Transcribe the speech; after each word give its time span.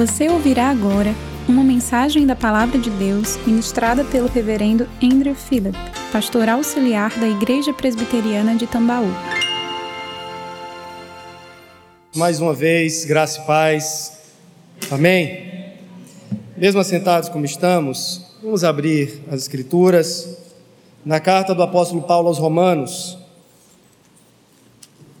Você 0.00 0.30
ouvirá 0.30 0.70
agora 0.70 1.14
uma 1.46 1.62
mensagem 1.62 2.26
da 2.26 2.34
Palavra 2.34 2.78
de 2.78 2.88
Deus 2.88 3.36
ministrada 3.46 4.02
pelo 4.02 4.28
Reverendo 4.28 4.88
Andrew 5.02 5.34
Phillip, 5.34 5.76
pastor 6.10 6.48
auxiliar 6.48 7.10
da 7.20 7.28
Igreja 7.28 7.74
Presbiteriana 7.74 8.56
de 8.56 8.66
Tambaú. 8.66 9.10
Mais 12.16 12.40
uma 12.40 12.54
vez, 12.54 13.04
graça 13.04 13.42
e 13.42 13.46
paz. 13.46 14.22
Amém? 14.90 15.74
Mesmo 16.56 16.80
assentados 16.80 17.28
como 17.28 17.44
estamos, 17.44 18.24
vamos 18.42 18.64
abrir 18.64 19.20
as 19.30 19.42
Escrituras 19.42 20.34
na 21.04 21.20
carta 21.20 21.54
do 21.54 21.62
apóstolo 21.62 22.00
Paulo 22.00 22.28
aos 22.28 22.38
Romanos, 22.38 23.18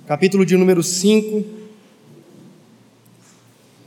capítulo 0.06 0.46
de 0.46 0.56
número 0.56 0.82
5 0.82 1.59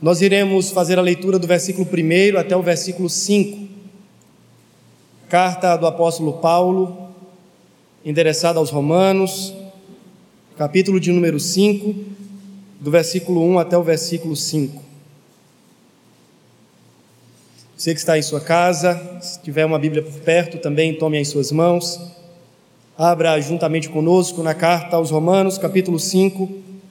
nós 0.04 0.20
iremos 0.20 0.68
fazer 0.68 0.98
a 0.98 1.02
leitura 1.02 1.38
do 1.38 1.46
versículo 1.46 1.88
1 1.90 2.36
até 2.36 2.54
o 2.54 2.60
versículo 2.60 3.08
5. 3.08 3.66
Carta 5.30 5.74
do 5.78 5.86
apóstolo 5.86 6.34
Paulo, 6.34 7.08
endereçada 8.04 8.58
aos 8.58 8.68
Romanos, 8.68 9.54
capítulo 10.58 11.00
de 11.00 11.10
número 11.10 11.40
5, 11.40 11.94
do 12.78 12.90
versículo 12.90 13.42
1 13.44 13.58
até 13.58 13.78
o 13.78 13.82
versículo 13.82 14.36
5. 14.36 14.82
Você 17.74 17.94
que 17.94 18.00
está 18.00 18.18
em 18.18 18.22
sua 18.22 18.42
casa, 18.42 19.00
se 19.22 19.40
tiver 19.40 19.64
uma 19.64 19.78
Bíblia 19.78 20.02
por 20.02 20.20
perto, 20.20 20.58
também 20.58 20.92
tome 20.92 21.18
em 21.18 21.24
suas 21.24 21.50
mãos. 21.50 21.98
Abra 22.98 23.40
juntamente 23.40 23.88
conosco 23.88 24.42
na 24.42 24.52
carta 24.52 24.96
aos 24.96 25.10
Romanos, 25.10 25.56
capítulo 25.56 25.98
5, 25.98 26.46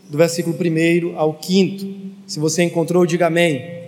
do 0.10 0.18
versículo 0.18 0.58
1 0.60 1.16
ao 1.16 1.38
5. 1.40 2.13
Se 2.26 2.40
você 2.40 2.64
encontrou, 2.64 3.06
diga 3.06 3.28
amém. 3.28 3.84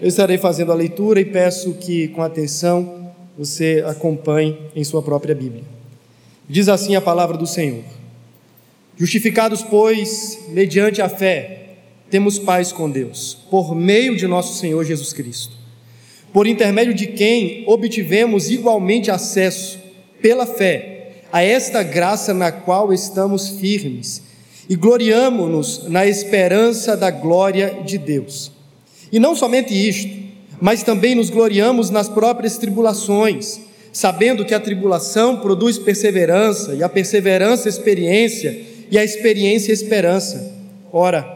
Eu 0.00 0.08
estarei 0.08 0.38
fazendo 0.38 0.72
a 0.72 0.74
leitura 0.74 1.20
e 1.20 1.24
peço 1.24 1.74
que, 1.74 2.08
com 2.08 2.22
atenção, 2.22 3.12
você 3.36 3.84
acompanhe 3.86 4.58
em 4.74 4.82
sua 4.82 5.02
própria 5.02 5.34
Bíblia. 5.34 5.64
Diz 6.48 6.68
assim 6.68 6.96
a 6.96 7.00
palavra 7.00 7.36
do 7.36 7.46
Senhor: 7.46 7.84
Justificados, 8.96 9.62
pois, 9.62 10.38
mediante 10.48 11.02
a 11.02 11.08
fé, 11.08 11.76
temos 12.10 12.38
paz 12.38 12.72
com 12.72 12.90
Deus, 12.90 13.38
por 13.50 13.74
meio 13.74 14.16
de 14.16 14.26
nosso 14.26 14.58
Senhor 14.58 14.82
Jesus 14.84 15.12
Cristo, 15.12 15.54
por 16.32 16.46
intermédio 16.46 16.94
de 16.94 17.08
quem 17.08 17.64
obtivemos 17.66 18.50
igualmente 18.50 19.10
acesso, 19.10 19.78
pela 20.22 20.46
fé, 20.46 21.22
a 21.32 21.42
esta 21.42 21.82
graça 21.82 22.32
na 22.32 22.50
qual 22.50 22.92
estamos 22.92 23.48
firmes 23.50 24.25
e 24.68 24.74
gloriamo-nos 24.74 25.88
na 25.88 26.06
esperança 26.06 26.96
da 26.96 27.10
glória 27.10 27.82
de 27.84 27.98
Deus. 27.98 28.50
E 29.12 29.18
não 29.18 29.34
somente 29.36 29.72
isto, 29.72 30.10
mas 30.60 30.82
também 30.82 31.14
nos 31.14 31.30
gloriamos 31.30 31.90
nas 31.90 32.08
próprias 32.08 32.58
tribulações, 32.58 33.60
sabendo 33.92 34.44
que 34.44 34.54
a 34.54 34.60
tribulação 34.60 35.36
produz 35.36 35.78
perseverança, 35.78 36.74
e 36.74 36.82
a 36.82 36.88
perseverança, 36.88 37.68
experiência, 37.68 38.60
e 38.90 38.98
a 38.98 39.04
experiência, 39.04 39.72
esperança. 39.72 40.52
Ora, 40.92 41.26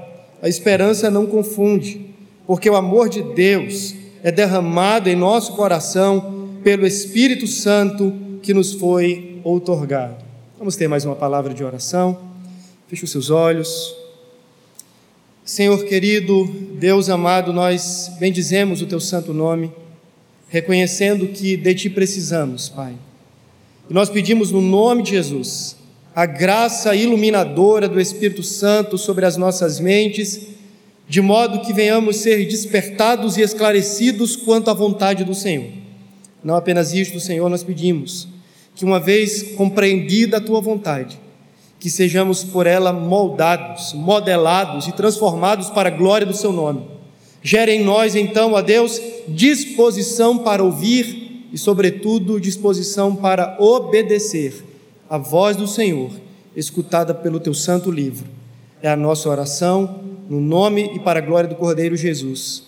a 0.43 0.49
esperança 0.49 1.11
não 1.11 1.27
confunde, 1.27 2.07
porque 2.47 2.69
o 2.69 2.77
amor 2.77 3.09
de 3.09 3.23
Deus 3.23 3.95
é 4.23 4.33
derramado 4.33 5.09
em 5.09 5.17
nosso 5.17 5.53
coração 5.53 6.59
pelo 6.63 6.87
Espírito 6.87 7.47
Santo 7.47 8.13
que 8.43 8.53
nos 8.53 8.75
foi 8.75 9.41
outorgado. 9.45 10.17
Vamos 10.59 10.77
ter 10.77 10.89
mais 10.89 11.05
uma 11.05 11.17
palavra 11.17 11.55
de 11.55 11.65
oração. 11.65 12.30
Feche 12.91 13.05
os 13.05 13.13
seus 13.13 13.31
olhos. 13.31 13.95
Senhor 15.45 15.85
querido, 15.85 16.45
Deus 16.73 17.09
amado, 17.09 17.53
nós 17.53 18.11
bendizemos 18.19 18.83
o 18.83 18.87
teu 18.87 18.99
santo 18.99 19.33
nome, 19.33 19.71
reconhecendo 20.49 21.29
que 21.29 21.57
de 21.57 21.73
ti 21.73 21.89
precisamos, 21.89 22.69
Pai. 22.69 22.95
E 23.89 23.95
nós 23.95 24.11
pedimos 24.11 24.51
no 24.51 24.61
nome 24.61 25.05
de 25.05 25.13
Jesus 25.13 25.77
a 26.17 26.27
graça 26.27 26.93
iluminadora 26.97 27.89
do 27.89 28.01
Espírito 28.01 28.43
Santo 28.43 28.99
sobre 28.99 29.25
as 29.25 29.37
nossas 29.37 29.79
mentes, 29.79 30.49
de 31.09 31.21
modo 31.21 31.61
que 31.61 31.73
venhamos 31.73 32.17
ser 32.17 32.45
despertados 32.45 33.37
e 33.37 33.41
esclarecidos 33.41 34.35
quanto 34.35 34.69
à 34.69 34.75
vontade 34.75 35.23
do 35.23 35.33
Senhor. 35.33 35.71
Não 36.43 36.57
apenas 36.57 36.93
isto, 36.93 37.21
Senhor, 37.21 37.49
nós 37.49 37.63
pedimos 37.63 38.27
que 38.75 38.85
uma 38.85 38.99
vez 38.99 39.55
compreendida 39.55 40.39
a 40.39 40.41
tua 40.41 40.61
vontade, 40.61 41.20
que 41.81 41.89
sejamos 41.89 42.45
por 42.45 42.67
ela 42.67 42.93
moldados, 42.93 43.95
modelados 43.95 44.87
e 44.87 44.93
transformados 44.93 45.71
para 45.71 45.89
a 45.89 45.93
glória 45.93 46.27
do 46.27 46.37
seu 46.37 46.53
nome. 46.53 46.83
Gere 47.43 47.73
em 47.73 47.83
nós, 47.83 48.15
então, 48.15 48.55
a 48.55 48.61
Deus, 48.61 49.01
disposição 49.27 50.37
para 50.37 50.63
ouvir 50.63 51.49
e, 51.51 51.57
sobretudo, 51.57 52.39
disposição 52.39 53.17
para 53.17 53.57
obedecer 53.59 54.63
a 55.09 55.17
voz 55.17 55.57
do 55.57 55.67
Senhor, 55.67 56.11
escutada 56.55 57.15
pelo 57.15 57.41
teu 57.41 57.55
santo 57.55 57.91
livro. 57.91 58.27
É 58.83 58.91
a 58.91 58.97
nossa 58.97 59.31
oração, 59.31 60.01
no 60.29 60.39
nome 60.39 60.93
e 60.95 60.99
para 60.99 61.19
a 61.19 61.23
glória 61.23 61.49
do 61.49 61.57
Cordeiro 61.57 61.97
Jesus. 61.97 62.65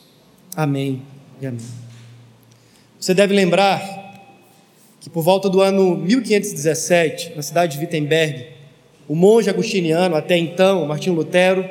Amém 0.57 1.03
e 1.41 1.47
amém. 1.47 1.61
Você 2.99 3.13
deve 3.13 3.35
lembrar 3.35 3.81
que 5.01 5.11
por 5.11 5.23
volta 5.23 5.51
do 5.51 5.61
ano 5.61 5.97
1517, 5.97 7.33
na 7.37 7.43
cidade 7.43 7.77
de 7.77 7.85
Wittenberg, 7.85 8.62
o 9.09 9.15
monge 9.15 9.51
agustiniano, 9.51 10.17
até 10.17 10.37
então, 10.37 10.87
Martinho 10.87 11.15
Lutero, 11.17 11.65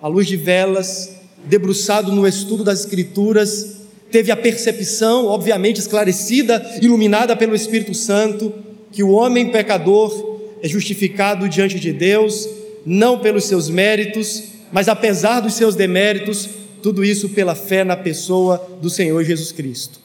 à 0.00 0.06
luz 0.06 0.26
de 0.26 0.36
velas, 0.36 1.16
debruçado 1.46 2.12
no 2.12 2.26
estudo 2.26 2.62
das 2.64 2.80
Escrituras, 2.80 3.82
teve 4.10 4.30
a 4.30 4.36
percepção, 4.36 5.26
obviamente 5.26 5.80
esclarecida, 5.80 6.64
iluminada 6.80 7.34
pelo 7.34 7.54
Espírito 7.54 7.94
Santo, 7.94 8.52
que 8.92 9.02
o 9.02 9.10
homem 9.10 9.50
pecador 9.50 10.38
é 10.62 10.68
justificado 10.68 11.48
diante 11.48 11.80
de 11.80 11.92
Deus, 11.92 12.48
não 12.86 13.18
pelos 13.18 13.44
seus 13.44 13.68
méritos, 13.68 14.44
mas 14.72 14.88
apesar 14.88 15.40
dos 15.40 15.54
seus 15.54 15.74
deméritos, 15.74 16.48
tudo 16.82 17.04
isso 17.04 17.30
pela 17.30 17.54
fé 17.54 17.82
na 17.82 17.96
pessoa 17.96 18.78
do 18.80 18.90
Senhor 18.90 19.24
Jesus 19.24 19.52
Cristo. 19.52 19.98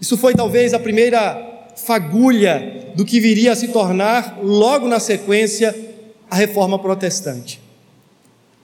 Isso 0.00 0.16
foi 0.16 0.34
talvez 0.34 0.74
a 0.74 0.78
primeira 0.78 1.70
fagulha 1.76 2.92
do 2.94 3.04
que 3.04 3.18
viria 3.18 3.52
a 3.52 3.56
se 3.56 3.68
tornar, 3.68 4.38
logo 4.42 4.86
na 4.86 5.00
sequência, 5.00 5.74
a 6.34 6.36
reforma 6.36 6.76
protestante. 6.80 7.60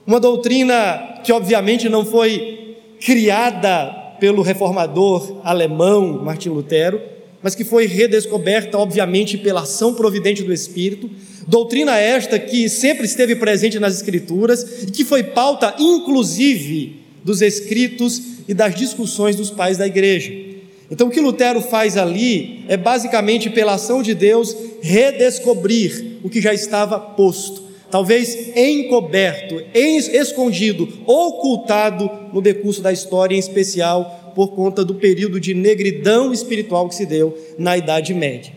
Uma 0.05 0.19
doutrina 0.19 1.21
que, 1.23 1.31
obviamente, 1.31 1.87
não 1.87 2.03
foi 2.03 2.75
criada 2.99 4.17
pelo 4.19 4.41
reformador 4.41 5.39
alemão 5.41 6.21
Martim 6.21 6.49
Lutero, 6.49 7.01
mas 7.41 7.55
que 7.55 7.63
foi 7.63 7.85
redescoberta, 7.87 8.77
obviamente, 8.77 9.37
pela 9.37 9.61
ação 9.61 9.93
providente 9.93 10.43
do 10.43 10.51
Espírito. 10.51 11.09
Doutrina 11.47 11.97
esta 11.97 12.37
que 12.37 12.67
sempre 12.67 13.05
esteve 13.05 13.37
presente 13.37 13.79
nas 13.79 13.95
Escrituras 13.95 14.83
e 14.83 14.91
que 14.91 15.05
foi 15.05 15.23
pauta, 15.23 15.73
inclusive, 15.79 16.97
dos 17.23 17.41
escritos 17.41 18.21
e 18.49 18.53
das 18.53 18.75
discussões 18.75 19.37
dos 19.37 19.49
pais 19.49 19.77
da 19.77 19.87
igreja. 19.87 20.50
Então, 20.91 21.07
o 21.07 21.09
que 21.09 21.21
Lutero 21.21 21.61
faz 21.61 21.95
ali 21.95 22.65
é 22.67 22.75
basicamente, 22.75 23.49
pela 23.49 23.75
ação 23.75 24.03
de 24.03 24.13
Deus, 24.13 24.53
redescobrir 24.81 26.17
o 26.21 26.29
que 26.29 26.41
já 26.41 26.53
estava 26.53 26.99
posto, 26.99 27.63
talvez 27.89 28.55
encoberto, 28.57 29.63
escondido, 29.73 30.89
ocultado 31.05 32.11
no 32.33 32.41
decurso 32.41 32.81
da 32.81 32.91
história, 32.91 33.33
em 33.33 33.39
especial 33.39 34.33
por 34.35 34.49
conta 34.49 34.83
do 34.83 34.95
período 34.95 35.39
de 35.39 35.53
negridão 35.53 36.33
espiritual 36.33 36.89
que 36.89 36.95
se 36.95 37.05
deu 37.05 37.37
na 37.57 37.77
Idade 37.77 38.13
Média. 38.13 38.53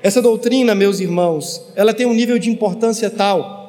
Essa 0.00 0.22
doutrina, 0.22 0.76
meus 0.76 1.00
irmãos, 1.00 1.62
ela 1.74 1.92
tem 1.92 2.06
um 2.06 2.14
nível 2.14 2.38
de 2.38 2.48
importância 2.48 3.10
tal 3.10 3.60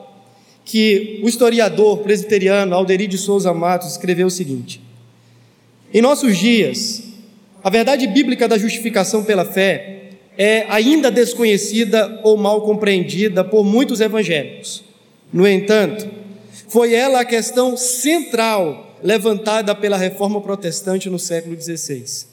que 0.65 1.19
o 1.23 1.27
historiador 1.27 1.99
presbiteriano 1.99 2.75
Alderi 2.75 3.07
de 3.07 3.17
Souza 3.17 3.53
Matos 3.53 3.91
escreveu 3.91 4.27
o 4.27 4.31
seguinte: 4.31 4.81
Em 5.93 6.01
nossos 6.01 6.37
dias, 6.37 7.12
a 7.63 7.69
verdade 7.69 8.05
bíblica 8.07 8.47
da 8.47 8.57
justificação 8.57 9.23
pela 9.23 9.45
fé 9.45 10.09
é 10.37 10.65
ainda 10.67 11.09
desconhecida 11.09 12.19
ou 12.23 12.35
mal 12.35 12.61
compreendida 12.61 13.43
por 13.43 13.63
muitos 13.63 14.01
evangélicos. 14.01 14.83
No 15.31 15.47
entanto, 15.47 16.07
foi 16.67 16.93
ela 16.93 17.21
a 17.21 17.25
questão 17.25 17.77
central 17.77 18.97
levantada 19.01 19.73
pela 19.73 19.95
reforma 19.95 20.41
protestante 20.41 21.09
no 21.09 21.17
século 21.17 21.59
XVI. 21.59 22.25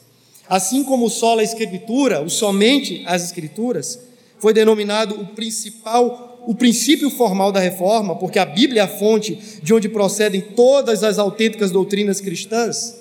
Assim 0.49 0.83
como 0.83 1.05
o 1.05 1.09
sola 1.09 1.43
escritura, 1.43 2.21
o 2.21 2.29
somente 2.29 3.03
as 3.05 3.23
escrituras, 3.23 3.99
foi 4.37 4.53
denominado 4.53 5.15
o 5.21 5.27
principal, 5.27 6.43
o 6.45 6.55
princípio 6.55 7.09
formal 7.09 7.51
da 7.51 7.59
reforma, 7.59 8.15
porque 8.17 8.39
a 8.39 8.45
Bíblia 8.45 8.81
é 8.81 8.83
a 8.85 8.87
fonte 8.87 9.39
de 9.61 9.73
onde 9.73 9.87
procedem 9.87 10.41
todas 10.41 11.03
as 11.03 11.19
autênticas 11.19 11.71
doutrinas 11.71 12.19
cristãs, 12.19 12.97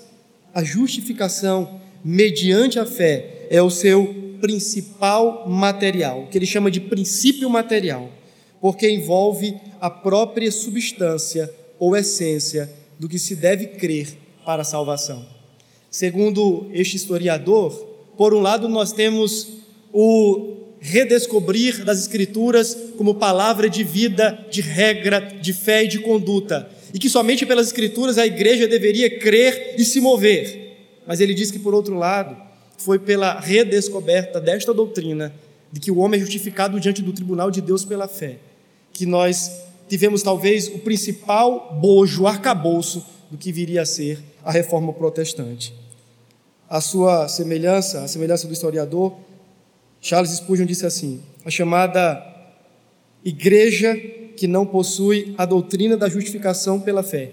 a 0.54 0.62
justificação 0.62 1.80
mediante 2.04 2.78
a 2.78 2.86
fé, 2.86 3.46
é 3.50 3.60
o 3.62 3.70
seu 3.70 4.36
principal 4.40 5.48
material, 5.48 6.26
que 6.30 6.38
ele 6.38 6.46
chama 6.46 6.70
de 6.70 6.80
princípio 6.80 7.48
material, 7.50 8.10
porque 8.60 8.90
envolve 8.90 9.54
a 9.80 9.90
própria 9.90 10.50
substância 10.50 11.52
ou 11.78 11.96
essência 11.96 12.70
do 12.98 13.08
que 13.08 13.18
se 13.18 13.34
deve 13.34 13.66
crer 13.66 14.08
para 14.44 14.62
a 14.62 14.64
salvação. 14.64 15.24
Segundo 15.90 16.68
este 16.72 16.96
historiador, 16.96 17.72
por 18.16 18.34
um 18.34 18.40
lado, 18.40 18.68
nós 18.68 18.92
temos 18.92 19.48
o 19.92 20.56
redescobrir 20.78 21.84
das 21.84 22.00
Escrituras 22.00 22.76
como 22.96 23.14
palavra 23.14 23.68
de 23.68 23.84
vida, 23.84 24.46
de 24.50 24.60
regra, 24.60 25.20
de 25.20 25.52
fé 25.52 25.84
e 25.84 25.88
de 25.88 25.98
conduta, 25.98 26.70
e 26.92 26.98
que 26.98 27.08
somente 27.08 27.44
pelas 27.44 27.66
Escrituras 27.66 28.18
a 28.18 28.26
igreja 28.26 28.66
deveria 28.66 29.18
crer 29.18 29.74
e 29.78 29.84
se 29.84 30.00
mover. 30.00 30.69
Mas 31.06 31.20
ele 31.20 31.34
diz 31.34 31.50
que, 31.50 31.58
por 31.58 31.74
outro 31.74 31.94
lado, 31.94 32.36
foi 32.78 32.98
pela 32.98 33.38
redescoberta 33.38 34.40
desta 34.40 34.72
doutrina 34.72 35.32
de 35.72 35.80
que 35.80 35.90
o 35.90 35.98
homem 35.98 36.18
é 36.18 36.20
justificado 36.20 36.80
diante 36.80 37.02
do 37.02 37.12
tribunal 37.12 37.50
de 37.50 37.60
Deus 37.60 37.84
pela 37.84 38.08
fé, 38.08 38.38
que 38.92 39.06
nós 39.06 39.50
tivemos 39.88 40.22
talvez 40.22 40.68
o 40.68 40.78
principal 40.78 41.78
bojo, 41.80 42.26
arcabouço 42.26 43.04
do 43.30 43.38
que 43.38 43.52
viria 43.52 43.82
a 43.82 43.86
ser 43.86 44.18
a 44.44 44.50
reforma 44.50 44.92
protestante. 44.92 45.74
A 46.68 46.80
sua 46.80 47.28
semelhança, 47.28 48.02
a 48.02 48.08
semelhança 48.08 48.46
do 48.46 48.52
historiador, 48.52 49.14
Charles 50.00 50.32
Spurgeon 50.32 50.66
disse 50.66 50.86
assim: 50.86 51.20
a 51.44 51.50
chamada 51.50 52.24
igreja 53.24 53.96
que 54.36 54.46
não 54.46 54.64
possui 54.64 55.34
a 55.36 55.44
doutrina 55.44 55.96
da 55.96 56.08
justificação 56.08 56.80
pela 56.80 57.02
fé, 57.02 57.32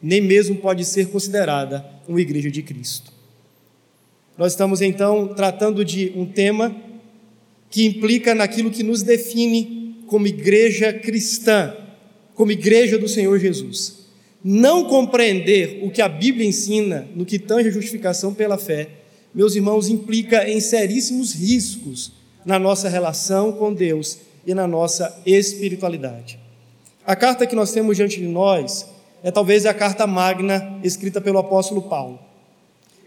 nem 0.00 0.20
mesmo 0.20 0.56
pode 0.56 0.84
ser 0.84 1.08
considerada 1.08 1.95
uma 2.08 2.20
igreja 2.20 2.50
de 2.50 2.62
Cristo. 2.62 3.12
Nós 4.36 4.52
estamos 4.52 4.80
então 4.80 5.28
tratando 5.28 5.84
de 5.84 6.12
um 6.14 6.26
tema 6.26 6.74
que 7.70 7.86
implica 7.86 8.34
naquilo 8.34 8.70
que 8.70 8.82
nos 8.82 9.02
define 9.02 10.02
como 10.06 10.26
igreja 10.26 10.92
cristã, 10.92 11.74
como 12.34 12.52
igreja 12.52 12.98
do 12.98 13.08
Senhor 13.08 13.38
Jesus. 13.38 14.06
Não 14.44 14.84
compreender 14.84 15.80
o 15.82 15.90
que 15.90 16.02
a 16.02 16.08
Bíblia 16.08 16.46
ensina 16.46 17.08
no 17.14 17.24
que 17.24 17.38
tange 17.38 17.68
a 17.68 17.72
justificação 17.72 18.32
pela 18.32 18.56
fé 18.58 18.88
meus 19.36 19.54
irmãos, 19.54 19.90
implica 19.90 20.48
em 20.48 20.58
seríssimos 20.60 21.34
riscos 21.34 22.10
na 22.42 22.58
nossa 22.58 22.88
relação 22.88 23.52
com 23.52 23.70
Deus 23.70 24.16
e 24.46 24.54
na 24.54 24.66
nossa 24.66 25.14
espiritualidade. 25.26 26.40
A 27.04 27.14
carta 27.14 27.46
que 27.46 27.54
nós 27.54 27.70
temos 27.70 27.98
diante 27.98 28.18
de 28.18 28.26
nós 28.26 28.86
é 29.22 29.30
talvez 29.30 29.66
a 29.66 29.74
carta 29.74 30.06
magna 30.06 30.78
escrita 30.82 31.20
pelo 31.20 31.38
apóstolo 31.38 31.82
Paulo. 31.82 32.18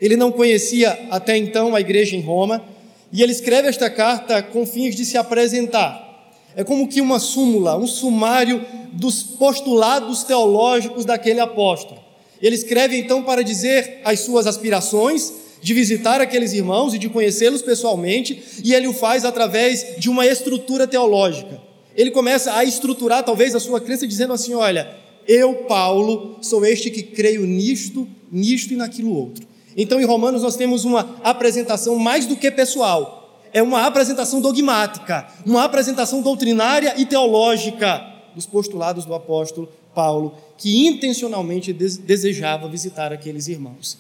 Ele 0.01 0.15
não 0.15 0.31
conhecia 0.31 1.07
até 1.11 1.38
então 1.38 1.75
a 1.75 1.81
igreja 1.81 2.15
em 2.15 2.21
Roma 2.21 2.63
e 3.11 3.21
ele 3.21 3.31
escreve 3.31 3.67
esta 3.67 3.89
carta 3.89 4.41
com 4.41 4.65
fins 4.65 4.95
de 4.95 5.06
se 5.06 5.17
apresentar. 5.17 6.07
É 6.56 6.63
como 6.63 6.88
que 6.88 7.01
uma 7.01 7.19
súmula, 7.19 7.77
um 7.77 7.88
sumário 7.88 8.65
dos 8.94 9.23
postulados 9.23 10.23
teológicos 10.23 11.06
daquele 11.06 11.39
apóstolo. 11.39 12.00
Ele 12.41 12.55
escreve 12.55 12.97
então 12.97 13.23
para 13.23 13.44
dizer 13.44 14.01
as 14.03 14.21
suas 14.21 14.47
aspirações 14.47 15.33
de 15.62 15.73
visitar 15.73 16.21
aqueles 16.21 16.53
irmãos 16.53 16.94
e 16.94 16.97
de 16.97 17.09
conhecê-los 17.09 17.62
pessoalmente, 17.62 18.41
e 18.63 18.73
ele 18.73 18.88
o 18.88 18.94
faz 18.94 19.25
através 19.25 19.95
de 19.97 20.09
uma 20.09 20.25
estrutura 20.25 20.88
teológica. 20.88 21.59
Ele 21.95 22.12
começa 22.12 22.53
a 22.53 22.63
estruturar 22.63 23.23
talvez 23.23 23.53
a 23.53 23.59
sua 23.59 23.81
crença 23.81 24.07
dizendo 24.07 24.31
assim: 24.31 24.53
olha, 24.53 24.89
eu, 25.29 25.53
Paulo, 25.67 26.39
sou 26.41 26.65
este 26.65 26.89
que 26.89 27.03
creio 27.03 27.45
nisto, 27.45 28.07
nisto 28.31 28.73
e 28.73 28.75
naquilo 28.75 29.15
outro. 29.15 29.45
Então, 29.77 30.01
em 30.01 30.03
Romanos, 30.03 30.41
nós 30.41 30.55
temos 30.55 30.85
uma 30.85 31.17
apresentação 31.23 31.95
mais 31.99 32.25
do 32.25 32.35
que 32.35 32.49
pessoal, 32.49 33.39
é 33.53 33.61
uma 33.61 33.85
apresentação 33.85 34.41
dogmática, 34.41 35.27
uma 35.45 35.63
apresentação 35.63 36.23
doutrinária 36.23 36.95
e 36.97 37.05
teológica 37.05 38.03
dos 38.33 38.47
postulados 38.47 39.05
do 39.05 39.13
apóstolo 39.13 39.69
Paulo, 39.93 40.35
que 40.57 40.87
intencionalmente 40.87 41.71
desejava 41.71 42.67
visitar 42.67 43.13
aqueles 43.13 43.47
irmãos. 43.47 43.99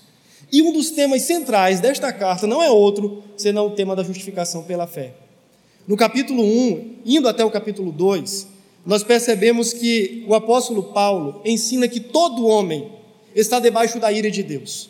E 0.51 0.63
um 0.63 0.73
dos 0.73 0.89
temas 0.89 1.21
centrais 1.21 1.79
desta 1.79 2.11
carta 2.11 2.47
não 2.47 2.63
é 2.63 2.71
outro 2.71 3.23
senão 3.37 3.67
o 3.67 3.71
tema 3.71 3.95
da 3.95 4.03
justificação 4.03 4.63
pela 4.63 4.87
fé. 4.87 5.13
No 5.87 5.95
capítulo 5.95 6.43
1, 6.43 6.95
indo 7.05 7.27
até 7.27 7.45
o 7.45 7.51
capítulo 7.51 7.91
2, 7.91 8.58
nós 8.85 9.03
percebemos 9.03 9.73
que 9.73 10.23
o 10.27 10.33
apóstolo 10.33 10.83
Paulo 10.83 11.41
ensina 11.45 11.87
que 11.87 11.99
todo 11.99 12.47
homem 12.47 12.91
está 13.35 13.59
debaixo 13.59 13.99
da 13.99 14.11
ira 14.11 14.31
de 14.31 14.41
Deus. 14.41 14.89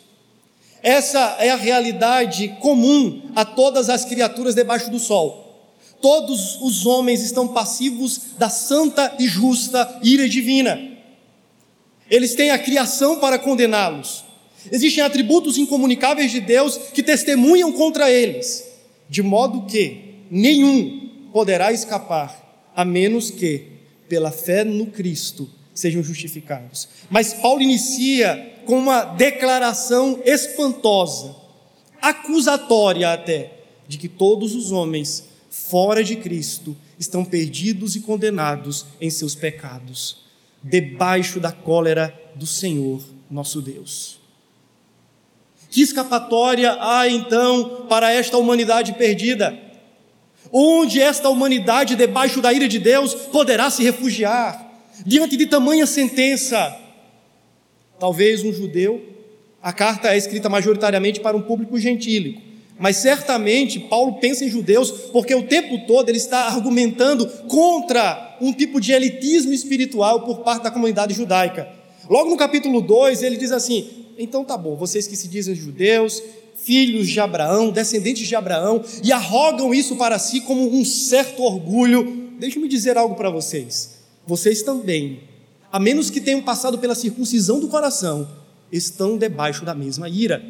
Essa 0.82 1.36
é 1.38 1.50
a 1.50 1.56
realidade 1.56 2.56
comum 2.60 3.30
a 3.34 3.44
todas 3.44 3.90
as 3.90 4.04
criaturas 4.04 4.54
debaixo 4.54 4.90
do 4.90 4.98
sol. 4.98 5.68
Todos 6.00 6.60
os 6.62 6.86
homens 6.86 7.22
estão 7.22 7.48
passivos 7.48 8.20
da 8.38 8.48
santa 8.48 9.14
e 9.18 9.26
justa 9.26 10.00
ira 10.02 10.28
divina. 10.28 10.80
Eles 12.10 12.34
têm 12.34 12.50
a 12.50 12.58
criação 12.58 13.18
para 13.18 13.38
condená-los, 13.38 14.24
Existem 14.70 15.02
atributos 15.02 15.56
incomunicáveis 15.56 16.30
de 16.30 16.40
Deus 16.40 16.76
que 16.92 17.02
testemunham 17.02 17.72
contra 17.72 18.10
eles, 18.10 18.66
de 19.08 19.22
modo 19.22 19.66
que 19.66 20.16
nenhum 20.30 21.08
poderá 21.32 21.72
escapar, 21.72 22.68
a 22.74 22.84
menos 22.84 23.30
que, 23.30 23.79
pela 24.10 24.32
fé 24.32 24.64
no 24.64 24.86
Cristo, 24.86 25.48
sejam 25.72 26.02
justificados. 26.02 26.88
Mas 27.08 27.32
Paulo 27.32 27.62
inicia 27.62 28.56
com 28.66 28.76
uma 28.76 29.04
declaração 29.04 30.20
espantosa, 30.24 31.36
acusatória 32.02 33.12
até, 33.12 33.52
de 33.86 33.96
que 33.96 34.08
todos 34.08 34.54
os 34.54 34.72
homens 34.72 35.24
fora 35.48 36.02
de 36.02 36.16
Cristo 36.16 36.76
estão 36.98 37.24
perdidos 37.24 37.94
e 37.94 38.00
condenados 38.00 38.84
em 39.00 39.08
seus 39.08 39.36
pecados, 39.36 40.18
debaixo 40.62 41.38
da 41.38 41.52
cólera 41.52 42.12
do 42.34 42.46
Senhor 42.46 43.00
nosso 43.30 43.62
Deus. 43.62 44.18
Que 45.70 45.82
escapatória 45.82 46.76
há 46.80 47.08
então 47.08 47.86
para 47.88 48.12
esta 48.12 48.36
humanidade 48.36 48.92
perdida? 48.94 49.69
Onde 50.52 51.00
esta 51.00 51.28
humanidade, 51.28 51.94
debaixo 51.94 52.40
da 52.40 52.52
ira 52.52 52.66
de 52.66 52.78
Deus, 52.78 53.14
poderá 53.14 53.70
se 53.70 53.82
refugiar 53.82 54.68
diante 55.06 55.36
de 55.36 55.46
tamanha 55.46 55.86
sentença? 55.86 56.76
Talvez 57.98 58.42
um 58.42 58.52
judeu. 58.52 59.00
A 59.62 59.72
carta 59.72 60.14
é 60.14 60.16
escrita 60.16 60.48
majoritariamente 60.48 61.20
para 61.20 61.36
um 61.36 61.42
público 61.42 61.78
gentílico, 61.78 62.40
mas 62.78 62.96
certamente 62.96 63.78
Paulo 63.78 64.14
pensa 64.14 64.42
em 64.42 64.48
judeus 64.48 64.90
porque 65.12 65.34
o 65.34 65.42
tempo 65.42 65.86
todo 65.86 66.08
ele 66.08 66.16
está 66.16 66.46
argumentando 66.46 67.26
contra 67.46 68.38
um 68.40 68.54
tipo 68.54 68.80
de 68.80 68.92
elitismo 68.92 69.52
espiritual 69.52 70.22
por 70.22 70.38
parte 70.38 70.62
da 70.62 70.70
comunidade 70.70 71.12
judaica. 71.12 71.68
Logo 72.08 72.30
no 72.30 72.38
capítulo 72.38 72.80
2, 72.80 73.22
ele 73.22 73.36
diz 73.36 73.52
assim: 73.52 73.99
então 74.22 74.44
tá 74.44 74.56
bom, 74.56 74.76
vocês 74.76 75.06
que 75.06 75.16
se 75.16 75.26
dizem 75.26 75.54
judeus, 75.54 76.22
filhos 76.62 77.08
de 77.08 77.18
Abraão, 77.18 77.70
descendentes 77.70 78.28
de 78.28 78.36
Abraão, 78.36 78.84
e 79.02 79.10
arrogam 79.10 79.72
isso 79.72 79.96
para 79.96 80.18
si 80.18 80.42
como 80.42 80.76
um 80.76 80.84
certo 80.84 81.42
orgulho, 81.42 82.34
deixe-me 82.38 82.68
dizer 82.68 82.98
algo 82.98 83.14
para 83.14 83.30
vocês. 83.30 83.98
Vocês 84.26 84.62
também, 84.62 85.20
a 85.72 85.80
menos 85.80 86.10
que 86.10 86.20
tenham 86.20 86.42
passado 86.42 86.78
pela 86.78 86.94
circuncisão 86.94 87.58
do 87.58 87.68
coração, 87.68 88.28
estão 88.70 89.16
debaixo 89.16 89.64
da 89.64 89.74
mesma 89.74 90.06
ira. 90.06 90.44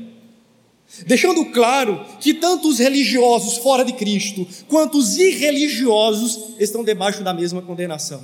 Deixando 1.06 1.44
claro 1.46 2.04
que 2.18 2.34
tanto 2.34 2.68
os 2.68 2.80
religiosos 2.80 3.58
fora 3.58 3.84
de 3.84 3.92
Cristo, 3.92 4.44
quanto 4.68 4.98
os 4.98 5.16
irreligiosos 5.16 6.54
estão 6.58 6.82
debaixo 6.82 7.22
da 7.22 7.32
mesma 7.32 7.62
condenação. 7.62 8.20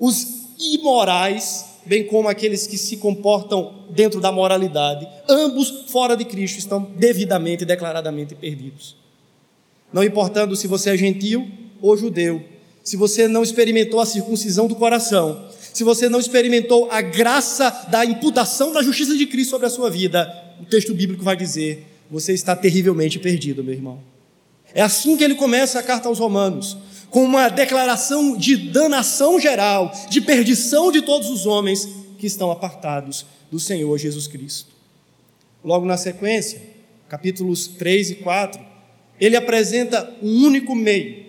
Os 0.00 0.26
imorais 0.58 1.66
bem 1.88 2.04
como 2.04 2.28
aqueles 2.28 2.66
que 2.66 2.76
se 2.76 2.98
comportam 2.98 3.86
dentro 3.90 4.20
da 4.20 4.30
moralidade, 4.30 5.08
ambos 5.28 5.86
fora 5.88 6.16
de 6.16 6.24
Cristo 6.24 6.58
estão 6.58 6.82
devidamente 6.96 7.62
e 7.62 7.66
declaradamente 7.66 8.34
perdidos. 8.34 8.94
Não 9.92 10.04
importando 10.04 10.54
se 10.54 10.66
você 10.66 10.90
é 10.90 10.96
gentil 10.96 11.48
ou 11.80 11.96
judeu, 11.96 12.44
se 12.84 12.96
você 12.96 13.26
não 13.26 13.42
experimentou 13.42 14.00
a 14.00 14.06
circuncisão 14.06 14.68
do 14.68 14.76
coração, 14.76 15.48
se 15.72 15.82
você 15.82 16.08
não 16.08 16.20
experimentou 16.20 16.90
a 16.90 17.00
graça 17.00 17.70
da 17.88 18.04
imputação 18.04 18.72
da 18.72 18.82
justiça 18.82 19.16
de 19.16 19.26
Cristo 19.26 19.50
sobre 19.50 19.66
a 19.66 19.70
sua 19.70 19.90
vida, 19.90 20.30
o 20.60 20.64
texto 20.64 20.92
bíblico 20.92 21.22
vai 21.24 21.36
dizer: 21.36 21.86
você 22.10 22.32
está 22.32 22.54
terrivelmente 22.54 23.18
perdido, 23.18 23.64
meu 23.64 23.74
irmão. 23.74 24.00
É 24.74 24.82
assim 24.82 25.16
que 25.16 25.24
ele 25.24 25.34
começa 25.34 25.78
a 25.78 25.82
carta 25.82 26.08
aos 26.08 26.18
Romanos 26.18 26.76
com 27.10 27.24
uma 27.24 27.48
declaração 27.48 28.36
de 28.36 28.56
danação 28.56 29.40
geral, 29.40 29.92
de 30.10 30.20
perdição 30.20 30.92
de 30.92 31.02
todos 31.02 31.30
os 31.30 31.46
homens 31.46 31.88
que 32.18 32.26
estão 32.26 32.50
apartados 32.50 33.24
do 33.50 33.58
Senhor 33.58 33.96
Jesus 33.98 34.26
Cristo. 34.26 34.72
Logo 35.64 35.86
na 35.86 35.96
sequência, 35.96 36.60
capítulos 37.08 37.66
3 37.66 38.10
e 38.10 38.14
4, 38.16 38.60
ele 39.20 39.36
apresenta 39.36 40.14
um 40.22 40.44
único 40.44 40.74
meio, 40.74 41.26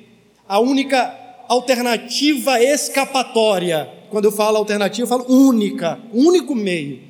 a 0.48 0.60
única 0.60 1.16
alternativa 1.48 2.62
escapatória. 2.62 3.90
Quando 4.10 4.26
eu 4.26 4.32
falo 4.32 4.58
alternativa, 4.58 5.04
eu 5.04 5.08
falo 5.08 5.26
única, 5.32 6.00
único 6.14 6.54
meio, 6.54 7.02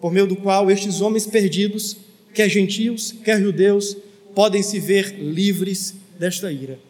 por 0.00 0.12
meio 0.12 0.26
do 0.26 0.36
qual 0.36 0.70
estes 0.70 1.00
homens 1.00 1.26
perdidos, 1.26 1.96
quer 2.34 2.48
gentios, 2.48 3.12
quer 3.24 3.40
judeus, 3.40 3.96
podem 4.34 4.62
se 4.62 4.78
ver 4.78 5.16
livres 5.18 5.94
desta 6.18 6.52
ira. 6.52 6.87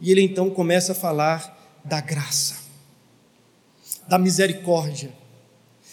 E 0.00 0.10
ele 0.10 0.22
então 0.22 0.50
começa 0.50 0.92
a 0.92 0.94
falar 0.94 1.80
da 1.84 2.00
graça, 2.00 2.56
da 4.08 4.18
misericórdia, 4.18 5.12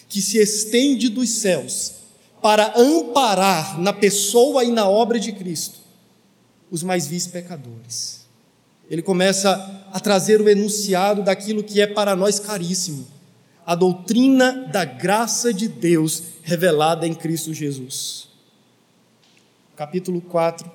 que 0.08 0.22
se 0.22 0.38
estende 0.38 1.10
dos 1.10 1.30
céus 1.30 1.94
para 2.42 2.74
amparar 2.78 3.80
na 3.80 3.92
pessoa 3.92 4.64
e 4.64 4.72
na 4.72 4.88
obra 4.88 5.20
de 5.20 5.32
Cristo 5.34 5.80
os 6.70 6.84
mais 6.84 7.08
vis 7.08 7.28
pecadores. 7.28 8.26
Ele 8.90 9.02
começa 9.02 9.86
a 9.92 10.00
trazer 10.00 10.42
o 10.42 10.50
enunciado 10.50 11.24
daquilo 11.24 11.64
que 11.64 11.82
é 11.82 11.88
para 11.88 12.16
nós 12.16 12.40
caríssimo, 12.40 13.08
a 13.66 13.76
doutrina 13.76 14.70
da 14.72 14.86
graça 14.86 15.54
de 15.54 15.68
Deus 15.68 16.24
revelada 16.42 17.06
em 17.06 17.14
Cristo 17.14 17.54
Jesus. 17.54 18.30
Capítulo 19.76 20.22
4, 20.22 20.72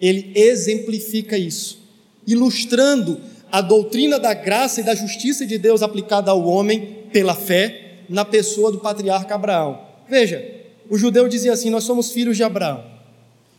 ele 0.00 0.32
exemplifica 0.34 1.36
isso, 1.36 1.83
ilustrando 2.26 3.20
a 3.50 3.60
doutrina 3.60 4.18
da 4.18 4.34
graça 4.34 4.80
e 4.80 4.84
da 4.84 4.94
justiça 4.94 5.46
de 5.46 5.58
Deus 5.58 5.82
aplicada 5.82 6.30
ao 6.30 6.44
homem 6.44 7.04
pela 7.12 7.34
fé 7.34 8.00
na 8.08 8.24
pessoa 8.24 8.72
do 8.72 8.80
patriarca 8.80 9.34
Abraão. 9.34 9.80
Veja, 10.08 10.44
o 10.90 10.98
judeu 10.98 11.28
dizia 11.28 11.52
assim: 11.52 11.70
Nós 11.70 11.84
somos 11.84 12.10
filhos 12.10 12.36
de 12.36 12.42
Abraão 12.42 12.84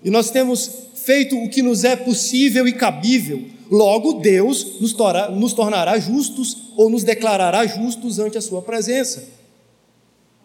e 0.04 0.10
nós 0.10 0.30
temos 0.30 0.70
feito 0.94 1.36
o 1.36 1.50
que 1.50 1.62
nos 1.62 1.84
é 1.84 1.96
possível 1.96 2.68
e 2.68 2.74
cabível, 2.74 3.44
logo 3.72 4.14
Deus 4.14 4.80
nos, 4.80 4.96
nos 5.32 5.54
tornará 5.54 5.98
justos 5.98 6.58
ou 6.76 6.90
nos 6.90 7.04
declarará 7.04 7.66
justos 7.66 8.20
ante 8.20 8.38
a 8.38 8.42
Sua 8.42 8.62
presença. 8.62 9.24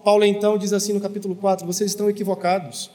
Paulo 0.03 0.25
então 0.25 0.57
diz 0.57 0.73
assim 0.73 0.93
no 0.93 1.01
capítulo 1.01 1.35
4: 1.35 1.67
Vocês 1.67 1.91
estão 1.91 2.09
equivocados. 2.09 2.91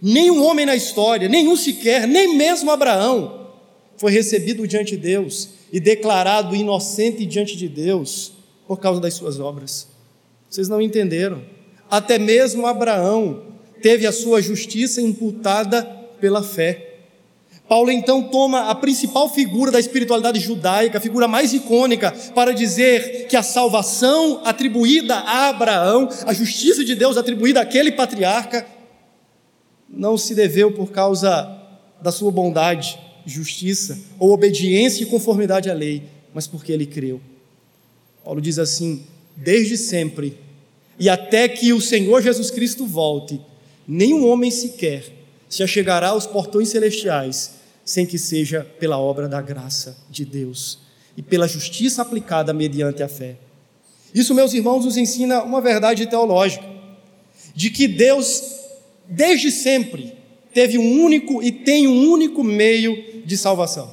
Nenhum 0.00 0.44
homem 0.44 0.66
na 0.66 0.74
história, 0.74 1.28
nenhum 1.28 1.54
sequer, 1.54 2.08
nem 2.08 2.36
mesmo 2.36 2.70
Abraão, 2.70 3.41
foi 4.02 4.10
recebido 4.10 4.66
diante 4.66 4.96
de 4.96 5.00
Deus 5.00 5.50
e 5.72 5.78
declarado 5.78 6.56
inocente 6.56 7.24
diante 7.24 7.56
de 7.56 7.68
Deus 7.68 8.32
por 8.66 8.80
causa 8.80 9.00
das 9.00 9.14
suas 9.14 9.38
obras. 9.38 9.86
Vocês 10.50 10.68
não 10.68 10.82
entenderam. 10.82 11.40
Até 11.88 12.18
mesmo 12.18 12.66
Abraão 12.66 13.44
teve 13.80 14.04
a 14.04 14.10
sua 14.10 14.42
justiça 14.42 15.00
imputada 15.00 15.84
pela 16.20 16.42
fé. 16.42 16.96
Paulo 17.68 17.92
então 17.92 18.24
toma 18.24 18.70
a 18.70 18.74
principal 18.74 19.28
figura 19.28 19.70
da 19.70 19.78
espiritualidade 19.78 20.40
judaica, 20.40 20.98
a 20.98 21.00
figura 21.00 21.28
mais 21.28 21.52
icônica, 21.52 22.12
para 22.34 22.52
dizer 22.52 23.28
que 23.28 23.36
a 23.36 23.42
salvação 23.44 24.40
atribuída 24.44 25.14
a 25.14 25.50
Abraão, 25.50 26.08
a 26.26 26.32
justiça 26.32 26.84
de 26.84 26.96
Deus 26.96 27.16
atribuída 27.16 27.60
àquele 27.60 27.92
patriarca, 27.92 28.66
não 29.88 30.18
se 30.18 30.34
deveu 30.34 30.72
por 30.72 30.90
causa 30.90 31.56
da 32.02 32.10
sua 32.10 32.32
bondade, 32.32 32.98
justiça 33.26 33.98
ou 34.18 34.32
obediência 34.32 35.02
e 35.02 35.06
conformidade 35.06 35.70
à 35.70 35.74
lei, 35.74 36.02
mas 36.34 36.46
porque 36.46 36.72
ele 36.72 36.86
creu. 36.86 37.20
Paulo 38.24 38.40
diz 38.40 38.58
assim: 38.58 39.02
desde 39.36 39.76
sempre 39.76 40.38
e 40.98 41.08
até 41.08 41.48
que 41.48 41.72
o 41.72 41.80
Senhor 41.80 42.22
Jesus 42.22 42.50
Cristo 42.50 42.86
volte, 42.86 43.40
nenhum 43.86 44.26
homem 44.28 44.50
sequer 44.50 45.04
se 45.48 45.62
achegará 45.62 46.08
aos 46.08 46.26
portões 46.26 46.68
celestiais 46.68 47.54
sem 47.84 48.06
que 48.06 48.18
seja 48.18 48.64
pela 48.78 48.98
obra 48.98 49.28
da 49.28 49.42
graça 49.42 49.96
de 50.08 50.24
Deus 50.24 50.78
e 51.16 51.22
pela 51.22 51.48
justiça 51.48 52.02
aplicada 52.02 52.52
mediante 52.52 53.02
a 53.02 53.08
fé. 53.08 53.36
Isso, 54.14 54.34
meus 54.34 54.52
irmãos, 54.54 54.84
nos 54.84 54.96
ensina 54.96 55.42
uma 55.42 55.60
verdade 55.60 56.06
teológica, 56.06 56.64
de 57.54 57.70
que 57.70 57.88
Deus, 57.88 58.42
desde 59.08 59.50
sempre, 59.50 60.14
teve 60.54 60.78
um 60.78 61.02
único 61.02 61.42
e 61.42 61.50
tem 61.50 61.86
um 61.86 62.10
único 62.10 62.44
meio 62.44 62.96
de 63.24 63.36
salvação. 63.36 63.90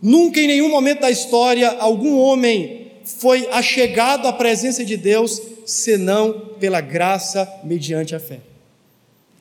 Nunca 0.00 0.40
em 0.40 0.46
nenhum 0.46 0.68
momento 0.68 1.00
da 1.00 1.10
história 1.10 1.76
algum 1.78 2.18
homem 2.18 2.90
foi 3.04 3.48
achegado 3.50 4.26
à 4.26 4.32
presença 4.32 4.84
de 4.84 4.96
Deus 4.96 5.40
senão 5.64 6.50
pela 6.58 6.80
graça 6.80 7.48
mediante 7.62 8.14
a 8.14 8.20
fé. 8.20 8.40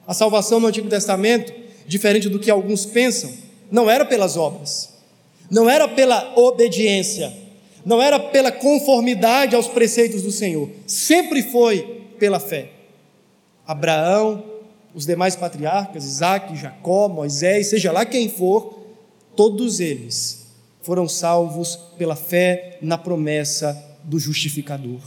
A 0.07 0.13
salvação 0.13 0.60
no 0.60 0.67
Antigo 0.67 0.89
Testamento 0.89 1.62
diferente 1.88 2.29
do 2.29 2.39
que 2.39 2.50
alguns 2.50 2.86
pensam, 2.86 3.31
não 3.69 3.89
era 3.89 4.05
pelas 4.05 4.38
obras, 4.38 4.93
não 5.50 5.69
era 5.69 5.88
pela 5.88 6.33
obediência, 6.38 7.33
não 7.86 8.01
era 8.01 8.19
pela 8.19 8.51
conformidade 8.51 9.55
aos 9.55 9.67
preceitos 9.67 10.21
do 10.21 10.31
Senhor, 10.31 10.69
sempre 10.88 11.43
foi 11.43 12.01
pela 12.17 12.39
fé. 12.39 12.69
Abraão, 13.67 14.43
os 14.93 15.05
demais 15.05 15.36
patriarcas, 15.36 16.05
Isaac, 16.05 16.55
Jacó, 16.55 17.07
Moisés, 17.07 17.67
seja 17.67 17.91
lá 17.91 18.05
quem 18.05 18.29
for, 18.29 18.80
todos 19.41 19.79
eles 19.79 20.45
foram 20.83 21.10
salvos 21.10 21.75
pela 21.98 22.15
fé 22.15 22.77
na 22.79 22.95
promessa 22.95 23.75
do 24.03 24.19
justificador, 24.19 25.01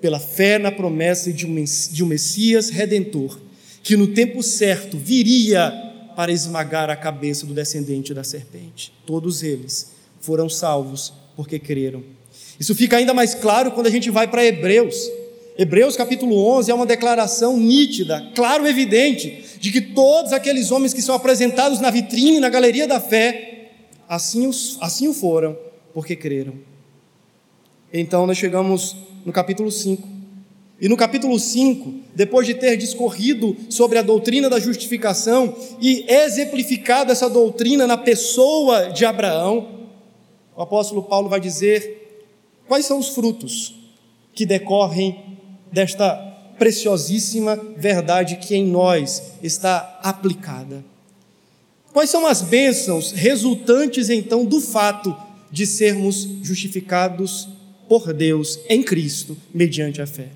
pela 0.00 0.18
fé 0.18 0.58
na 0.58 0.72
promessa 0.72 1.32
de 1.32 1.46
um 1.46 2.06
Messias 2.08 2.70
redentor, 2.70 3.38
que 3.80 3.96
no 3.96 4.08
tempo 4.08 4.42
certo 4.42 4.98
viria 4.98 5.70
para 6.16 6.32
esmagar 6.32 6.90
a 6.90 6.96
cabeça 6.96 7.46
do 7.46 7.54
descendente 7.54 8.12
da 8.12 8.24
serpente. 8.24 8.92
Todos 9.06 9.44
eles 9.44 9.92
foram 10.20 10.48
salvos 10.48 11.12
porque 11.36 11.60
creram. 11.60 12.02
Isso 12.58 12.74
fica 12.74 12.96
ainda 12.96 13.14
mais 13.14 13.32
claro 13.32 13.70
quando 13.70 13.86
a 13.86 13.90
gente 13.90 14.10
vai 14.10 14.26
para 14.26 14.44
Hebreus. 14.44 15.08
Hebreus 15.56 15.96
capítulo 15.96 16.36
11 16.58 16.68
é 16.68 16.74
uma 16.74 16.86
declaração 16.86 17.56
nítida, 17.56 18.28
claro, 18.34 18.66
evidente, 18.66 19.44
de 19.60 19.70
que 19.70 19.80
todos 19.80 20.32
aqueles 20.32 20.72
homens 20.72 20.92
que 20.92 21.00
são 21.00 21.14
apresentados 21.14 21.78
na 21.78 21.90
vitrine, 21.90 22.40
na 22.40 22.48
galeria 22.48 22.88
da 22.88 22.98
fé, 22.98 23.51
assim, 24.12 24.46
os, 24.46 24.76
assim 24.78 25.08
o 25.08 25.14
foram, 25.14 25.56
porque 25.94 26.14
creram. 26.14 26.52
Então 27.90 28.26
nós 28.26 28.36
chegamos 28.36 28.94
no 29.24 29.32
capítulo 29.32 29.72
5. 29.72 30.06
E 30.78 30.86
no 30.86 30.98
capítulo 30.98 31.38
5, 31.38 31.94
depois 32.14 32.46
de 32.46 32.52
ter 32.52 32.76
discorrido 32.76 33.56
sobre 33.70 33.96
a 33.96 34.02
doutrina 34.02 34.50
da 34.50 34.60
justificação 34.60 35.56
e 35.80 36.04
exemplificado 36.06 37.10
essa 37.10 37.30
doutrina 37.30 37.86
na 37.86 37.96
pessoa 37.96 38.90
de 38.90 39.06
Abraão, 39.06 39.86
o 40.54 40.60
apóstolo 40.60 41.04
Paulo 41.04 41.30
vai 41.30 41.40
dizer 41.40 42.20
quais 42.68 42.84
são 42.84 42.98
os 42.98 43.08
frutos 43.08 43.74
que 44.34 44.44
decorrem 44.44 45.38
desta 45.72 46.16
preciosíssima 46.58 47.56
verdade 47.78 48.36
que 48.36 48.54
em 48.54 48.66
nós 48.66 49.38
está 49.42 49.98
aplicada. 50.02 50.91
Quais 51.92 52.08
são 52.08 52.26
as 52.26 52.40
bênçãos 52.40 53.12
resultantes 53.12 54.08
então 54.08 54.44
do 54.44 54.60
fato 54.60 55.14
de 55.50 55.66
sermos 55.66 56.26
justificados 56.42 57.48
por 57.88 58.12
Deus 58.14 58.58
em 58.68 58.82
Cristo 58.82 59.36
mediante 59.52 60.00
a 60.00 60.06
fé? 60.06 60.30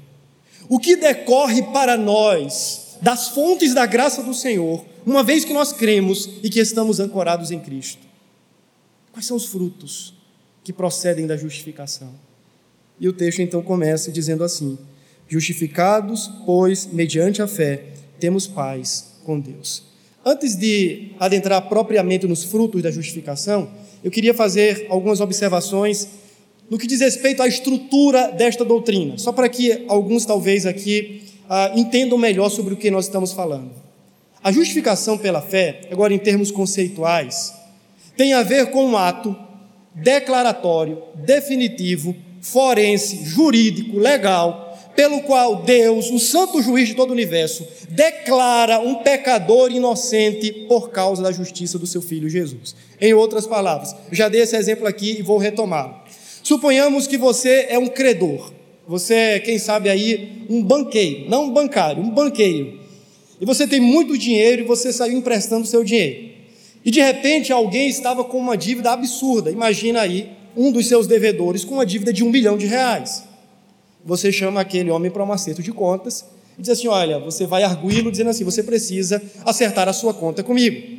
O 0.69 0.79
que 0.79 0.97
decorre 0.97 1.63
para 1.63 1.97
nós 1.97 2.99
das 3.01 3.29
fontes 3.29 3.73
da 3.73 3.87
graça 3.87 4.23
do 4.23 4.35
Senhor, 4.35 4.85
uma 5.05 5.23
vez 5.23 5.45
que 5.45 5.53
nós 5.53 5.73
cremos 5.73 6.29
e 6.43 6.51
que 6.51 6.61
estamos 6.61 7.01
ancorados 7.01 7.51
em 7.51 7.61
Cristo? 7.61 8.07
Quais 9.13 9.27
são 9.27 9.37
os 9.37 9.47
frutos 9.47 10.13
que 10.63 10.73
procedem 10.73 11.27
da 11.27 11.37
justificação? 11.37 12.13
E 13.01 13.09
o 13.09 13.13
texto 13.13 13.41
então 13.41 13.63
começa 13.63 14.13
dizendo 14.13 14.45
assim: 14.45 14.79
Justificados, 15.29 16.31
pois, 16.45 16.87
mediante 16.87 17.41
a 17.41 17.47
fé, 17.47 17.85
temos 18.19 18.47
paz 18.47 19.13
com 19.25 19.39
Deus. 19.39 19.96
Antes 20.29 20.57
de 20.57 21.13
adentrar 21.21 21.69
propriamente 21.69 22.27
nos 22.27 22.43
frutos 22.43 22.83
da 22.83 22.91
justificação, 22.91 23.71
eu 24.03 24.11
queria 24.11 24.35
fazer 24.35 24.89
algumas 24.91 25.21
observações 25.21 26.09
no 26.69 26.77
que 26.77 26.89
diz 26.89 27.01
respeito 27.01 27.41
à 27.45 27.47
estrutura 27.47 28.33
desta 28.33 28.65
doutrina, 28.65 29.17
só 29.19 29.31
para 29.31 29.49
que 29.49 29.85
alguns 29.87 30.27
talvez 30.27 30.67
aqui 30.67 31.23
ah, 31.49 31.71
entendam 31.77 32.19
melhor 32.19 32.49
sobre 32.49 32.75
o 32.75 32.77
que 32.77 32.91
nós 32.91 33.05
estamos 33.05 33.33
falando. 33.33 33.71
A 34.43 34.51
justificação 34.51 35.17
pela 35.17 35.41
fé, 35.41 35.83
agora 35.93 36.13
em 36.13 36.19
termos 36.19 36.51
conceituais, 36.51 37.55
tem 38.17 38.33
a 38.33 38.43
ver 38.43 38.73
com 38.73 38.85
um 38.85 38.97
ato 38.97 39.37
declaratório, 39.95 41.05
definitivo, 41.15 42.17
forense, 42.41 43.25
jurídico, 43.25 43.97
legal, 43.97 44.66
pelo 44.97 45.21
qual 45.21 45.63
Deus, 45.63 46.11
o 46.11 46.19
santo 46.19 46.61
juiz 46.63 46.89
de 46.89 46.95
todo 46.95 47.11
o 47.11 47.13
universo, 47.13 47.65
declara 47.91 48.81
um 48.81 48.97
pecador 48.97 49.71
inocente 49.71 50.51
por 50.67 50.91
causa 50.91 51.23
da 51.23 51.31
justiça 51.31 51.79
do 51.79 51.87
seu 51.87 52.01
filho 52.01 52.29
Jesus. 52.29 52.75
Em 53.01 53.13
outras 53.13 53.47
palavras, 53.47 53.95
já 54.11 54.29
dei 54.29 54.41
esse 54.41 54.57
exemplo 54.57 54.87
aqui 54.87 55.17
e 55.19 55.23
vou 55.23 55.39
retomá-lo. 55.39 55.95
Suponhamos 56.43 57.07
que 57.07 57.19
você 57.19 57.67
é 57.69 57.79
um 57.79 57.87
credor. 57.87 58.53
Você 58.89 59.15
é, 59.15 59.39
quem 59.41 59.59
sabe 59.59 59.91
aí, 59.91 60.47
um 60.49 60.63
banqueiro, 60.63 61.29
não 61.29 61.45
um 61.45 61.53
bancário, 61.53 62.03
um 62.03 62.11
banqueiro. 62.11 62.79
E 63.41 63.45
você 63.45 63.67
tem 63.67 63.81
muito 63.81 64.17
dinheiro 64.17 64.63
e 64.63 64.65
você 64.65 64.93
saiu 64.93 65.19
emprestando 65.19 65.67
seu 65.67 65.85
dinheiro. 65.85 66.31
E 66.85 66.91
de 66.91 67.01
repente 67.01 67.53
alguém 67.53 67.89
estava 67.89 68.25
com 68.25 68.39
uma 68.39 68.57
dívida 68.57 68.93
absurda. 68.93 69.51
Imagina 69.51 70.01
aí 70.01 70.31
um 70.57 70.71
dos 70.71 70.87
seus 70.87 71.07
devedores 71.07 71.65
com 71.65 71.75
uma 71.75 71.85
dívida 71.85 72.13
de 72.13 72.25
um 72.25 72.31
milhão 72.31 72.57
de 72.57 72.67
reais. 72.67 73.25
Você 74.07 74.33
chama 74.33 74.61
aquele 74.63 74.91
homem 74.91 75.11
para 75.11 75.23
um 75.23 75.33
acerto 75.33 75.63
de 75.63 75.73
contas 75.73 76.25
e 76.59 76.63
diz 76.63 76.71
assim: 76.71 76.89
Olha, 76.89 77.19
você 77.19 77.45
vai 77.45 77.63
arguí-lo 77.63 78.11
dizendo 78.11 78.31
assim: 78.31 78.45
Você 78.45 78.63
precisa 78.63 79.21
acertar 79.45 79.87
a 79.87 79.93
sua 79.93 80.15
conta 80.15 80.43
comigo. 80.43 80.97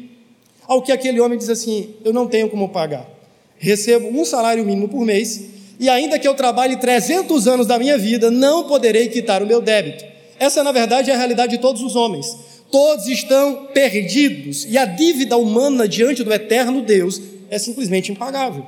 Ao 0.67 0.81
que 0.81 0.91
aquele 0.91 1.19
homem 1.19 1.39
diz 1.39 1.49
assim: 1.49 1.95
Eu 2.05 2.13
não 2.13 2.27
tenho 2.27 2.49
como 2.49 2.69
pagar 2.69 3.17
recebo 3.57 4.07
um 4.07 4.23
salário 4.23 4.63
mínimo 4.63 4.87
por 4.87 5.05
mês, 5.05 5.45
e 5.79 5.89
ainda 5.89 6.17
que 6.17 6.27
eu 6.27 6.33
trabalhe 6.33 6.77
300 6.77 7.47
anos 7.47 7.67
da 7.67 7.77
minha 7.77 7.97
vida, 7.97 8.31
não 8.31 8.67
poderei 8.67 9.09
quitar 9.09 9.43
o 9.43 9.47
meu 9.47 9.61
débito. 9.61 10.05
Essa, 10.39 10.63
na 10.63 10.71
verdade, 10.71 11.11
é 11.11 11.13
a 11.13 11.17
realidade 11.17 11.55
de 11.55 11.61
todos 11.61 11.81
os 11.81 11.95
homens. 11.95 12.35
Todos 12.71 13.07
estão 13.07 13.67
perdidos 13.73 14.65
e 14.65 14.77
a 14.77 14.85
dívida 14.85 15.37
humana 15.37 15.87
diante 15.87 16.23
do 16.23 16.33
eterno 16.33 16.81
Deus 16.81 17.21
é 17.49 17.57
simplesmente 17.57 18.11
impagável. 18.11 18.65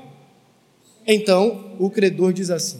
Então, 1.05 1.75
o 1.79 1.89
credor 1.89 2.31
diz 2.31 2.50
assim: 2.50 2.77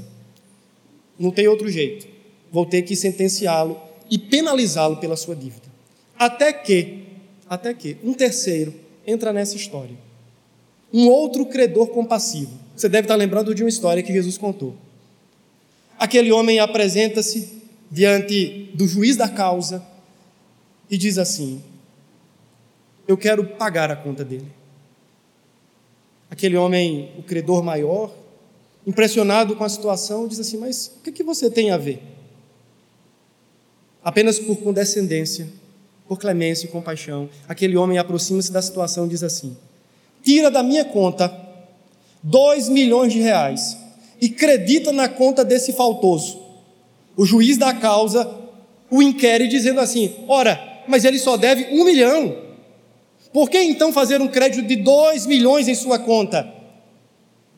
não 1.20 1.32
tem 1.32 1.48
outro 1.48 1.70
jeito, 1.70 2.08
vou 2.52 2.66
ter 2.66 2.82
que 2.84 2.96
sentenciá-lo 2.96 3.80
e 4.10 4.18
penalizá-lo 4.18 4.98
pela 4.98 5.18
sua 5.18 5.36
dívida. 5.36 5.68
Até 6.18 6.54
que, 6.54 7.04
até 7.50 7.74
que 7.74 7.98
um 8.04 8.14
terceiro 8.14 8.74
entra 9.06 9.34
nessa 9.34 9.56
história. 9.56 9.96
Um 10.92 11.08
outro 11.08 11.46
credor 11.46 11.88
compassivo. 11.88 12.52
Você 12.76 12.88
deve 12.88 13.06
estar 13.06 13.16
lembrando 13.16 13.54
de 13.54 13.64
uma 13.64 13.70
história 13.70 14.02
que 14.02 14.14
Jesus 14.14 14.38
contou. 14.38 14.76
Aquele 15.98 16.32
homem 16.32 16.60
apresenta-se 16.60 17.62
diante 17.92 18.72
do 18.74 18.88
juiz 18.88 19.18
da 19.18 19.28
causa 19.28 19.86
e 20.90 20.98
diz 20.98 21.18
assim: 21.18 21.62
Eu 23.08 23.18
quero 23.18 23.46
pagar 23.46 23.92
a 23.92 23.96
conta 23.96 24.24
dele. 24.24 24.48
Aquele 26.32 26.56
homem, 26.56 27.12
o 27.18 27.24
credor 27.24 27.64
maior, 27.64 28.14
impressionado 28.86 29.56
com 29.56 29.64
a 29.64 29.70
situação, 29.70 30.28
diz 30.28 30.40
assim: 30.40 30.58
Mas 30.58 30.92
o 30.98 31.04
que, 31.04 31.12
que 31.12 31.24
você 31.24 31.50
tem 31.50 31.72
a 31.72 31.78
ver? 31.78 32.02
Apenas 34.04 34.40
por 34.40 34.58
condescendência, 34.58 35.48
por 36.08 36.18
clemência 36.18 36.66
e 36.66 36.70
compaixão, 36.70 37.30
aquele 37.48 37.78
homem 37.78 37.98
aproxima-se 37.98 38.52
da 38.52 38.62
situação 38.62 39.06
e 39.06 39.10
diz 39.10 39.24
assim: 39.24 39.56
Tira 40.24 40.50
da 40.50 40.64
minha 40.64 40.86
conta 40.86 41.32
dois 42.24 42.68
milhões 42.70 43.14
de 43.14 43.20
reais 43.20 43.78
e 44.22 44.30
credita 44.30 44.92
na 44.92 45.08
conta 45.08 45.44
desse 45.46 45.74
faltoso. 45.74 46.40
O 47.16 47.26
juiz 47.26 47.58
da 47.58 47.74
causa 47.74 48.40
o 48.90 49.02
inquere 49.02 49.48
dizendo 49.48 49.80
assim: 49.80 50.16
Ora, 50.28 50.84
mas 50.88 51.06
ele 51.06 51.20
só 51.20 51.38
deve 51.38 51.68
um 51.72 51.84
milhão. 51.84 52.50
Por 53.32 53.50
que 53.50 53.62
então 53.62 53.94
fazer 53.94 54.22
um 54.22 54.28
crédito 54.28 54.66
de 54.66 54.76
dois 54.76 55.26
milhões 55.26 55.68
em 55.68 55.76
sua 55.76 56.00
conta? 56.00 56.52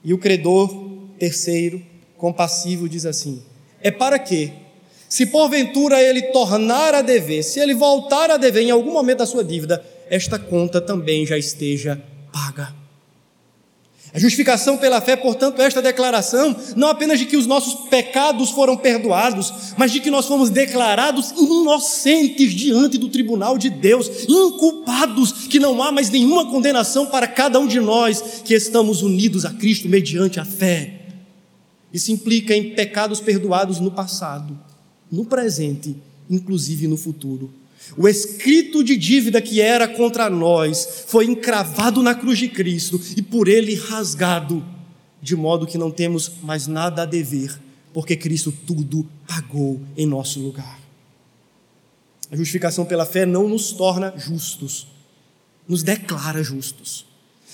E 0.04 0.14
o 0.14 0.18
credor, 0.18 0.91
terceiro, 1.22 1.80
compassivo, 2.18 2.90
diz 2.90 3.06
assim: 3.06 3.44
É 3.80 3.92
para 3.92 4.18
que, 4.18 4.52
se 5.08 5.28
porventura 5.28 6.02
ele 6.02 6.24
tornar 6.34 6.96
a 6.96 7.04
dever, 7.04 7.44
se 7.44 7.60
ele 7.60 7.76
voltar 7.76 8.32
a 8.32 8.38
dever 8.38 8.64
em 8.64 8.72
algum 8.72 8.92
momento 8.92 9.20
da 9.20 9.28
sua 9.28 9.44
dívida, 9.44 9.86
esta 10.10 10.40
conta 10.40 10.82
também 10.82 11.24
já 11.24 11.38
esteja 11.38 12.02
paga. 12.34 12.74
A 14.14 14.20
justificação 14.20 14.78
pela 14.78 15.00
fé, 15.00 15.16
portanto, 15.16 15.62
é 15.62 15.66
esta 15.66 15.82
declaração, 15.82 16.54
não 16.76 16.90
apenas 16.90 17.18
de 17.18 17.26
que 17.26 17.38
os 17.38 17.46
nossos 17.46 17.88
pecados 17.88 18.50
foram 18.50 18.76
perdoados, 18.76 19.54
mas 19.78 19.92
de 19.92 20.02
que 20.02 20.10
nós 20.10 20.26
fomos 20.26 20.50
declarados 20.50 21.32
inocentes 21.32 22.52
diante 22.52 22.98
do 22.98 23.08
tribunal 23.08 23.58
de 23.58 23.70
Deus, 23.70 24.10
inculpados, 24.28 25.48
que 25.48 25.60
não 25.60 25.82
há 25.82 25.94
mais 25.94 26.10
nenhuma 26.10 26.46
condenação 26.48 27.06
para 27.06 27.28
cada 27.28 27.58
um 27.58 27.68
de 27.68 27.80
nós 27.80 28.42
que 28.44 28.54
estamos 28.54 29.02
unidos 29.02 29.46
a 29.46 29.52
Cristo 29.52 29.88
mediante 29.88 30.42
a 30.42 30.46
fé. 30.46 31.01
Isso 31.94 32.12
implica 32.12 32.56
em 32.56 32.74
pecados 32.74 33.20
perdoados 33.20 33.80
no 33.80 33.92
passado, 33.92 34.58
no 35.12 35.26
presente, 35.26 35.96
inclusive 36.30 36.88
no 36.88 36.98
futuro. 36.98 37.52
O 37.98 38.08
escrito 38.08 38.84
de 38.84 38.96
dívida 38.96 39.42
que 39.42 39.60
era 39.60 39.88
contra 39.88 40.30
nós 40.30 41.04
foi 41.08 41.26
encravado 41.26 42.02
na 42.02 42.16
cruz 42.16 42.40
de 42.40 42.48
Cristo 42.48 43.02
e 43.18 43.22
por 43.22 43.48
ele 43.48 43.76
rasgado, 43.76 44.64
de 45.22 45.36
modo 45.36 45.68
que 45.68 45.78
não 45.78 45.92
temos 45.92 46.32
mais 46.42 46.68
nada 46.68 47.02
a 47.02 47.06
dever, 47.06 47.60
porque 47.94 48.16
Cristo 48.16 48.52
tudo 48.66 49.08
pagou 49.28 49.82
em 49.98 50.06
nosso 50.06 50.40
lugar. 50.40 50.80
A 52.32 52.36
justificação 52.38 52.86
pela 52.86 53.06
fé 53.06 53.26
não 53.26 53.50
nos 53.50 53.74
torna 53.74 54.14
justos, 54.16 54.88
nos 55.68 55.84
declara 55.84 56.42
justos. 56.42 57.06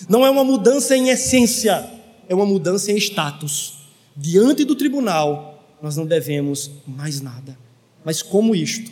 Não 0.07 0.23
é 0.23 0.29
uma 0.29 0.43
mudança 0.43 0.95
em 0.95 1.09
essência, 1.09 1.89
é 2.29 2.35
uma 2.35 2.45
mudança 2.45 2.91
em 2.91 2.97
status. 2.97 3.76
Diante 4.19 4.65
do 4.65 4.75
tribunal, 4.75 5.63
nós 5.79 5.95
não 5.95 6.07
devemos 6.07 6.71
mais 6.87 7.21
nada. 7.21 7.55
Mas 8.03 8.23
como 8.23 8.55
isto? 8.55 8.91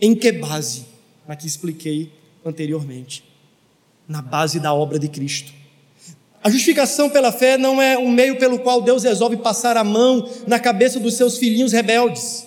Em 0.00 0.14
que 0.14 0.32
base? 0.32 0.86
Na 1.28 1.36
que 1.36 1.46
expliquei 1.46 2.10
anteriormente. 2.42 3.22
Na 4.08 4.22
base 4.22 4.58
da 4.58 4.72
obra 4.72 4.98
de 4.98 5.08
Cristo. 5.08 5.52
A 6.42 6.48
justificação 6.48 7.10
pela 7.10 7.30
fé 7.30 7.58
não 7.58 7.82
é 7.82 7.98
um 7.98 8.10
meio 8.10 8.38
pelo 8.38 8.58
qual 8.60 8.80
Deus 8.80 9.04
resolve 9.04 9.36
passar 9.36 9.76
a 9.76 9.84
mão 9.84 10.26
na 10.46 10.58
cabeça 10.58 10.98
dos 10.98 11.14
seus 11.14 11.36
filhinhos 11.36 11.72
rebeldes. 11.72 12.46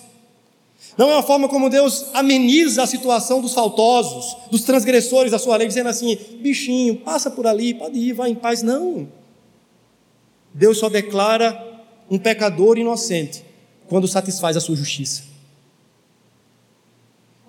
Não 0.98 1.08
é 1.10 1.14
uma 1.14 1.22
forma 1.22 1.48
como 1.48 1.70
Deus 1.70 2.06
ameniza 2.12 2.82
a 2.82 2.86
situação 2.86 3.40
dos 3.40 3.54
faltosos, 3.54 4.36
dos 4.50 4.62
transgressores 4.62 5.30
da 5.30 5.38
sua 5.38 5.56
lei, 5.56 5.68
dizendo 5.68 5.88
assim: 5.88 6.18
bichinho, 6.40 6.96
passa 6.96 7.30
por 7.30 7.46
ali, 7.46 7.72
pode 7.72 7.96
ir, 7.98 8.12
vai 8.12 8.30
em 8.30 8.34
paz. 8.34 8.62
Não. 8.62 9.08
Deus 10.52 10.78
só 10.78 10.88
declara 10.88 11.75
um 12.10 12.18
pecador 12.18 12.78
inocente 12.78 13.44
quando 13.88 14.08
satisfaz 14.08 14.56
a 14.56 14.60
sua 14.60 14.76
justiça 14.76 15.36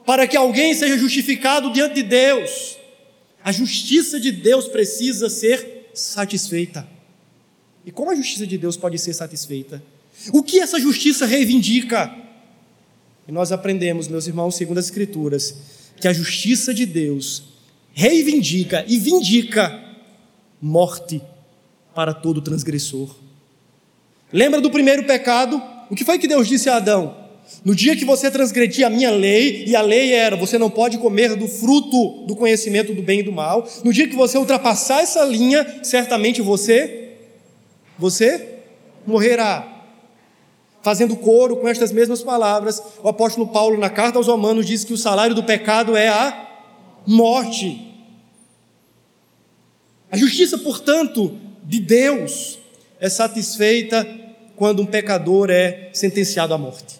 para 0.08 0.26
que 0.26 0.38
alguém 0.38 0.74
seja 0.74 0.98
justificado 0.98 1.70
diante 1.74 1.96
de 1.96 2.04
Deus, 2.04 2.78
a 3.43 3.52
justiça 3.52 4.17
de 4.17 4.32
Deus 4.32 4.65
precisa 4.70 5.30
ser 5.30 5.89
satisfeita. 5.93 6.88
E 7.86 7.91
como 7.91 8.12
a 8.12 8.15
justiça 8.15 8.48
de 8.48 8.58
Deus 8.58 8.78
pode 8.78 8.98
ser 8.98 9.13
satisfeita? 9.13 9.84
O 10.32 10.41
que 10.41 10.62
essa 10.62 10.80
justiça 10.80 11.26
reivindica? 11.26 12.10
E 13.28 13.34
nós 13.34 13.52
aprendemos, 13.52 14.08
meus 14.08 14.28
irmãos, 14.28 14.56
segundo 14.56 14.78
as 14.78 14.86
Escrituras, 14.86 15.54
que 16.00 16.08
a 16.08 16.13
justiça 16.13 16.74
de 16.74 16.86
Deus 16.86 17.43
reivindica 17.93 18.86
e 18.88 18.98
vindica 18.98 19.78
morte 20.62 21.22
para 21.93 22.13
todo 22.13 22.41
transgressor. 22.41 23.13
Lembra 24.32 24.60
do 24.60 24.70
primeiro 24.70 25.06
pecado? 25.06 25.62
O 25.90 25.96
que 25.96 26.04
foi 26.04 26.20
que 26.20 26.28
Deus 26.28 26.48
disse 26.48 26.70
a 26.70 26.78
Adão? 26.78 27.28
No 27.63 27.74
dia 27.74 27.96
que 27.96 28.04
você 28.04 28.30
transgredir 28.30 28.86
a 28.86 28.90
minha 28.90 29.10
lei, 29.10 29.63
e 29.66 29.76
a 29.76 29.82
lei 29.82 30.13
era 30.13 30.36
você 30.36 30.58
não 30.58 30.70
pode 30.70 30.98
comer 30.98 31.36
do 31.36 31.48
fruto 31.48 32.26
do 32.26 32.36
conhecimento 32.36 32.94
do 32.94 33.02
bem 33.02 33.22
e 33.22 33.24
do 33.24 33.32
mal, 33.32 33.66
no 33.86 33.94
dia 33.94 34.08
que 34.08 34.16
você 34.16 34.38
ultrapassar 34.38 35.02
essa 35.02 35.24
linha, 35.24 35.80
certamente 35.82 36.42
você, 36.42 37.13
você 37.98 38.60
morrerá. 39.06 39.76
Fazendo 40.82 41.16
coro 41.16 41.58
com 41.58 41.68
estas 41.68 41.92
mesmas 41.92 42.22
palavras, 42.22 42.82
o 43.02 43.08
apóstolo 43.08 43.48
Paulo, 43.48 43.78
na 43.78 43.90
carta 43.90 44.18
aos 44.18 44.28
Romanos, 44.28 44.66
diz 44.66 44.84
que 44.84 44.94
o 44.94 44.98
salário 44.98 45.36
do 45.36 45.44
pecado 45.44 45.96
é 45.96 46.10
a 46.10 46.50
morte. 47.06 47.82
A 50.12 50.18
justiça, 50.18 50.58
portanto, 50.58 51.38
de 51.63 51.80
Deus 51.80 52.60
é 53.00 53.10
satisfeita 53.10 54.06
quando 54.56 54.82
um 54.82 54.86
pecador 54.86 55.50
é 55.50 55.90
sentenciado 55.94 56.54
à 56.54 56.58
morte. 56.58 57.00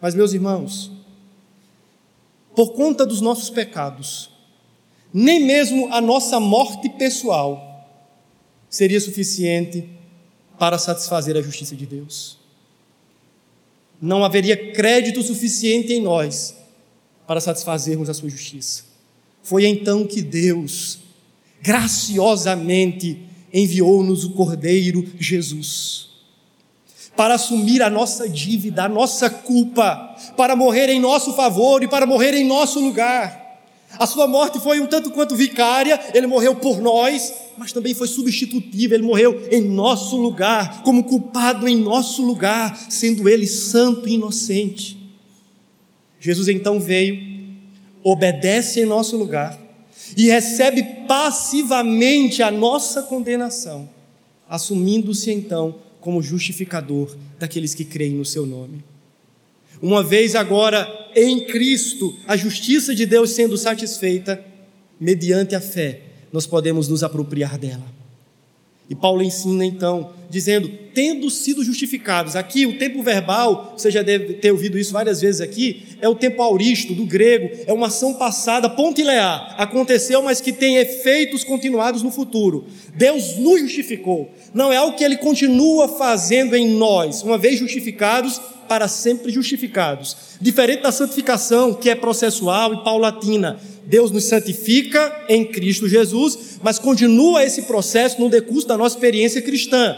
Mas, 0.00 0.14
meus 0.14 0.32
irmãos, 0.32 0.90
por 2.54 2.72
conta 2.72 3.06
dos 3.06 3.20
nossos 3.20 3.48
pecados, 3.48 4.30
nem 5.12 5.44
mesmo 5.44 5.92
a 5.92 6.00
nossa 6.00 6.40
morte 6.40 6.88
pessoal 6.90 7.88
seria 8.68 9.00
suficiente 9.00 9.88
para 10.58 10.78
satisfazer 10.78 11.36
a 11.36 11.42
justiça 11.42 11.76
de 11.76 11.86
Deus. 11.86 12.38
Não 14.00 14.24
haveria 14.24 14.72
crédito 14.72 15.22
suficiente 15.22 15.92
em 15.92 16.00
nós 16.00 16.56
para 17.26 17.40
satisfazermos 17.40 18.10
a 18.10 18.14
sua 18.14 18.28
justiça. 18.28 18.84
Foi 19.42 19.66
então 19.66 20.06
que 20.06 20.20
Deus, 20.20 20.98
graciosamente, 21.62 23.22
enviou-nos 23.52 24.24
o 24.24 24.30
Cordeiro 24.30 25.06
Jesus 25.18 26.10
para 27.16 27.34
assumir 27.34 27.82
a 27.82 27.90
nossa 27.90 28.28
dívida, 28.28 28.84
a 28.84 28.88
nossa 28.88 29.28
culpa, 29.28 30.16
para 30.36 30.56
morrer 30.56 30.88
em 30.88 30.98
nosso 30.98 31.34
favor 31.34 31.82
e 31.82 31.88
para 31.88 32.06
morrer 32.06 32.34
em 32.34 32.44
nosso 32.44 32.80
lugar. 32.80 33.40
A 33.98 34.06
sua 34.06 34.26
morte 34.26 34.58
foi 34.58 34.80
um 34.80 34.86
tanto 34.86 35.10
quanto 35.10 35.36
vicária, 35.36 36.00
ele 36.14 36.26
morreu 36.26 36.56
por 36.56 36.80
nós, 36.80 37.34
mas 37.58 37.70
também 37.70 37.92
foi 37.92 38.08
substitutiva, 38.08 38.94
ele 38.94 39.02
morreu 39.02 39.46
em 39.50 39.60
nosso 39.60 40.16
lugar, 40.16 40.82
como 40.82 41.04
culpado 41.04 41.68
em 41.68 41.76
nosso 41.76 42.24
lugar, 42.24 42.74
sendo 42.88 43.28
ele 43.28 43.46
santo 43.46 44.08
e 44.08 44.14
inocente. 44.14 44.96
Jesus 46.18 46.48
então 46.48 46.80
veio, 46.80 47.20
obedece 48.02 48.80
em 48.80 48.86
nosso 48.86 49.18
lugar 49.18 49.60
e 50.16 50.26
recebe 50.26 50.82
passivamente 51.06 52.42
a 52.42 52.50
nossa 52.50 53.02
condenação, 53.02 53.88
assumindo-se 54.48 55.30
então 55.30 55.76
como 56.00 56.22
justificador 56.22 57.16
daqueles 57.38 57.74
que 57.74 57.84
creem 57.84 58.14
no 58.14 58.24
seu 58.24 58.44
nome. 58.44 58.84
Uma 59.80 60.02
vez 60.02 60.34
agora 60.34 60.88
em 61.14 61.44
Cristo, 61.46 62.16
a 62.26 62.36
justiça 62.36 62.94
de 62.94 63.04
Deus 63.06 63.30
sendo 63.30 63.56
satisfeita, 63.56 64.42
mediante 65.00 65.54
a 65.54 65.60
fé, 65.60 66.02
nós 66.32 66.46
podemos 66.46 66.88
nos 66.88 67.02
apropriar 67.02 67.58
dela. 67.58 68.01
E 68.92 68.94
Paulo 68.94 69.22
ensina 69.22 69.64
então, 69.64 70.10
dizendo, 70.28 70.70
tendo 70.92 71.30
sido 71.30 71.64
justificados. 71.64 72.36
Aqui 72.36 72.66
o 72.66 72.76
tempo 72.76 73.02
verbal, 73.02 73.72
você 73.74 73.90
já 73.90 74.02
deve 74.02 74.34
ter 74.34 74.52
ouvido 74.52 74.78
isso 74.78 74.92
várias 74.92 75.22
vezes 75.22 75.40
aqui, 75.40 75.84
é 75.98 76.06
o 76.06 76.14
tempo 76.14 76.42
auristo, 76.42 76.92
do 76.92 77.06
grego, 77.06 77.48
é 77.66 77.72
uma 77.72 77.86
ação 77.86 78.12
passada, 78.12 78.68
pontilear, 78.68 79.54
aconteceu, 79.56 80.20
mas 80.22 80.42
que 80.42 80.52
tem 80.52 80.76
efeitos 80.76 81.42
continuados 81.42 82.02
no 82.02 82.10
futuro. 82.10 82.66
Deus 82.94 83.38
nos 83.38 83.60
justificou. 83.62 84.30
Não 84.52 84.70
é 84.70 84.76
algo 84.76 84.94
que 84.94 85.04
ele 85.04 85.16
continua 85.16 85.88
fazendo 85.88 86.54
em 86.54 86.68
nós, 86.68 87.22
uma 87.22 87.38
vez 87.38 87.58
justificados, 87.58 88.38
para 88.72 88.88
sempre 88.88 89.30
justificados. 89.30 90.16
Diferente 90.40 90.82
da 90.82 90.90
santificação, 90.90 91.74
que 91.74 91.90
é 91.90 91.94
processual 91.94 92.72
e 92.72 92.82
paulatina. 92.82 93.60
Deus 93.84 94.10
nos 94.10 94.24
santifica 94.24 95.26
em 95.28 95.44
Cristo 95.44 95.86
Jesus, 95.86 96.58
mas 96.62 96.78
continua 96.78 97.44
esse 97.44 97.64
processo 97.64 98.18
no 98.18 98.30
decurso 98.30 98.66
da 98.66 98.78
nossa 98.78 98.96
experiência 98.96 99.42
cristã. 99.42 99.94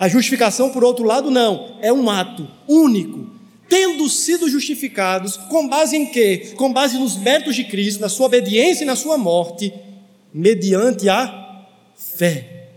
A 0.00 0.08
justificação, 0.08 0.70
por 0.70 0.82
outro 0.82 1.04
lado, 1.04 1.30
não, 1.30 1.76
é 1.82 1.92
um 1.92 2.08
ato 2.08 2.48
único. 2.66 3.28
Tendo 3.68 4.08
sido 4.08 4.48
justificados, 4.48 5.36
com 5.36 5.68
base 5.68 5.94
em 5.94 6.06
quê? 6.06 6.54
Com 6.56 6.72
base 6.72 6.96
nos 6.96 7.18
méritos 7.18 7.54
de 7.54 7.64
Cristo, 7.64 8.00
na 8.00 8.08
sua 8.08 8.24
obediência 8.24 8.84
e 8.84 8.86
na 8.86 8.96
sua 8.96 9.18
morte, 9.18 9.70
mediante 10.32 11.10
a 11.10 11.66
fé. 11.94 12.70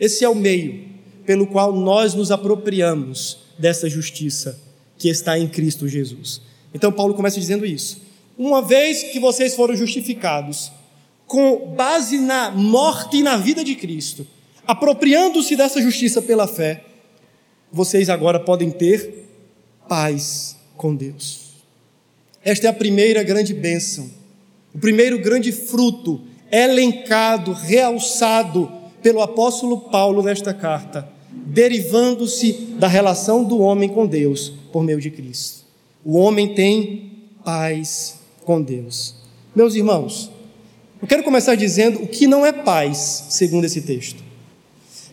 Esse 0.00 0.24
é 0.24 0.28
o 0.28 0.34
meio 0.34 0.88
pelo 1.24 1.46
qual 1.46 1.72
nós 1.72 2.14
nos 2.14 2.32
apropriamos 2.32 3.38
dessa 3.56 3.88
justiça 3.88 4.66
que 4.98 5.08
está 5.08 5.38
em 5.38 5.48
Cristo 5.48 5.88
Jesus. 5.88 6.40
Então, 6.74 6.92
Paulo 6.92 7.14
começa 7.14 7.38
dizendo 7.38 7.64
isso. 7.64 8.02
Uma 8.36 8.60
vez 8.60 9.04
que 9.04 9.18
vocês 9.18 9.54
foram 9.54 9.74
justificados, 9.74 10.70
com 11.26 11.74
base 11.76 12.18
na 12.18 12.50
morte 12.50 13.18
e 13.18 13.22
na 13.22 13.36
vida 13.36 13.62
de 13.62 13.74
Cristo, 13.74 14.26
apropriando-se 14.66 15.56
dessa 15.56 15.80
justiça 15.80 16.20
pela 16.20 16.46
fé, 16.46 16.84
vocês 17.70 18.08
agora 18.08 18.40
podem 18.40 18.70
ter 18.70 19.28
paz 19.88 20.56
com 20.76 20.94
Deus. 20.94 21.48
Esta 22.44 22.66
é 22.66 22.70
a 22.70 22.74
primeira 22.74 23.22
grande 23.22 23.52
bênção, 23.52 24.10
o 24.74 24.78
primeiro 24.78 25.18
grande 25.18 25.52
fruto 25.52 26.22
elencado, 26.50 27.52
realçado 27.52 28.72
pelo 29.02 29.20
apóstolo 29.20 29.80
Paulo 29.90 30.22
nesta 30.22 30.54
carta, 30.54 31.08
derivando-se 31.48 32.52
da 32.78 32.86
relação 32.86 33.42
do 33.42 33.58
homem 33.60 33.88
com 33.88 34.06
Deus 34.06 34.52
por 34.70 34.82
meio 34.82 35.00
de 35.00 35.10
Cristo. 35.10 35.64
O 36.04 36.18
homem 36.18 36.54
tem 36.54 37.12
paz 37.42 38.18
com 38.44 38.60
Deus. 38.60 39.14
Meus 39.56 39.74
irmãos, 39.74 40.30
eu 41.00 41.08
quero 41.08 41.22
começar 41.22 41.54
dizendo 41.54 42.02
o 42.02 42.06
que 42.06 42.26
não 42.26 42.44
é 42.44 42.52
paz, 42.52 43.26
segundo 43.30 43.64
esse 43.64 43.80
texto. 43.80 44.22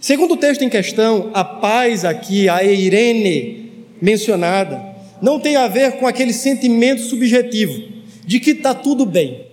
Segundo 0.02 0.34
o 0.34 0.38
texto 0.38 0.62
em 0.62 0.70
questão, 0.70 1.32
a 1.34 1.44
paz 1.44 2.04
aqui, 2.04 2.50
a 2.50 2.64
eirene 2.64 3.72
mencionada, 4.02 4.94
não 5.22 5.40
tem 5.40 5.56
a 5.56 5.70
ver 5.70 5.94
com 5.94 6.06
aquele 6.06 6.34
sentimento 6.34 7.02
subjetivo 7.02 7.82
de 8.26 8.42
que 8.42 8.52
está 8.52 8.74
tudo 8.74 9.06
bem. 9.06 9.46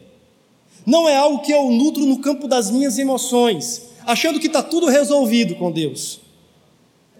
Não 0.85 1.09
é 1.09 1.16
algo 1.16 1.42
que 1.42 1.53
eu 1.53 1.71
nutro 1.71 2.05
no 2.05 2.18
campo 2.18 2.49
das 2.49 2.73
minhas 2.73 2.99
emoções, 2.99 3.83
achando 4.05 4.40
que 4.40 4.49
está 4.49 4.62
tudo 4.64 4.88
resolvido 4.88 5.55
com 5.55 5.71
Deus. 5.71 6.22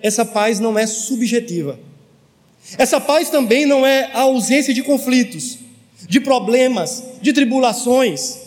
Essa 0.03 0.25
paz 0.25 0.59
não 0.59 0.79
é 0.79 0.87
subjetiva. 0.87 1.79
Essa 2.77 3.01
paz 3.01 3.31
também 3.31 3.67
não 3.67 3.87
é 3.87 4.11
a 4.13 4.23
ausência 4.23 4.75
de 4.75 4.83
conflitos, 4.83 5.59
de 6.09 6.21
problemas, 6.21 7.03
de 7.21 7.33
tribulações. 7.33 8.39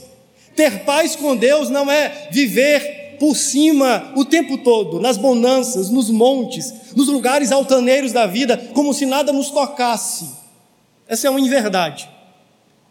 Ter 0.56 0.84
paz 0.84 1.16
com 1.16 1.36
Deus 1.36 1.70
não 1.70 1.90
é 1.90 2.30
viver 2.32 3.16
por 3.20 3.36
cima 3.36 4.12
o 4.16 4.26
tempo 4.26 4.58
todo, 4.58 5.00
nas 5.00 5.18
bonanças, 5.18 5.90
nos 5.90 6.10
montes, 6.10 6.74
nos 6.96 7.08
lugares 7.08 7.52
altaneiros 7.52 8.12
da 8.12 8.26
vida, 8.26 8.58
como 8.74 8.94
se 8.94 9.06
nada 9.06 9.32
nos 9.32 9.50
tocasse. 9.50 10.30
Essa 11.08 11.28
é 11.28 11.30
uma 11.30 11.40
inverdade. 11.40 12.10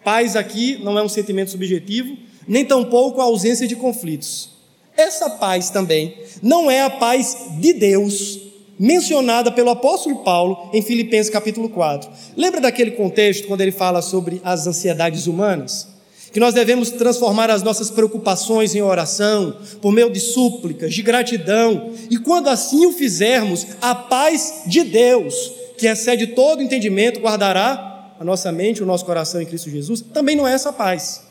Paz 0.03 0.37
aqui 0.37 0.79
não 0.83 0.99
é 0.99 1.03
um 1.03 1.09
sentimento 1.09 1.51
subjetivo, 1.51 2.17
nem 2.47 2.65
tampouco 2.65 3.21
a 3.21 3.25
ausência 3.25 3.67
de 3.67 3.77
conflitos. 3.77 4.51
Essa 4.97 5.29
paz 5.29 5.71
também 5.71 6.17
não 6.43 6.71
é 6.71 6.83
a 6.83 6.91
paz 6.91 7.37
de 7.59 7.73
Deus 7.73 8.54
mencionada 8.79 9.51
pelo 9.53 9.71
apóstolo 9.71 10.25
Paulo 10.25 10.71
em 10.73 10.83
Filipenses 10.83 11.33
capítulo 11.33 11.69
4. 11.69 12.11
Lembra 12.37 12.61
daquele 12.61 12.93
contexto 12.93 13.47
quando 13.47 13.61
ele 13.61 13.73
fala 13.73 14.03
sobre 14.03 14.41
as 14.45 14.67
ansiedades 14.67 15.27
humanas? 15.27 15.95
que 16.35 16.41
nós 16.41 16.53
devemos 16.53 16.91
transformar 16.91 17.49
as 17.49 17.63
nossas 17.63 17.93
preocupações 17.93 18.75
em 18.75 18.83
oração, 18.83 19.57
por 19.81 19.93
meio 19.93 20.11
de 20.11 20.19
súplicas, 20.19 20.93
de 20.93 21.01
gratidão, 21.01 21.93
e 22.11 22.19
quando 22.19 22.49
assim 22.49 22.87
o 22.87 22.93
fizermos, 22.93 23.65
a 23.81 23.95
paz 23.95 24.65
de 24.67 24.83
Deus, 24.83 25.53
que 25.79 25.87
excede 25.87 26.27
todo 26.27 26.61
entendimento, 26.61 27.21
guardará 27.21 28.17
a 28.19 28.25
nossa 28.25 28.51
mente, 28.51 28.83
o 28.83 28.87
nosso 28.87 29.05
coração 29.05 29.41
em 29.41 29.47
Cristo 29.47 29.71
Jesus, 29.71 30.01
também 30.01 30.35
não 30.35 30.47
é 30.47 30.53
essa 30.55 30.73
paz. 30.73 31.23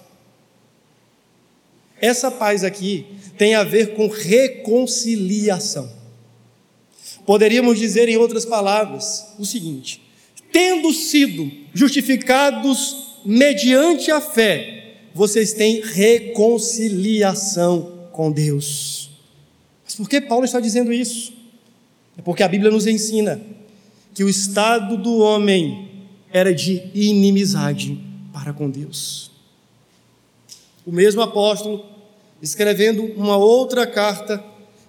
Essa 1.99 2.32
paz 2.32 2.63
aqui 2.63 3.06
tem 3.38 3.56
a 3.56 3.63
ver 3.65 3.95
com 3.95 4.08
reconciliação. 4.08 5.89
Poderíamos 7.25 7.79
dizer, 7.79 8.09
em 8.09 8.17
outras 8.17 8.45
palavras, 8.45 9.33
o 9.39 9.45
seguinte: 9.45 10.01
tendo 10.51 10.91
sido 10.91 11.49
justificados 11.73 13.21
mediante 13.25 14.12
a 14.12 14.19
fé, 14.19 14.97
vocês 15.13 15.53
têm 15.53 15.81
reconciliação 15.81 18.09
com 18.12 18.29
Deus. 18.31 19.09
Mas 19.83 19.95
por 19.95 20.09
que 20.09 20.21
Paulo 20.21 20.45
está 20.45 20.59
dizendo 20.59 20.91
isso? 20.91 21.31
É 22.17 22.21
porque 22.21 22.43
a 22.43 22.47
Bíblia 22.47 22.71
nos 22.71 22.88
ensina 22.88 23.41
que 24.13 24.23
o 24.23 24.29
estado 24.29 24.97
do 24.97 25.19
homem 25.19 25.89
era 26.31 26.53
de 26.53 26.83
inimizade 26.93 27.99
para 28.31 28.53
com 28.53 28.69
Deus. 28.69 29.31
O 30.86 30.91
mesmo 30.91 31.21
apóstolo, 31.21 31.86
escrevendo 32.41 33.05
uma 33.15 33.38
outra 33.38 33.88
carta, 33.88 34.43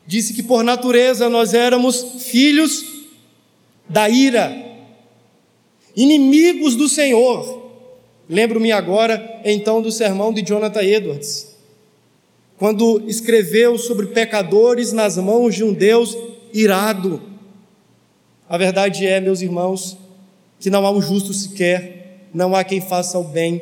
disse 0.07 0.35
que 0.35 0.43
por 0.43 0.63
natureza 0.63 1.29
nós 1.29 1.55
éramos 1.55 2.23
filhos 2.25 2.85
da 3.89 4.09
ira, 4.09 4.55
inimigos 5.97 6.77
do 6.77 6.89
Senhor 6.89 7.65
Lembro-me 8.29 8.73
agora, 8.73 9.41
então, 9.45 9.83
do 9.83 9.93
sermão 9.93 10.33
de 10.33 10.43
Jonathan 10.43 10.83
Edwards, 10.83 11.55
quando 12.57 13.03
escreveu 13.07 13.77
sobre 13.77 14.07
pecadores 14.07 14.93
nas 14.93 15.19
mãos 15.19 15.55
de 15.55 15.63
um 15.63 15.73
Deus 15.73 16.17
irado. 16.53 17.21
A 18.49 18.57
verdade 18.57 19.07
é, 19.07 19.21
meus 19.21 19.43
irmãos, 19.43 19.99
que 20.59 20.71
não 20.71 20.87
há 20.87 20.91
um 20.91 21.03
justo 21.03 21.35
sequer, 21.35 22.29
não 22.33 22.55
há 22.55 22.65
quem 22.65 22.81
faça 22.81 23.19
o 23.19 23.25
bem. 23.25 23.61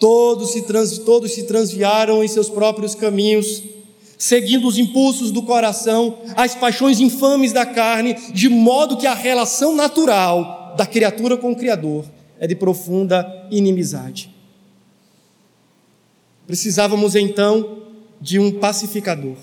Todos 0.00 0.52
se, 0.52 0.62
trans, 0.62 0.98
todos 0.98 1.32
se 1.32 1.44
transviaram 1.44 2.24
em 2.24 2.28
seus 2.28 2.48
próprios 2.48 2.96
caminhos, 2.96 3.62
seguindo 4.18 4.66
os 4.66 4.78
impulsos 4.78 5.30
do 5.30 5.42
coração, 5.42 6.18
as 6.36 6.54
paixões 6.54 7.00
infames 7.00 7.52
da 7.52 7.66
carne, 7.66 8.14
de 8.32 8.48
modo 8.48 8.96
que 8.96 9.06
a 9.06 9.14
relação 9.14 9.74
natural 9.74 10.74
da 10.76 10.86
criatura 10.86 11.36
com 11.36 11.52
o 11.52 11.56
Criador 11.56 12.04
é 12.38 12.46
de 12.46 12.54
profunda 12.54 13.46
inimizade. 13.50 14.30
Precisávamos 16.46 17.14
então 17.14 17.82
de 18.20 18.38
um 18.38 18.52
pacificador, 18.52 19.36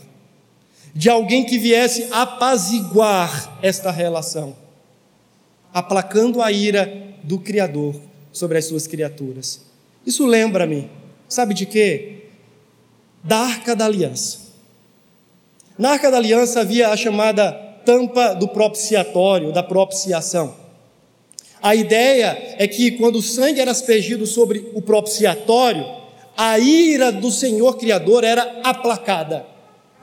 de 0.93 1.09
alguém 1.09 1.45
que 1.45 1.57
viesse 1.57 2.07
apaziguar 2.11 3.57
esta 3.61 3.91
relação, 3.91 4.55
aplacando 5.73 6.41
a 6.41 6.51
ira 6.51 7.15
do 7.23 7.39
Criador 7.39 7.95
sobre 8.31 8.57
as 8.57 8.65
suas 8.65 8.87
criaturas. 8.87 9.61
Isso 10.05 10.25
lembra-me, 10.25 10.89
sabe 11.27 11.53
de 11.53 11.65
quê? 11.65 12.25
Da 13.23 13.37
Arca 13.37 13.75
da 13.75 13.85
Aliança. 13.85 14.50
Na 15.81 15.93
Arca 15.93 16.11
da 16.11 16.17
Aliança 16.17 16.59
havia 16.59 16.89
a 16.89 16.95
chamada 16.95 17.51
tampa 17.83 18.35
do 18.35 18.47
propiciatório, 18.47 19.51
da 19.51 19.63
propiciação. 19.63 20.53
A 21.59 21.73
ideia 21.73 22.37
é 22.59 22.67
que 22.67 22.91
quando 22.91 23.15
o 23.15 23.21
sangue 23.23 23.59
era 23.59 23.71
aspergido 23.71 24.27
sobre 24.27 24.69
o 24.75 24.81
propiciatório, 24.83 25.83
a 26.37 26.59
ira 26.59 27.11
do 27.11 27.31
Senhor 27.31 27.79
Criador 27.79 28.23
era 28.23 28.59
aplacada, 28.63 29.43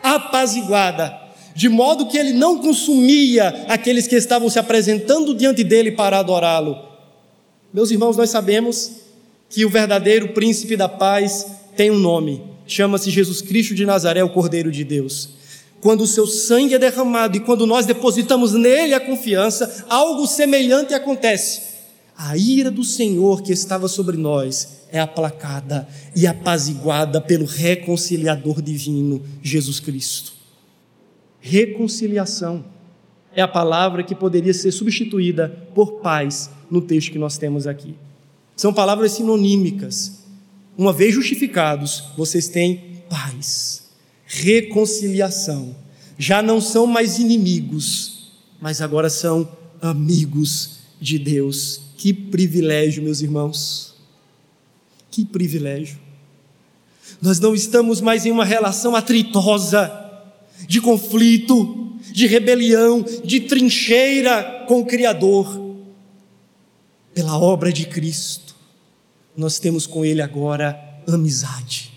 apaziguada, 0.03 1.17
de 1.55 1.69
modo 1.69 2.09
que 2.09 2.19
ele 2.19 2.33
não 2.33 2.59
consumia 2.59 3.64
aqueles 3.69 4.09
que 4.09 4.17
estavam 4.17 4.51
se 4.51 4.59
apresentando 4.59 5.33
diante 5.33 5.62
dele 5.62 5.93
para 5.93 6.19
adorá-lo. 6.19 6.77
Meus 7.73 7.93
irmãos, 7.93 8.17
nós 8.17 8.31
sabemos 8.31 8.95
que 9.49 9.64
o 9.64 9.71
verdadeiro 9.71 10.31
príncipe 10.31 10.77
da 10.77 10.88
paz 10.88 11.47
tem 11.77 11.88
um 11.88 12.01
nome, 12.01 12.43
chama-se 12.67 13.12
Jesus 13.12 13.41
Cristo 13.41 13.77
de 13.77 13.87
Nazaré, 13.87 14.25
o 14.25 14.29
Cordeiro 14.29 14.73
de 14.73 14.83
Deus. 14.83 15.38
Quando 15.81 16.03
o 16.03 16.07
seu 16.07 16.27
sangue 16.27 16.75
é 16.75 16.79
derramado 16.79 17.37
e 17.37 17.41
quando 17.41 17.67
nós 17.67 17.87
depositamos 17.87 18.53
nele 18.53 18.95
a 18.95 19.01
confiança, 19.01 19.85
algo 19.88 20.27
semelhante 20.27 20.93
acontece. 20.93 21.62
A 22.17 22.37
ira 22.37 22.71
do 22.71 22.83
Senhor 22.83 23.43
que 23.43 23.53
estava 23.53 23.87
sobre 23.87 24.17
nós 24.17 24.79
é 24.91 24.99
aplacada 24.99 25.88
e 26.17 26.27
apaziguada 26.27 27.21
pelo 27.21 27.45
reconciliador 27.45 28.61
divino, 28.61 29.23
Jesus 29.41 29.79
Cristo. 29.79 30.33
Reconciliação 31.38 32.64
é 33.33 33.41
a 33.41 33.47
palavra 33.47 34.03
que 34.03 34.14
poderia 34.14 34.53
ser 34.53 34.73
substituída 34.73 35.69
por 35.75 36.01
paz 36.01 36.51
no 36.69 36.81
texto 36.81 37.12
que 37.12 37.19
nós 37.19 37.38
temos 37.38 37.67
aqui. 37.67 37.95
São 38.57 38.75
palavras 38.75 39.12
sinonímicas. 39.12 40.25
Uma 40.77 40.93
vez 40.93 41.14
justificados, 41.14 42.05
vocês 42.17 42.49
têm 42.49 43.03
paz, 43.09 43.88
reconciliação. 44.29 45.75
Já 46.19 46.43
não 46.43 46.61
são 46.61 46.87
mais 46.87 47.19
inimigos, 47.19 48.31
mas 48.61 48.81
agora 48.81 49.09
são 49.09 49.51
amigos 49.81 50.79
de 51.01 51.19
Deus. 51.19 51.81
Que 51.97 52.12
privilégio, 52.12 53.03
meus 53.03 53.23
irmãos. 53.23 53.95
Que 55.11 55.25
privilégio. 55.25 55.99
Nós 57.21 57.41
não 57.41 57.55
estamos 57.55 58.01
mais 58.01 58.27
em 58.27 58.31
uma 58.31 58.45
relação 58.45 58.95
atritosa, 58.95 59.91
de 60.67 60.81
conflito, 60.81 61.97
de 62.12 62.27
rebelião, 62.27 63.05
de 63.25 63.41
trincheira 63.41 64.64
com 64.69 64.81
o 64.81 64.87
Criador. 64.87 65.67
Pela 67.14 67.38
obra 67.38 67.73
de 67.73 67.87
Cristo, 67.87 68.55
nós 69.37 69.59
temos 69.59 69.87
com 69.87 70.05
Ele 70.05 70.21
agora 70.21 70.79
amizade, 71.07 71.93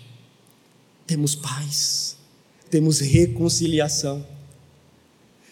temos 1.06 1.34
paz, 1.34 2.11
temos 2.72 3.00
reconciliação. 3.00 4.24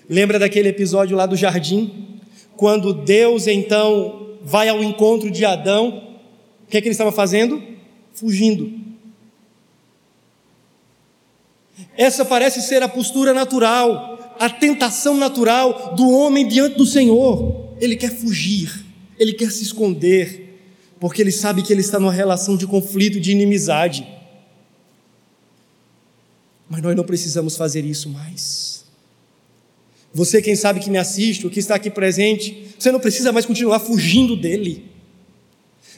Lembra 0.09 0.39
daquele 0.39 0.71
episódio 0.71 1.15
lá 1.15 1.27
do 1.27 1.37
jardim? 1.37 2.19
Quando 2.57 2.95
Deus 2.95 3.47
então 3.47 4.39
vai 4.43 4.71
ao 4.71 4.83
encontro 4.83 5.31
de 5.31 5.45
Adão, 5.45 6.17
o 6.67 6.71
que, 6.71 6.79
é 6.79 6.81
que 6.81 6.89
ele 6.89 6.95
estava 6.95 7.13
fazendo? 7.13 7.63
Fugindo. 8.15 8.73
Essa 11.95 12.25
parece 12.25 12.63
ser 12.63 12.83
a 12.83 12.89
postura 12.89 13.35
natural, 13.35 14.35
a 14.39 14.49
tentação 14.49 15.15
natural 15.15 15.95
do 15.95 16.09
homem 16.11 16.49
diante 16.49 16.79
do 16.79 16.87
Senhor. 16.87 17.75
Ele 17.79 17.97
quer 17.97 18.13
fugir, 18.13 18.83
ele 19.19 19.35
quer 19.35 19.51
se 19.51 19.63
esconder, 19.63 20.59
porque 20.99 21.21
ele 21.21 21.33
sabe 21.33 21.63
que 21.63 21.71
ele 21.71 21.83
está 21.83 22.01
numa 22.01 22.13
relação 22.13 22.57
de 22.57 22.67
conflito, 22.67 23.21
de 23.21 23.31
inimizade. 23.31 24.07
Mas 26.71 26.81
nós 26.81 26.97
não 26.97 27.05
precisamos 27.05 27.55
fazer 27.55 27.85
isso 27.85 28.09
mais. 28.09 28.85
Você, 30.15 30.41
quem 30.41 30.57
sabe 30.57 30.81
que 30.81 30.89
me 30.89 30.97
assiste, 30.97 31.45
ou 31.45 31.53
que 31.53 31.61
está 31.61 31.75
aqui 31.75 31.91
presente, 31.91 32.75
você 32.79 32.91
não 32.91 32.99
precisa 32.99 33.31
mais 33.31 33.45
continuar 33.45 33.81
fugindo 33.81 34.35
dele, 34.35 34.91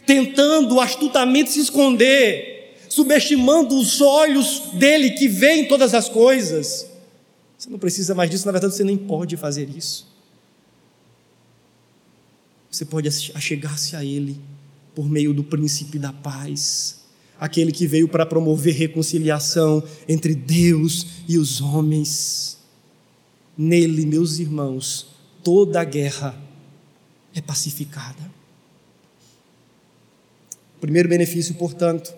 tentando 0.05 0.81
astutamente 0.81 1.53
se 1.53 1.61
esconder 1.61 2.53
subestimando 2.93 3.79
os 3.79 4.03
olhos 4.03 4.73
dele 4.75 5.13
que 5.13 5.27
vê 5.27 5.65
todas 5.65 5.95
as 5.95 6.11
coisas. 6.11 6.87
Você 7.57 7.71
não 7.71 7.79
precisa 7.79 8.15
mais 8.15 8.29
disso, 8.29 8.45
na 8.45 8.53
verdade 8.53 8.75
você 8.75 8.85
nem 8.85 8.99
pode 8.99 9.35
fazer 9.37 9.69
isso. 9.71 10.07
Você 12.71 12.85
pode 12.85 13.09
achegar-se 13.09 13.97
a 13.97 14.05
ele 14.05 14.39
por 14.95 15.09
meio 15.09 15.33
do 15.33 15.43
príncipe 15.43 15.99
da 15.99 16.13
paz, 16.13 17.01
aquele 17.42 17.72
que 17.72 17.88
veio 17.88 18.07
para 18.07 18.24
promover 18.24 18.72
reconciliação 18.72 19.83
entre 20.09 20.33
Deus 20.33 21.24
e 21.28 21.37
os 21.37 21.61
homens. 21.61 22.57
Nele, 23.59 24.07
meus 24.07 24.38
irmãos, 24.38 25.09
toda 25.42 25.81
a 25.81 25.85
guerra 25.85 26.40
é 27.35 27.40
pacificada. 27.40 28.31
O 30.76 30.81
primeiro 30.81 31.09
benefício, 31.09 31.57
portanto, 31.57 32.14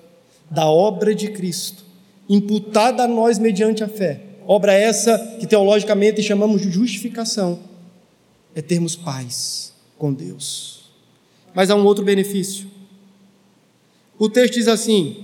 da 0.51 0.67
obra 0.67 1.15
de 1.15 1.29
Cristo, 1.29 1.87
imputada 2.29 3.05
a 3.05 3.09
nós 3.09 3.39
mediante 3.39 3.83
a 3.83 3.89
fé. 3.89 4.21
Obra 4.47 4.75
essa 4.75 5.17
que 5.41 5.47
teologicamente 5.47 6.23
chamamos 6.23 6.61
de 6.61 6.71
justificação, 6.71 7.61
é 8.55 8.61
termos 8.61 8.95
paz 8.95 9.73
com 9.97 10.13
Deus. 10.13 10.91
Mas 11.55 11.71
há 11.71 11.75
um 11.75 11.87
outro 11.87 12.05
benefício. 12.05 12.75
O 14.19 14.29
texto 14.29 14.55
diz 14.55 14.69
assim: 14.69 15.17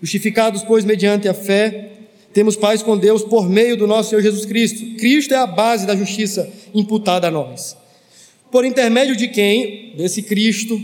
Justificados, 0.00 0.62
pois, 0.62 0.84
mediante 0.84 1.28
a 1.28 1.34
fé, 1.34 1.90
temos 2.32 2.56
paz 2.56 2.82
com 2.82 2.96
Deus 2.96 3.22
por 3.22 3.48
meio 3.48 3.76
do 3.76 3.86
nosso 3.86 4.10
Senhor 4.10 4.22
Jesus 4.22 4.46
Cristo. 4.46 4.96
Cristo 4.96 5.34
é 5.34 5.36
a 5.36 5.46
base 5.46 5.86
da 5.86 5.94
justiça 5.94 6.50
imputada 6.74 7.28
a 7.28 7.30
nós. 7.30 7.76
Por 8.50 8.64
intermédio 8.64 9.16
de 9.16 9.28
quem? 9.28 9.94
Desse 9.96 10.22
Cristo, 10.22 10.82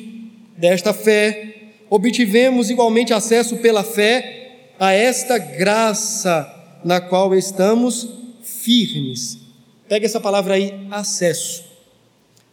desta 0.57 0.93
fé, 0.93 1.55
obtivemos 1.91 2.71
igualmente 2.71 3.13
acesso 3.13 3.57
pela 3.57 3.83
fé 3.83 4.75
a 4.79 4.93
esta 4.93 5.39
graça 5.39 6.55
na 6.85 7.01
qual 7.01 7.35
estamos 7.35 8.09
firmes. 8.43 9.39
Pega 9.89 10.07
essa 10.07 10.21
palavra 10.21 10.55
aí, 10.55 10.75
acesso. 10.91 11.65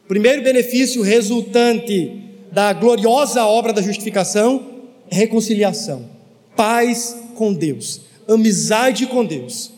Primeiro 0.08 0.42
benefício 0.42 1.02
resultante 1.02 2.25
da 2.56 2.72
gloriosa 2.72 3.46
obra 3.46 3.74
da 3.74 3.82
justificação 3.82 4.76
reconciliação, 5.10 6.10
paz 6.56 7.14
com 7.36 7.54
Deus, 7.54 8.00
amizade 8.30 9.06
com 9.08 9.26
Deus. 9.26 9.72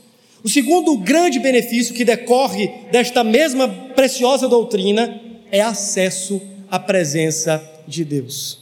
O 0.44 0.48
segundo 0.48 0.96
grande 0.96 1.40
benefício 1.40 1.96
que 1.96 2.06
decorre 2.06 2.72
desta 2.92 3.24
mesma 3.24 3.68
preciosa 3.68 4.48
doutrina 4.48 5.20
é 5.52 5.60
acesso 5.60 6.40
à 6.70 6.78
presença 6.78 7.68
de 7.88 8.06
Deus. 8.06 8.60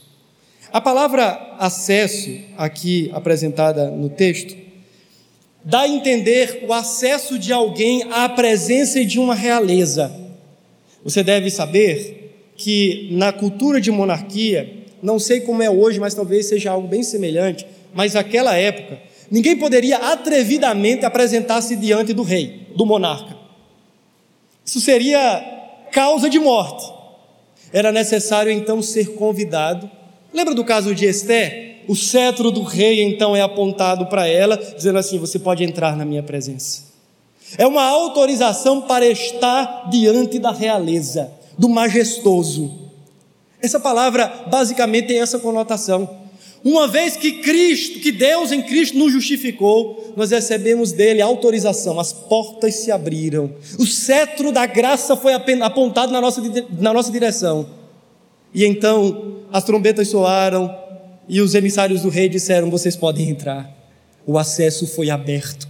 A 0.72 0.80
palavra 0.80 1.54
acesso, 1.58 2.30
aqui 2.56 3.10
apresentada 3.12 3.90
no 3.90 4.08
texto, 4.08 4.56
dá 5.62 5.80
a 5.80 5.88
entender 5.88 6.64
o 6.66 6.72
acesso 6.72 7.38
de 7.38 7.52
alguém 7.52 8.04
à 8.10 8.26
presença 8.30 9.04
de 9.04 9.20
uma 9.20 9.34
realeza. 9.34 10.10
Você 11.04 11.22
deve 11.22 11.50
saber 11.50 12.25
que 12.56 13.08
na 13.12 13.32
cultura 13.32 13.80
de 13.80 13.90
monarquia, 13.90 14.84
não 15.02 15.18
sei 15.18 15.40
como 15.40 15.62
é 15.62 15.70
hoje, 15.70 16.00
mas 16.00 16.14
talvez 16.14 16.46
seja 16.46 16.70
algo 16.70 16.88
bem 16.88 17.02
semelhante, 17.02 17.66
mas 17.94 18.14
naquela 18.14 18.56
época, 18.56 18.98
ninguém 19.30 19.56
poderia 19.56 19.98
atrevidamente 19.98 21.04
apresentar-se 21.04 21.76
diante 21.76 22.12
do 22.12 22.22
rei, 22.22 22.68
do 22.74 22.86
monarca. 22.86 23.36
Isso 24.64 24.80
seria 24.80 25.42
causa 25.92 26.28
de 26.28 26.38
morte. 26.38 26.92
Era 27.72 27.92
necessário 27.92 28.50
então 28.50 28.80
ser 28.80 29.14
convidado 29.14 29.90
Lembra 30.36 30.54
do 30.54 30.66
caso 30.66 30.94
de 30.94 31.06
Esté? 31.06 31.76
O 31.88 31.96
cetro 31.96 32.50
do 32.50 32.62
rei 32.62 33.02
então 33.02 33.34
é 33.34 33.40
apontado 33.40 34.04
para 34.04 34.28
ela, 34.28 34.58
dizendo 34.58 34.98
assim: 34.98 35.18
Você 35.18 35.38
pode 35.38 35.64
entrar 35.64 35.96
na 35.96 36.04
minha 36.04 36.22
presença. 36.22 36.82
É 37.56 37.66
uma 37.66 37.82
autorização 37.82 38.82
para 38.82 39.06
estar 39.06 39.88
diante 39.88 40.38
da 40.38 40.52
realeza, 40.52 41.32
do 41.58 41.68
majestoso. 41.68 42.86
Essa 43.60 43.80
palavra 43.80 44.44
basicamente 44.48 45.08
tem 45.08 45.20
essa 45.20 45.38
conotação. 45.38 46.26
Uma 46.64 46.88
vez 46.88 47.16
que 47.16 47.42
Cristo, 47.42 48.00
que 48.00 48.10
Deus 48.10 48.50
em 48.50 48.60
Cristo 48.60 48.98
nos 48.98 49.12
justificou, 49.12 50.12
nós 50.16 50.30
recebemos 50.30 50.90
dele 50.90 51.22
autorização, 51.22 52.00
as 52.00 52.12
portas 52.12 52.74
se 52.74 52.90
abriram, 52.90 53.52
o 53.78 53.86
cetro 53.86 54.50
da 54.50 54.66
graça 54.66 55.16
foi 55.16 55.32
apontado 55.32 56.12
na 56.12 56.20
nossa, 56.20 56.42
na 56.78 56.92
nossa 56.92 57.12
direção. 57.12 57.68
E 58.52 58.64
então 58.64 59.42
as 59.52 59.62
trombetas 59.62 60.08
soaram 60.08 60.74
e 61.28 61.40
os 61.40 61.54
emissários 61.54 62.02
do 62.02 62.08
rei 62.08 62.28
disseram: 62.28 62.70
Vocês 62.70 62.96
podem 62.96 63.30
entrar. 63.30 63.70
O 64.26 64.38
acesso 64.38 64.86
foi 64.88 65.08
aberto. 65.08 65.68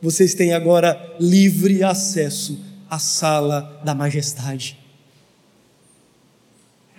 Vocês 0.00 0.34
têm 0.34 0.52
agora 0.52 1.14
livre 1.20 1.84
acesso 1.84 2.58
à 2.88 2.98
sala 2.98 3.80
da 3.84 3.94
majestade. 3.94 4.81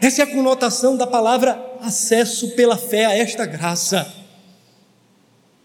Essa 0.04 0.22
é 0.22 0.26
a 0.26 0.28
conotação 0.28 0.98
da 0.98 1.08
palavra 1.08 1.58
acesso 1.80 2.50
pela 2.56 2.76
fé 2.76 3.06
a 3.06 3.18
esta 3.18 3.46
graça. 3.46 4.14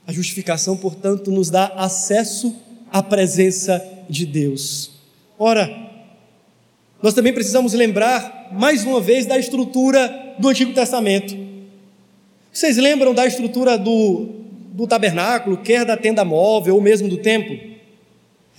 A 0.06 0.12
justificação, 0.12 0.76
portanto, 0.76 1.32
nos 1.32 1.50
dá 1.50 1.66
acesso 1.74 2.54
à 2.88 3.02
presença 3.02 3.84
de 4.08 4.24
Deus. 4.24 4.92
Ora, 5.36 5.68
nós 7.02 7.14
também 7.14 7.32
precisamos 7.32 7.72
lembrar, 7.72 8.50
mais 8.52 8.84
uma 8.84 9.00
vez, 9.00 9.26
da 9.26 9.36
estrutura 9.36 10.36
do 10.38 10.48
Antigo 10.48 10.72
Testamento. 10.72 11.36
Vocês 12.52 12.76
lembram 12.76 13.12
da 13.12 13.26
estrutura 13.26 13.76
do, 13.76 14.28
do 14.72 14.86
tabernáculo, 14.86 15.56
quer 15.58 15.84
da 15.84 15.96
tenda 15.96 16.24
móvel 16.24 16.76
ou 16.76 16.80
mesmo 16.80 17.08
do 17.08 17.16
templo? 17.16 17.58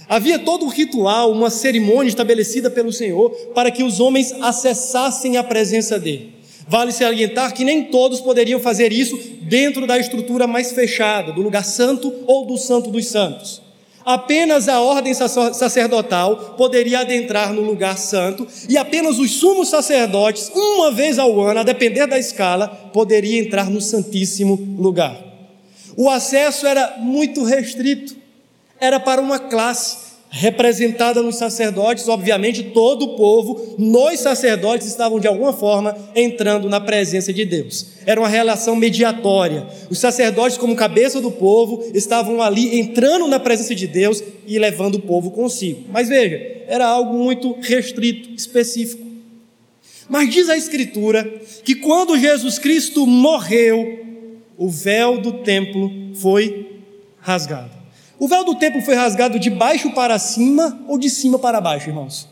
Havia 0.10 0.40
todo 0.40 0.66
um 0.66 0.70
ritual, 0.70 1.32
uma 1.32 1.52
cerimônia 1.52 2.10
estabelecida 2.10 2.68
pelo 2.68 2.92
Senhor 2.92 3.30
para 3.54 3.70
que 3.70 3.84
os 3.84 4.00
homens 4.00 4.34
acessassem 4.42 5.38
a 5.38 5.44
presença 5.44 6.00
dele. 6.00 6.34
Vale 6.68 6.92
salientar 6.92 7.54
que 7.54 7.64
nem 7.64 7.86
todos 7.86 8.20
poderiam 8.20 8.60
fazer 8.60 8.92
isso 8.92 9.20
dentro 9.42 9.86
da 9.86 10.00
estrutura 10.00 10.48
mais 10.48 10.72
fechada, 10.72 11.32
do 11.32 11.44
lugar 11.44 11.64
santo 11.64 12.12
ou 12.26 12.46
do 12.46 12.58
santo 12.58 12.90
dos 12.90 13.08
santos. 13.08 13.62
Apenas 14.04 14.68
a 14.68 14.82
ordem 14.82 15.14
sacerdotal 15.14 16.56
poderia 16.58 17.02
adentrar 17.02 17.54
no 17.54 17.62
lugar 17.62 17.96
santo 17.98 18.48
e 18.68 18.78
apenas 18.78 19.20
os 19.20 19.32
sumos 19.32 19.70
sacerdotes, 19.70 20.52
uma 20.56 20.92
vez 20.92 21.20
ao 21.20 21.40
ano, 21.42 21.60
a 21.60 21.64
depender 21.64 22.08
da 22.08 22.18
escala, 22.18 22.68
poderia 22.68 23.40
entrar 23.40 23.70
no 23.70 23.80
santíssimo 23.80 24.56
lugar. 24.80 25.20
O 25.96 26.10
acesso 26.10 26.66
era 26.66 26.96
muito 26.98 27.44
restrito, 27.44 28.16
era 28.80 29.00
para 29.00 29.22
uma 29.22 29.40
classe, 29.40 30.10
representada 30.32 31.24
nos 31.24 31.38
sacerdotes, 31.38 32.08
obviamente 32.08 32.64
todo 32.64 33.04
o 33.04 33.16
povo, 33.16 33.76
nós 33.80 34.20
sacerdotes 34.20 34.88
estavam 34.88 35.20
de 35.20 35.28
alguma 35.28 35.52
forma 35.52 35.98
entrando 36.16 36.70
na 36.70 36.80
presença 36.80 37.34
de 37.34 37.44
Deus. 37.46 37.88
Era 38.06 38.22
uma 38.22 38.30
relação 38.30 38.76
mediatória. 38.76 39.66
Os 39.90 39.98
sacerdotes, 39.98 40.58
como 40.58 40.76
cabeça 40.76 41.20
do 41.20 41.32
povo, 41.32 41.84
estavam 41.96 42.42
ali 42.42 42.80
entrando 42.80 43.28
na 43.28 43.40
presença 43.40 43.74
de 43.74 43.88
Deus 43.88 44.24
e 44.46 44.60
levando 44.60 44.96
o 44.96 45.02
povo 45.02 45.32
consigo. 45.32 45.86
Mas 45.92 46.08
veja, 46.08 46.40
era 46.68 46.86
algo 46.86 47.18
muito 47.18 47.58
restrito, 47.60 48.30
específico. 48.36 49.08
Mas 50.08 50.32
diz 50.32 50.48
a 50.50 50.58
Escritura 50.58 51.24
que 51.64 51.76
quando 51.76 52.18
Jesus 52.18 52.60
Cristo 52.60 53.06
morreu, 53.06 54.00
o 54.58 54.70
véu 54.70 55.20
do 55.20 55.34
templo 55.34 55.92
foi 56.16 56.82
rasgado. 57.20 57.79
O 58.20 58.28
véu 58.28 58.44
do 58.44 58.56
templo 58.56 58.82
foi 58.82 58.96
rasgado 58.96 59.40
de 59.40 59.50
baixo 59.50 59.92
para 59.92 60.20
cima 60.20 60.78
ou 60.90 60.98
de 60.98 61.10
cima 61.10 61.40
para 61.40 61.62
baixo, 61.62 61.90
irmãos? 61.90 62.28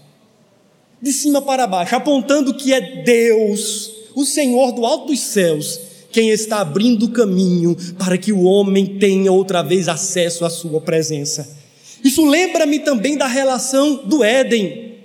De 1.01 1.13
cima 1.13 1.41
para 1.41 1.65
baixo, 1.65 1.95
apontando 1.95 2.53
que 2.53 2.73
é 2.73 3.03
Deus, 3.03 3.91
o 4.13 4.25
Senhor 4.25 4.73
do 4.73 4.85
alto 4.85 5.07
dos 5.07 5.21
céus, 5.21 5.79
quem 6.11 6.29
está 6.29 6.59
abrindo 6.59 7.05
o 7.05 7.11
caminho 7.11 7.77
para 7.97 8.17
que 8.17 8.33
o 8.33 8.43
homem 8.43 8.97
tenha 8.97 9.31
outra 9.31 9.61
vez 9.61 9.87
acesso 9.87 10.43
à 10.43 10.49
sua 10.49 10.81
presença. 10.81 11.55
Isso 12.03 12.25
lembra-me 12.25 12.79
também 12.79 13.15
da 13.15 13.27
relação 13.27 14.03
do 14.03 14.23
Éden. 14.23 14.95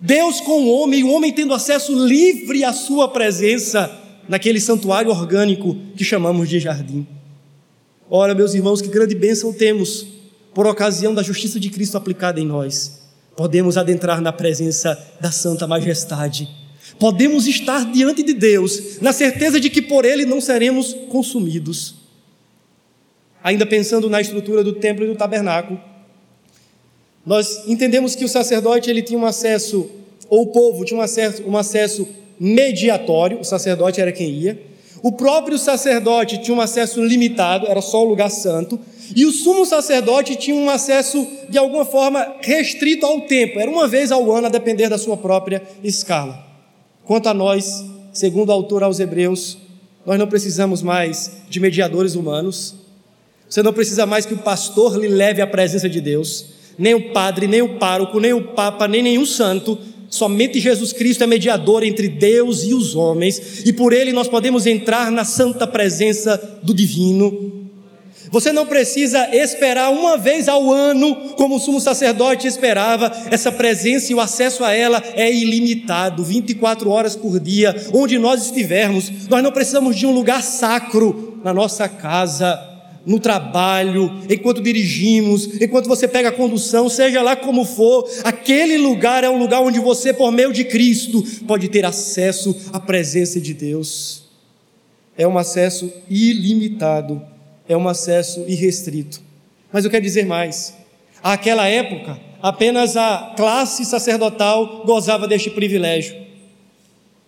Deus 0.00 0.40
com 0.40 0.62
o 0.62 0.72
homem, 0.72 1.04
o 1.04 1.12
homem 1.12 1.32
tendo 1.32 1.54
acesso 1.54 1.94
livre 1.94 2.64
à 2.64 2.72
sua 2.72 3.08
presença 3.08 3.96
naquele 4.28 4.58
santuário 4.58 5.10
orgânico 5.10 5.76
que 5.96 6.02
chamamos 6.02 6.48
de 6.48 6.58
jardim. 6.58 7.06
Ora, 8.10 8.34
meus 8.34 8.54
irmãos, 8.54 8.80
que 8.80 8.88
grande 8.88 9.14
bênção 9.14 9.52
temos 9.52 10.21
por 10.54 10.66
ocasião 10.66 11.14
da 11.14 11.22
justiça 11.22 11.58
de 11.58 11.70
Cristo 11.70 11.96
aplicada 11.96 12.40
em 12.40 12.46
nós, 12.46 13.00
podemos 13.36 13.76
adentrar 13.76 14.20
na 14.20 14.32
presença 14.32 14.98
da 15.20 15.30
Santa 15.30 15.66
Majestade. 15.66 16.48
Podemos 16.98 17.46
estar 17.46 17.90
diante 17.90 18.22
de 18.22 18.34
Deus, 18.34 19.00
na 19.00 19.12
certeza 19.12 19.58
de 19.58 19.70
que 19.70 19.80
por 19.80 20.04
Ele 20.04 20.26
não 20.26 20.40
seremos 20.40 20.94
consumidos. 21.08 21.94
Ainda 23.42 23.66
pensando 23.66 24.08
na 24.08 24.20
estrutura 24.20 24.62
do 24.62 24.74
templo 24.74 25.04
e 25.04 25.08
do 25.08 25.16
tabernáculo, 25.16 25.80
nós 27.24 27.66
entendemos 27.66 28.14
que 28.14 28.24
o 28.24 28.28
sacerdote 28.28 28.90
ele 28.90 29.02
tinha 29.02 29.18
um 29.18 29.26
acesso, 29.26 29.88
ou 30.28 30.42
o 30.42 30.46
povo 30.48 30.84
tinha 30.84 30.98
um 30.98 31.02
acesso, 31.02 31.42
um 31.44 31.56
acesso 31.56 32.08
mediatório, 32.38 33.40
o 33.40 33.44
sacerdote 33.44 34.00
era 34.00 34.12
quem 34.12 34.30
ia. 34.30 34.71
O 35.02 35.10
próprio 35.10 35.58
sacerdote 35.58 36.38
tinha 36.38 36.56
um 36.56 36.60
acesso 36.60 37.02
limitado, 37.02 37.66
era 37.66 37.82
só 37.82 38.04
o 38.04 38.08
lugar 38.08 38.30
santo, 38.30 38.78
e 39.16 39.26
o 39.26 39.32
sumo 39.32 39.66
sacerdote 39.66 40.36
tinha 40.36 40.54
um 40.54 40.70
acesso, 40.70 41.26
de 41.48 41.58
alguma 41.58 41.84
forma, 41.84 42.36
restrito 42.40 43.04
ao 43.04 43.22
tempo, 43.22 43.58
era 43.58 43.70
uma 43.70 43.88
vez 43.88 44.12
ao 44.12 44.30
ano, 44.32 44.46
a 44.46 44.50
depender 44.50 44.88
da 44.88 44.96
sua 44.96 45.16
própria 45.16 45.60
escala. 45.82 46.46
Quanto 47.04 47.28
a 47.28 47.34
nós, 47.34 47.84
segundo 48.12 48.50
o 48.50 48.52
autor 48.52 48.84
aos 48.84 49.00
Hebreus, 49.00 49.58
nós 50.06 50.18
não 50.18 50.26
precisamos 50.28 50.82
mais 50.82 51.32
de 51.48 51.58
mediadores 51.58 52.14
humanos, 52.14 52.76
você 53.48 53.62
não 53.62 53.72
precisa 53.72 54.06
mais 54.06 54.24
que 54.24 54.34
o 54.34 54.38
pastor 54.38 54.96
lhe 54.96 55.08
leve 55.08 55.42
à 55.42 55.46
presença 55.46 55.88
de 55.88 56.00
Deus, 56.00 56.46
nem 56.78 56.94
o 56.94 57.12
padre, 57.12 57.46
nem 57.46 57.60
o 57.60 57.76
pároco, 57.76 58.18
nem 58.20 58.32
o 58.32 58.52
papa, 58.54 58.88
nem 58.88 59.02
nenhum 59.02 59.26
santo, 59.26 59.76
somente 60.12 60.60
Jesus 60.60 60.92
Cristo 60.92 61.24
é 61.24 61.26
mediador 61.26 61.82
entre 61.82 62.06
Deus 62.06 62.62
e 62.64 62.74
os 62.74 62.94
homens, 62.94 63.62
e 63.64 63.72
por 63.72 63.94
ele 63.94 64.12
nós 64.12 64.28
podemos 64.28 64.66
entrar 64.66 65.10
na 65.10 65.24
santa 65.24 65.66
presença 65.66 66.60
do 66.62 66.74
divino. 66.74 67.62
Você 68.30 68.52
não 68.52 68.66
precisa 68.66 69.28
esperar 69.34 69.90
uma 69.90 70.16
vez 70.16 70.48
ao 70.48 70.70
ano, 70.70 71.14
como 71.36 71.56
o 71.56 71.58
sumo 71.58 71.80
sacerdote 71.80 72.46
esperava, 72.46 73.10
essa 73.30 73.50
presença 73.50 74.12
e 74.12 74.14
o 74.14 74.20
acesso 74.20 74.64
a 74.64 74.72
ela 74.72 75.02
é 75.14 75.30
ilimitado, 75.30 76.22
24 76.22 76.88
horas 76.88 77.16
por 77.16 77.40
dia, 77.40 77.74
onde 77.92 78.18
nós 78.18 78.44
estivermos. 78.44 79.28
Nós 79.28 79.42
não 79.42 79.52
precisamos 79.52 79.96
de 79.96 80.06
um 80.06 80.12
lugar 80.12 80.42
sacro 80.42 81.40
na 81.44 81.52
nossa 81.52 81.88
casa, 81.88 82.71
no 83.04 83.18
trabalho, 83.18 84.22
enquanto 84.30 84.62
dirigimos, 84.62 85.60
enquanto 85.60 85.88
você 85.88 86.06
pega 86.06 86.28
a 86.28 86.32
condução, 86.32 86.88
seja 86.88 87.20
lá 87.22 87.34
como 87.34 87.64
for, 87.64 88.08
aquele 88.24 88.78
lugar 88.78 89.24
é 89.24 89.28
um 89.30 89.38
lugar 89.38 89.60
onde 89.60 89.80
você, 89.80 90.12
por 90.12 90.30
meio 90.30 90.52
de 90.52 90.64
Cristo, 90.64 91.22
pode 91.46 91.68
ter 91.68 91.84
acesso 91.84 92.56
à 92.72 92.78
presença 92.78 93.40
de 93.40 93.54
Deus. 93.54 94.22
É 95.16 95.26
um 95.26 95.36
acesso 95.36 95.92
ilimitado 96.08 97.32
é 97.68 97.76
um 97.76 97.88
acesso 97.88 98.44
irrestrito. 98.48 99.20
Mas 99.72 99.84
eu 99.84 99.90
quero 99.90 100.02
dizer 100.02 100.26
mais. 100.26 100.74
Àquela 101.22 101.66
época, 101.68 102.18
apenas 102.40 102.96
a 102.96 103.34
classe 103.36 103.84
sacerdotal 103.84 104.84
gozava 104.84 105.26
deste 105.26 105.50
privilégio. 105.50 106.20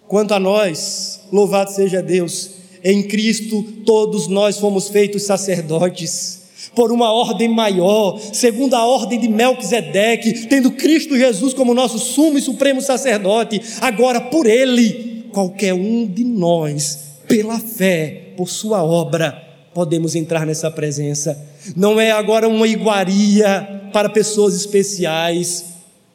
Quanto 0.06 0.34
a 0.34 0.40
nós, 0.40 1.22
louvado 1.32 1.70
seja 1.70 2.02
Deus, 2.02 2.50
em 2.84 3.02
Cristo 3.02 3.62
todos 3.86 4.28
nós 4.28 4.58
fomos 4.58 4.90
feitos 4.90 5.22
sacerdotes 5.22 6.44
por 6.74 6.92
uma 6.92 7.12
ordem 7.12 7.48
maior, 7.48 8.18
segundo 8.32 8.74
a 8.74 8.84
ordem 8.84 9.18
de 9.18 9.28
Melquisedeque, 9.28 10.46
tendo 10.48 10.72
Cristo 10.72 11.16
Jesus 11.16 11.54
como 11.54 11.72
nosso 11.72 11.98
sumo 11.98 12.36
e 12.36 12.42
supremo 12.42 12.82
sacerdote. 12.82 13.60
Agora, 13.80 14.20
por 14.20 14.46
Ele, 14.46 15.26
qualquer 15.32 15.72
um 15.72 16.06
de 16.06 16.24
nós, 16.24 16.98
pela 17.28 17.60
fé, 17.60 18.32
por 18.36 18.48
Sua 18.50 18.82
obra, 18.82 19.40
podemos 19.72 20.14
entrar 20.14 20.44
nessa 20.44 20.70
presença. 20.70 21.40
Não 21.76 22.00
é 22.00 22.10
agora 22.10 22.48
uma 22.48 22.66
iguaria 22.66 23.88
para 23.92 24.08
pessoas 24.08 24.54
especiais, 24.56 25.64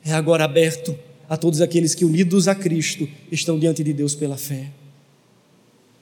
é 0.05 0.11
agora 0.11 0.43
aberto 0.43 0.95
a 1.29 1.37
todos 1.37 1.61
aqueles 1.61 1.95
que, 1.95 2.03
unidos 2.03 2.47
a 2.47 2.55
Cristo, 2.55 3.07
estão 3.31 3.57
diante 3.57 3.83
de 3.83 3.93
Deus 3.93 4.15
pela 4.15 4.35
fé. 4.35 4.78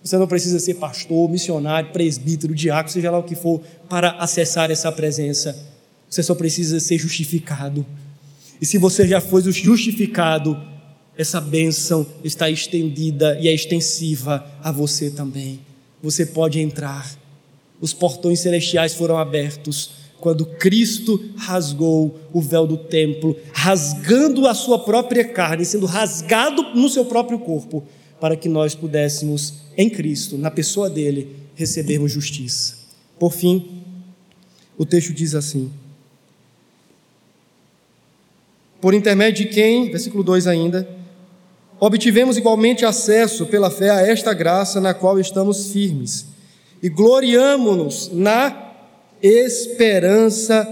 Você 0.08 0.17
não 0.17 0.26
precisa 0.26 0.58
ser 0.58 0.76
pastor, 0.76 1.30
missionário, 1.30 1.91
presbítero, 1.91 2.56
diácono, 2.56 2.93
seja 2.93 3.12
lá 3.12 3.17
o 3.17 3.24
que 3.24 3.36
for, 3.36 3.62
para 3.89 4.12
acessar 4.12 4.72
essa 4.72 4.89
presença. 4.89 5.54
Você 6.10 6.24
só 6.24 6.34
precisa 6.34 6.80
ser 6.80 6.98
justificado. 6.98 7.86
E 8.62 8.65
se 8.65 8.78
você 8.78 9.06
já 9.06 9.20
foi 9.20 9.41
justificado, 9.52 10.58
essa 11.17 11.41
bênção 11.41 12.08
está 12.24 12.50
estendida 12.50 13.38
e 13.41 13.50
é 13.50 13.54
extensiva 13.54 14.46
a 14.63 14.72
você 14.72 15.10
também. 15.10 15.60
Você 16.02 16.26
pode 16.26 16.62
entrar 16.62 17.13
os 17.82 17.91
portões 17.91 18.39
celestiais 18.39 18.93
foram 18.93 19.17
abertos 19.17 19.91
quando 20.22 20.46
Cristo 20.46 21.22
rasgou 21.36 22.17
o 22.32 22.39
véu 22.39 22.65
do 22.65 22.78
templo, 22.78 23.36
rasgando 23.54 24.48
a 24.48 24.54
sua 24.54 24.80
própria 24.80 25.26
carne, 25.26 25.65
sendo 25.65 25.86
rasgado 25.86 26.63
no 26.74 26.88
seu 26.89 27.04
próprio 27.06 27.38
corpo, 27.38 27.84
para 28.19 28.36
que 28.36 28.49
nós 28.49 28.75
pudéssemos, 28.75 29.53
em 29.77 29.89
Cristo, 29.89 30.38
na 30.38 30.49
pessoa 30.49 30.89
dele, 30.89 31.36
recebermos 31.56 32.12
justiça. 32.12 32.75
Por 33.19 33.34
fim, 33.34 33.84
o 34.77 34.86
texto 34.86 35.13
diz 35.13 35.36
assim: 35.36 35.71
Por 38.80 38.93
intermédio 38.93 39.45
de 39.45 39.53
quem, 39.53 39.89
versículo 39.89 40.23
2 40.23 40.47
ainda, 40.47 40.88
obtivemos 41.80 42.38
igualmente 42.38 42.86
acesso 42.86 43.45
pela 43.45 43.69
fé 43.69 43.89
a 43.89 44.01
esta 44.01 44.34
graça 44.34 44.80
na 44.80 44.93
qual 44.93 45.19
estamos 45.19 45.71
firmes 45.71 46.27
e 46.82 46.89
gloriamo-nos 46.89 48.12
na 48.13 48.73
esperança 49.21 50.67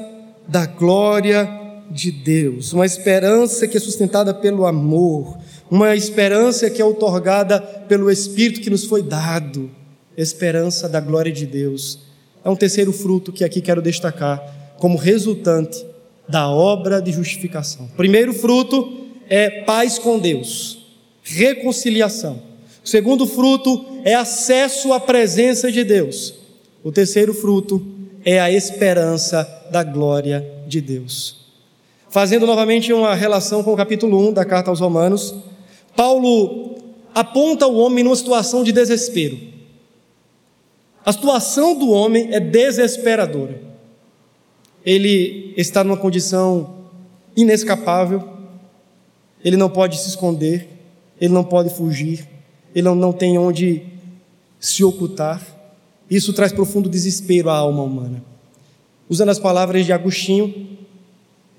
da 0.47 0.65
glória 0.65 1.49
de 1.89 2.11
Deus, 2.11 2.73
uma 2.73 2.85
esperança 2.85 3.67
que 3.67 3.77
é 3.77 3.79
sustentada 3.79 4.33
pelo 4.33 4.65
amor, 4.65 5.37
uma 5.69 5.95
esperança 5.95 6.69
que 6.69 6.81
é 6.81 6.85
otorgada 6.85 7.59
pelo 7.59 8.11
Espírito 8.11 8.61
que 8.61 8.69
nos 8.69 8.85
foi 8.85 9.01
dado, 9.01 9.69
esperança 10.17 10.87
da 10.87 10.99
glória 10.99 11.31
de 11.31 11.45
Deus. 11.45 11.99
É 12.43 12.49
um 12.49 12.55
terceiro 12.55 12.93
fruto 12.93 13.31
que 13.31 13.43
aqui 13.43 13.61
quero 13.61 13.81
destacar 13.81 14.75
como 14.77 14.97
resultante 14.97 15.85
da 16.27 16.49
obra 16.49 17.01
de 17.01 17.11
justificação. 17.11 17.89
Primeiro 17.95 18.33
fruto 18.33 19.05
é 19.29 19.63
paz 19.63 19.97
com 19.97 20.19
Deus, 20.19 20.79
reconciliação. 21.23 22.41
Segundo 22.83 23.25
fruto 23.25 23.99
é 24.03 24.13
acesso 24.13 24.93
à 24.93 24.99
presença 24.99 25.71
de 25.71 25.83
Deus. 25.83 26.35
O 26.83 26.91
terceiro 26.91 27.33
fruto 27.33 27.83
é 28.23 28.39
a 28.39 28.51
esperança 28.51 29.47
da 29.71 29.83
glória 29.83 30.45
de 30.67 30.79
Deus. 30.81 31.45
Fazendo 32.09 32.45
novamente 32.45 32.93
uma 32.93 33.15
relação 33.15 33.63
com 33.63 33.73
o 33.73 33.77
capítulo 33.77 34.29
1 34.29 34.33
da 34.33 34.45
carta 34.45 34.69
aos 34.69 34.79
Romanos, 34.79 35.35
Paulo 35.95 36.75
aponta 37.13 37.65
o 37.65 37.77
homem 37.77 38.03
numa 38.03 38.15
situação 38.15 38.63
de 38.63 38.71
desespero. 38.71 39.37
A 41.05 41.13
situação 41.13 41.77
do 41.77 41.89
homem 41.89 42.33
é 42.33 42.39
desesperadora. 42.39 43.61
Ele 44.85 45.53
está 45.55 45.83
numa 45.83 45.97
condição 45.97 46.75
inescapável, 47.37 48.27
ele 49.43 49.55
não 49.55 49.69
pode 49.69 49.99
se 49.99 50.09
esconder, 50.09 50.67
ele 51.19 51.33
não 51.33 51.43
pode 51.43 51.69
fugir, 51.69 52.27
ele 52.73 52.89
não 52.93 53.13
tem 53.13 53.37
onde 53.37 53.83
se 54.59 54.83
ocultar. 54.83 55.41
Isso 56.09 56.33
traz 56.33 56.51
profundo 56.51 56.89
desespero 56.89 57.49
à 57.49 57.57
alma 57.57 57.83
humana. 57.83 58.23
Usando 59.07 59.29
as 59.29 59.39
palavras 59.39 59.85
de 59.85 59.93
Agostinho, 59.93 60.67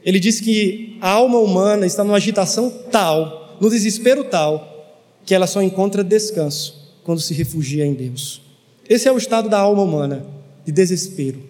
ele 0.04 0.20
diz 0.20 0.40
que 0.40 0.96
a 1.00 1.10
alma 1.10 1.38
humana 1.38 1.86
está 1.86 2.04
numa 2.04 2.16
agitação 2.16 2.70
tal, 2.90 3.45
no 3.60 3.70
desespero 3.70 4.24
tal, 4.24 4.94
que 5.24 5.34
ela 5.34 5.46
só 5.46 5.62
encontra 5.62 6.04
descanso 6.04 6.94
quando 7.02 7.20
se 7.20 7.34
refugia 7.34 7.84
em 7.84 7.94
Deus. 7.94 8.42
Esse 8.88 9.08
é 9.08 9.12
o 9.12 9.18
estado 9.18 9.48
da 9.48 9.58
alma 9.58 9.82
humana, 9.82 10.24
de 10.64 10.72
desespero. 10.72 11.42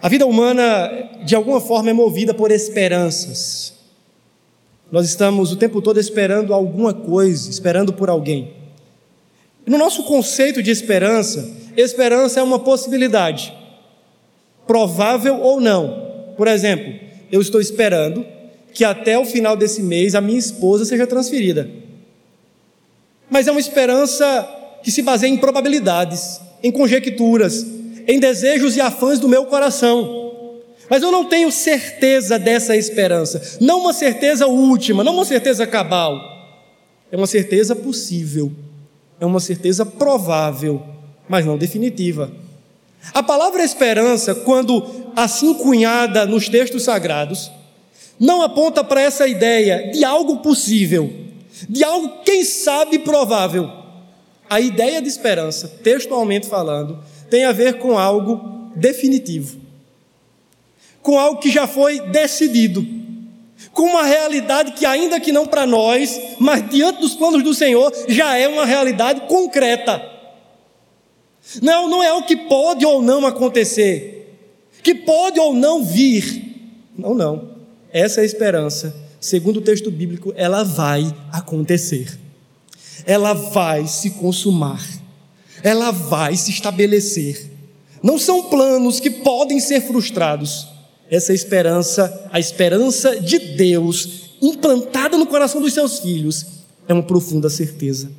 A 0.00 0.08
vida 0.08 0.26
humana, 0.26 0.90
de 1.24 1.34
alguma 1.34 1.60
forma, 1.60 1.88
é 1.88 1.92
movida 1.92 2.34
por 2.34 2.50
esperanças. 2.50 3.72
Nós 4.92 5.06
estamos 5.06 5.50
o 5.50 5.56
tempo 5.56 5.80
todo 5.80 5.98
esperando 5.98 6.52
alguma 6.52 6.92
coisa, 6.92 7.48
esperando 7.48 7.92
por 7.92 8.10
alguém. 8.10 8.52
No 9.66 9.78
nosso 9.78 10.04
conceito 10.04 10.62
de 10.62 10.70
esperança, 10.70 11.50
esperança 11.74 12.38
é 12.38 12.42
uma 12.42 12.58
possibilidade, 12.58 13.54
provável 14.66 15.40
ou 15.40 15.58
não. 15.58 16.34
Por 16.36 16.46
exemplo, 16.48 16.92
eu 17.32 17.40
estou 17.40 17.60
esperando 17.60 18.26
que 18.74 18.84
até 18.84 19.16
o 19.16 19.24
final 19.24 19.56
desse 19.56 19.80
mês 19.80 20.16
a 20.16 20.20
minha 20.20 20.38
esposa 20.38 20.84
seja 20.84 21.06
transferida. 21.06 21.70
Mas 23.30 23.46
é 23.46 23.52
uma 23.52 23.60
esperança 23.60 24.48
que 24.82 24.90
se 24.90 25.00
baseia 25.00 25.30
em 25.30 25.38
probabilidades, 25.38 26.40
em 26.62 26.72
conjecturas, 26.72 27.64
em 28.06 28.18
desejos 28.18 28.76
e 28.76 28.80
afãs 28.80 29.20
do 29.20 29.28
meu 29.28 29.46
coração. 29.46 30.32
Mas 30.90 31.02
eu 31.02 31.10
não 31.10 31.24
tenho 31.24 31.50
certeza 31.50 32.38
dessa 32.38 32.76
esperança, 32.76 33.40
não 33.60 33.80
uma 33.80 33.92
certeza 33.92 34.46
última, 34.46 35.02
não 35.02 35.14
uma 35.14 35.24
certeza 35.24 35.66
cabal. 35.66 36.20
É 37.10 37.16
uma 37.16 37.26
certeza 37.26 37.76
possível, 37.76 38.52
é 39.20 39.24
uma 39.24 39.40
certeza 39.40 39.86
provável, 39.86 40.82
mas 41.28 41.46
não 41.46 41.56
definitiva. 41.56 42.30
A 43.12 43.22
palavra 43.22 43.62
esperança, 43.62 44.34
quando 44.34 44.84
assim 45.14 45.54
cunhada 45.54 46.26
nos 46.26 46.48
textos 46.48 46.82
sagrados, 46.82 47.50
não 48.18 48.42
aponta 48.42 48.84
para 48.84 49.00
essa 49.00 49.26
ideia 49.26 49.90
de 49.92 50.04
algo 50.04 50.38
possível, 50.38 51.12
de 51.68 51.82
algo, 51.82 52.22
quem 52.24 52.44
sabe, 52.44 52.98
provável. 52.98 53.70
A 54.48 54.60
ideia 54.60 55.00
de 55.00 55.08
esperança, 55.08 55.68
textualmente 55.82 56.46
falando, 56.46 56.98
tem 57.30 57.44
a 57.44 57.52
ver 57.52 57.78
com 57.78 57.98
algo 57.98 58.70
definitivo, 58.76 59.58
com 61.02 61.18
algo 61.18 61.40
que 61.40 61.50
já 61.50 61.66
foi 61.66 62.00
decidido, 62.00 62.86
com 63.72 63.82
uma 63.82 64.04
realidade 64.04 64.72
que, 64.72 64.86
ainda 64.86 65.18
que 65.18 65.32
não 65.32 65.46
para 65.46 65.66
nós, 65.66 66.20
mas 66.38 66.68
diante 66.68 67.00
dos 67.00 67.14
planos 67.14 67.42
do 67.42 67.54
Senhor, 67.54 67.92
já 68.08 68.36
é 68.36 68.46
uma 68.46 68.64
realidade 68.64 69.22
concreta. 69.22 70.10
Não, 71.60 71.88
não 71.88 72.02
é 72.02 72.12
o 72.12 72.22
que 72.22 72.36
pode 72.36 72.86
ou 72.86 73.02
não 73.02 73.26
acontecer, 73.26 74.36
que 74.82 74.94
pode 74.94 75.40
ou 75.40 75.52
não 75.52 75.82
vir. 75.82 76.90
Não, 76.96 77.14
não. 77.14 77.53
Essa 77.94 78.24
esperança. 78.24 78.92
Segundo 79.20 79.58
o 79.58 79.62
texto 79.62 79.88
bíblico, 79.88 80.34
ela 80.36 80.64
vai 80.64 81.14
acontecer. 81.30 82.18
Ela 83.06 83.32
vai 83.32 83.86
se 83.86 84.10
consumar. 84.10 84.84
Ela 85.62 85.92
vai 85.92 86.36
se 86.36 86.50
estabelecer. 86.50 87.52
Não 88.02 88.18
são 88.18 88.50
planos 88.50 88.98
que 88.98 89.08
podem 89.08 89.60
ser 89.60 89.80
frustrados. 89.80 90.66
Essa 91.08 91.32
esperança, 91.32 92.28
a 92.32 92.40
esperança 92.40 93.20
de 93.20 93.38
Deus 93.38 94.30
implantada 94.42 95.16
no 95.16 95.26
coração 95.26 95.60
dos 95.60 95.72
seus 95.72 96.00
filhos, 96.00 96.44
é 96.88 96.92
uma 96.92 97.02
profunda 97.02 97.48
certeza. 97.48 98.10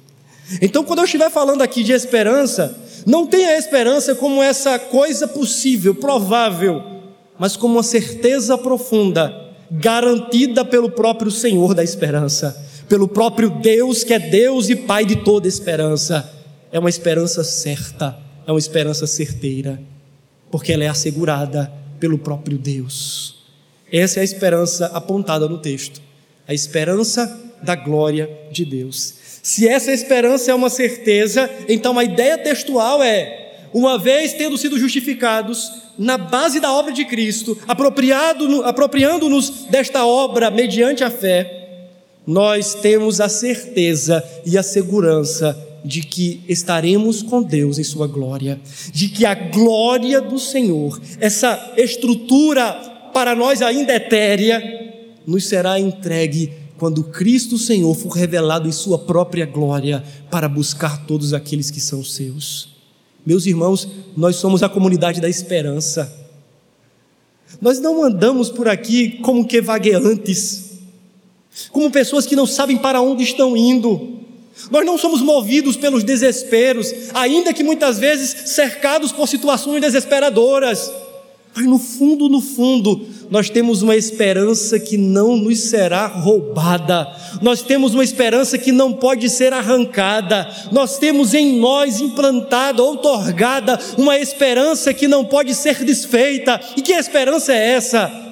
Então, 0.62 0.86
quando 0.86 1.00
eu 1.00 1.06
estiver 1.06 1.30
falando 1.30 1.62
aqui 1.62 1.84
de 1.84 1.92
esperança, 1.92 2.74
não 3.06 3.28
tenha 3.28 3.50
a 3.50 3.58
esperança 3.58 4.16
como 4.16 4.42
essa 4.42 4.80
coisa 4.80 5.28
possível, 5.28 5.94
provável, 5.94 6.82
mas 7.38 7.58
como 7.58 7.76
uma 7.76 7.84
certeza 7.84 8.58
profunda, 8.58 9.45
garantida 9.80 10.64
pelo 10.64 10.90
próprio 10.90 11.32
Senhor 11.32 11.74
da 11.74 11.84
esperança, 11.84 12.56
pelo 12.88 13.08
próprio 13.08 13.50
Deus 13.50 14.04
que 14.04 14.14
é 14.14 14.20
Deus 14.20 14.70
e 14.70 14.76
Pai 14.76 15.06
de 15.06 15.18
toda 15.18 15.48
esperança. 15.48 16.32
É 16.72 16.80
uma 16.80 16.90
esperança 16.90 17.44
certa, 17.44 18.18
é 18.46 18.52
uma 18.52 18.60
esperança 18.60 19.08
certeira, 19.08 19.80
porque 20.52 20.74
ela 20.74 20.84
é 20.84 20.88
assegurada 20.88 21.72
pelo 22.00 22.18
próprio 22.18 22.58
Deus. 22.58 23.36
Essa 23.92 24.20
é 24.20 24.22
a 24.22 24.26
esperança 24.26 24.88
apontada 24.88 25.48
no 25.48 25.58
texto, 25.58 26.02
a 26.48 26.54
esperança 26.54 27.40
da 27.62 27.76
glória 27.76 28.30
de 28.52 28.66
Deus. 28.66 29.14
Se 29.42 29.68
essa 29.68 29.92
esperança 29.92 30.52
é 30.52 30.56
uma 30.56 30.70
certeza, 30.70 31.50
então 31.70 31.98
a 31.98 32.04
ideia 32.04 32.38
textual 32.38 33.02
é: 33.02 33.45
uma 33.76 34.00
vez 34.00 34.32
tendo 34.32 34.58
sido 34.58 34.80
justificados 34.80 35.70
na 35.98 36.18
base 36.18 36.62
da 36.62 36.72
obra 36.72 36.94
de 36.94 37.04
Cristo, 37.04 37.58
apropriando-nos 37.68 39.66
desta 39.70 40.06
obra 40.06 40.50
mediante 40.50 41.04
a 41.04 41.12
fé, 41.12 41.90
nós 42.26 42.74
temos 42.74 43.20
a 43.20 43.28
certeza 43.28 44.24
e 44.46 44.58
a 44.58 44.64
segurança 44.64 45.62
de 45.84 46.02
que 46.02 46.42
estaremos 46.48 47.22
com 47.22 47.44
Deus 47.44 47.78
em 47.78 47.84
Sua 47.84 48.08
glória, 48.08 48.62
de 48.94 49.10
que 49.10 49.26
a 49.26 49.36
glória 49.36 50.22
do 50.22 50.40
Senhor, 50.40 50.98
essa 51.20 51.74
estrutura 51.76 52.72
para 53.14 53.36
nós 53.36 53.62
ainda 53.62 53.94
etérea, 53.94 54.64
nos 55.28 55.48
será 55.48 55.78
entregue 55.78 56.50
quando 56.78 57.04
Cristo 57.04 57.58
Senhor 57.58 57.94
for 57.94 58.12
revelado 58.12 58.70
em 58.70 58.72
Sua 58.72 59.00
própria 59.00 59.46
glória 59.46 60.02
para 60.32 60.48
buscar 60.48 61.06
todos 61.06 61.34
aqueles 61.34 61.70
que 61.70 61.82
são 61.82 62.02
seus. 62.06 62.75
Meus 63.26 63.46
irmãos, 63.46 63.88
nós 64.16 64.36
somos 64.36 64.62
a 64.62 64.70
comunidade 64.70 65.20
da 65.20 65.28
esperança. 65.28 66.14
Nós 67.60 67.80
não 67.80 68.04
andamos 68.04 68.50
por 68.50 68.68
aqui 68.68 69.20
como 69.22 69.48
que 69.48 69.62
vagueantes, 69.62 70.74
como 71.72 71.90
pessoas 71.90 72.26
que 72.26 72.36
não 72.36 72.46
sabem 72.46 72.78
para 72.78 73.02
onde 73.02 73.24
estão 73.24 73.56
indo. 73.56 74.20
Nós 74.70 74.86
não 74.86 74.98
somos 74.98 75.22
movidos 75.22 75.76
pelos 75.76 76.04
desesperos, 76.04 76.94
ainda 77.14 77.54
que 77.54 77.64
muitas 77.64 77.98
vezes 77.98 78.52
cercados 78.52 79.12
por 79.12 79.28
situações 79.28 79.82
desesperadoras. 79.82 80.92
Mas 81.56 81.66
no 81.66 81.80
fundo, 81.80 82.28
no 82.28 82.42
fundo, 82.42 83.08
nós 83.30 83.50
temos 83.50 83.82
uma 83.82 83.96
esperança 83.96 84.78
que 84.78 84.98
não 84.98 85.38
nos 85.38 85.60
será 85.62 86.06
roubada, 86.06 87.08
nós 87.42 87.62
temos 87.62 87.94
uma 87.94 88.04
esperança 88.04 88.58
que 88.58 88.74
não 88.74 88.92
pode 88.92 89.30
ser 89.30 89.54
arrancada, 89.54 90.50
nós 90.72 90.98
temos 90.98 91.34
em 91.34 91.58
nós 91.58 92.02
implantada, 92.02 92.84
outorgada, 92.84 93.80
uma 93.98 94.18
esperança 94.18 94.94
que 94.94 95.08
não 95.08 95.24
pode 95.24 95.56
ser 95.56 95.84
desfeita. 95.86 96.60
E 96.76 96.82
que 96.82 96.92
esperança 96.92 97.54
é 97.54 97.70
essa? 97.70 98.25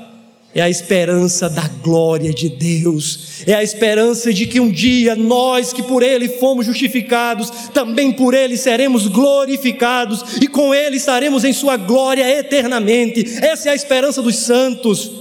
É 0.55 0.61
a 0.61 0.69
esperança 0.69 1.49
da 1.49 1.67
glória 1.81 2.31
de 2.31 2.47
Deus, 2.47 3.41
é 3.47 3.53
a 3.53 3.63
esperança 3.63 4.31
de 4.31 4.45
que 4.45 4.59
um 4.59 4.69
dia 4.69 5.15
nós 5.15 5.73
que 5.73 5.81
por 5.81 6.03
Ele 6.03 6.29
fomos 6.29 6.65
justificados, 6.65 7.49
também 7.73 8.11
por 8.11 8.33
Ele 8.33 8.55
seremos 8.55 9.07
glorificados 9.07 10.37
e 10.41 10.47
com 10.47 10.73
Ele 10.73 10.97
estaremos 10.97 11.43
em 11.43 11.53
Sua 11.53 11.75
glória 11.75 12.29
eternamente. 12.39 13.39
Essa 13.41 13.69
é 13.69 13.71
a 13.71 13.75
esperança 13.75 14.21
dos 14.21 14.35
santos. 14.35 15.11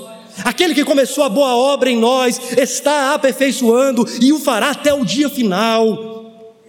Aquele 0.44 0.74
que 0.74 0.84
começou 0.84 1.24
a 1.24 1.28
boa 1.28 1.56
obra 1.56 1.90
em 1.90 1.96
nós 1.96 2.40
está 2.56 3.14
aperfeiçoando 3.14 4.06
e 4.20 4.32
o 4.32 4.38
fará 4.38 4.70
até 4.70 4.92
o 4.92 5.04
dia 5.04 5.28
final. 5.28 6.11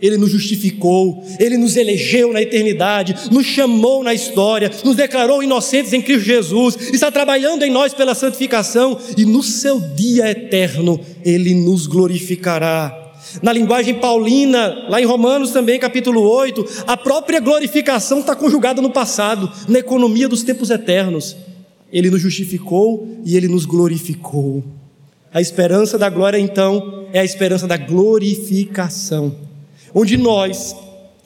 Ele 0.04 0.18
nos 0.18 0.32
justificou, 0.32 1.24
Ele 1.39 1.56
nos 1.56 1.78
elegeu 1.78 2.34
na 2.34 2.41
eternidade, 2.41 3.16
nos 3.32 3.45
chamou 3.45 4.04
na 4.04 4.14
história, 4.14 4.70
nos 4.84 4.97
declarou 4.97 5.41
inocentes 5.41 5.93
em 5.93 6.01
Cristo 6.01 6.26
Jesus, 6.26 6.76
está 6.91 7.10
trabalhando 7.10 7.64
em 7.64 7.72
nós 7.72 7.93
pela 7.93 8.14
santificação 8.14 8.99
e 9.18 9.26
no 9.26 9.41
seu 9.41 9.80
dia 9.80 10.30
eterno 10.30 10.99
Ele 11.24 11.56
nos 11.56 11.88
glorificará. 11.88 12.99
Na 13.41 13.54
linguagem 13.54 13.95
paulina, 13.95 14.88
lá 14.89 15.01
em 15.01 15.06
Romanos 15.06 15.51
também, 15.51 15.80
capítulo 15.80 16.22
8, 16.22 16.84
a 16.86 16.97
própria 16.97 17.39
glorificação 17.39 18.20
está 18.20 18.36
conjugada 18.36 18.82
no 18.82 18.91
passado, 18.91 19.49
na 19.70 19.80
economia 19.80 20.28
dos 20.28 20.43
tempos 20.43 20.70
eternos. 20.70 21.38
Ele 21.93 22.10
nos 22.10 22.20
justificou 22.22 23.08
e 23.24 23.38
Ele 23.38 23.47
nos 23.47 23.66
glorificou. 23.66 24.62
A 25.34 25.39
esperança 25.39 25.97
da 25.97 26.10
glória, 26.10 26.38
então, 26.38 27.06
é 27.14 27.22
a 27.22 27.26
esperança 27.26 27.66
da 27.66 27.78
glorificação 27.78 29.53
onde 29.93 30.17
nós, 30.17 30.75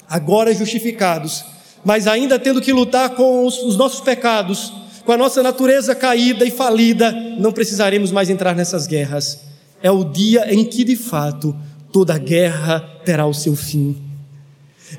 agora 0.09 0.53
justificados, 0.53 1.43
mas 1.83 2.07
ainda 2.07 2.37
tendo 2.37 2.61
que 2.61 2.73
lutar 2.73 3.11
com 3.11 3.45
os, 3.45 3.59
os 3.59 3.77
nossos 3.77 4.01
pecados, 4.01 4.73
com 5.05 5.11
a 5.13 5.17
nossa 5.17 5.41
natureza 5.41 5.95
caída 5.95 6.43
e 6.43 6.51
falida, 6.51 7.11
não 7.39 7.53
precisaremos 7.53 8.11
mais 8.11 8.29
entrar 8.29 8.53
nessas 8.55 8.85
guerras. 8.85 9.39
É 9.81 9.89
o 9.89 10.03
dia 10.03 10.53
em 10.53 10.65
que, 10.65 10.83
de 10.83 10.97
fato, 10.97 11.55
toda 11.93 12.17
guerra 12.17 12.79
terá 13.05 13.25
o 13.25 13.33
seu 13.33 13.55
fim. 13.55 13.95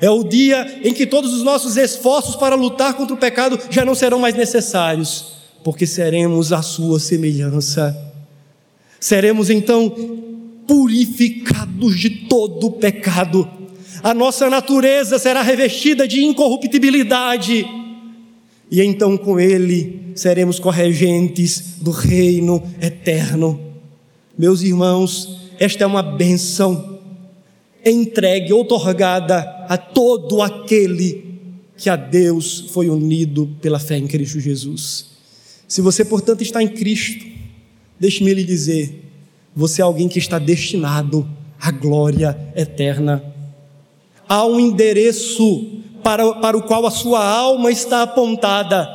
É 0.01 0.09
o 0.09 0.23
dia 0.23 0.81
em 0.83 0.93
que 0.93 1.05
todos 1.05 1.33
os 1.33 1.43
nossos 1.43 1.77
esforços 1.77 2.35
para 2.35 2.55
lutar 2.55 2.93
contra 2.95 3.13
o 3.13 3.19
pecado 3.19 3.59
já 3.69 3.83
não 3.83 3.93
serão 3.93 4.19
mais 4.19 4.35
necessários, 4.35 5.33
porque 5.63 5.85
seremos 5.85 6.51
a 6.51 6.61
sua 6.61 6.99
semelhança. 6.99 7.95
Seremos 8.99 9.49
então 9.49 9.93
purificados 10.67 11.99
de 11.99 12.09
todo 12.27 12.67
o 12.67 12.71
pecado 12.71 13.58
a 14.01 14.13
nossa 14.13 14.49
natureza 14.49 15.19
será 15.19 15.41
revestida 15.41 16.07
de 16.07 16.23
incorruptibilidade. 16.23 17.65
e 18.71 18.81
então 18.81 19.17
com 19.17 19.39
Ele 19.39 20.11
seremos 20.15 20.59
corregentes 20.59 21.75
do 21.81 21.91
reino 21.91 22.61
eterno. 22.81 23.59
Meus 24.37 24.61
irmãos, 24.61 25.39
esta 25.59 25.83
é 25.83 25.87
uma 25.87 26.03
bênção 26.03 26.99
entregue, 27.85 28.53
outorgada 28.53 29.39
a 29.67 29.77
todo 29.77 30.41
aquele 30.41 31.29
que 31.77 31.89
a 31.89 31.95
Deus 31.95 32.65
foi 32.71 32.89
unido 32.89 33.49
pela 33.61 33.79
fé 33.79 33.97
em 33.97 34.07
Cristo 34.07 34.39
Jesus. 34.39 35.07
Se 35.67 35.81
você, 35.81 36.03
portanto, 36.03 36.41
está 36.41 36.61
em 36.61 36.67
Cristo, 36.67 37.25
deixe-me 37.99 38.33
lhe 38.33 38.43
dizer, 38.43 39.03
você 39.55 39.81
é 39.81 39.85
alguém 39.85 40.07
que 40.07 40.19
está 40.19 40.37
destinado 40.37 41.27
à 41.59 41.71
glória 41.71 42.37
eterna. 42.55 43.23
Há 44.29 44.45
um 44.45 44.59
endereço 44.59 45.81
para, 46.03 46.35
para 46.35 46.55
o 46.55 46.61
qual 46.61 46.85
a 46.85 46.91
sua 46.91 47.27
alma 47.27 47.71
está 47.71 48.03
apontada. 48.03 48.87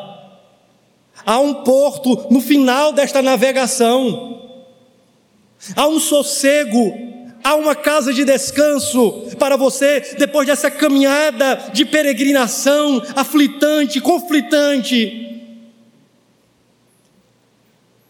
Há 1.27 1.41
um 1.41 1.65
porto 1.65 2.29
no 2.31 2.41
final 2.41 2.93
desta 2.93 3.21
navegação. 3.21 4.43
Há 5.75 5.89
um 5.89 5.99
sossego, 5.99 6.95
há 7.43 7.57
uma 7.57 7.75
casa 7.75 8.13
de 8.13 8.25
descanso 8.25 9.25
para 9.39 9.57
você 9.57 10.15
depois 10.19 10.47
dessa 10.47 10.71
caminhada 10.71 11.71
de 11.73 11.85
peregrinação 11.85 13.03
aflitante, 13.17 14.01
conflitante. 14.01 15.23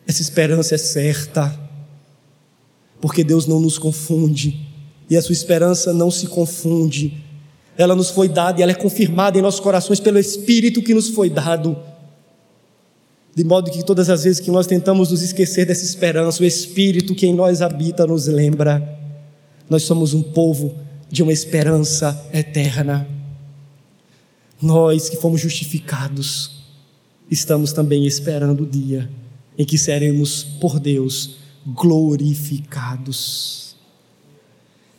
Essa 0.07 0.21
esperança 0.21 0.75
é 0.75 0.79
certa, 0.79 1.59
porque 3.01 3.25
Deus 3.25 3.47
não 3.47 3.61
nos 3.61 3.79
confunde, 3.79 4.74
e 5.15 5.17
a 5.17 5.23
sua 5.23 5.33
esperança 5.33 5.93
não 5.93 6.11
se 6.11 6.27
confunde 6.27 7.25
ela 7.77 7.95
nos 7.95 8.11
foi 8.11 8.29
dada 8.29 8.61
e 8.61 8.63
ela 8.63 8.73
é 8.73 8.75
confirmada 8.75 9.39
em 9.39 9.43
nossos 9.43 9.61
corações 9.61 10.01
pelo 10.01 10.19
Espírito 10.19 10.83
que 10.83 10.95
nos 10.95 11.09
foi 11.09 11.29
dado. 11.29 11.77
De 13.35 13.43
modo 13.43 13.71
que 13.71 13.85
todas 13.85 14.09
as 14.09 14.23
vezes 14.23 14.39
que 14.39 14.51
nós 14.51 14.67
tentamos 14.67 15.11
nos 15.11 15.23
esquecer 15.23 15.67
dessa 15.67 15.85
esperança, 15.85 16.43
o 16.43 16.47
Espírito 16.47 17.15
que 17.15 17.27
em 17.27 17.35
nós 17.35 17.63
habita 17.63 18.07
nos 18.07 18.29
lembra. 18.29 18.97
Nós 19.69 19.83
somos 19.83 20.15
um 20.15 20.23
povo 20.23 20.79
de 21.11 21.23
uma 21.23 21.33
esperança 21.33 22.29
eterna. 22.33 23.09
Nós 24.63 25.09
que 25.09 25.17
fomos 25.17 25.41
justificados, 25.41 26.63
estamos 27.29 27.73
também 27.73 28.07
esperando 28.07 28.63
o 28.63 28.67
dia 28.67 29.11
em 29.59 29.65
que 29.65 29.77
seremos 29.77 30.45
por 30.45 30.79
Deus 30.79 31.39
glorificados. 31.67 33.74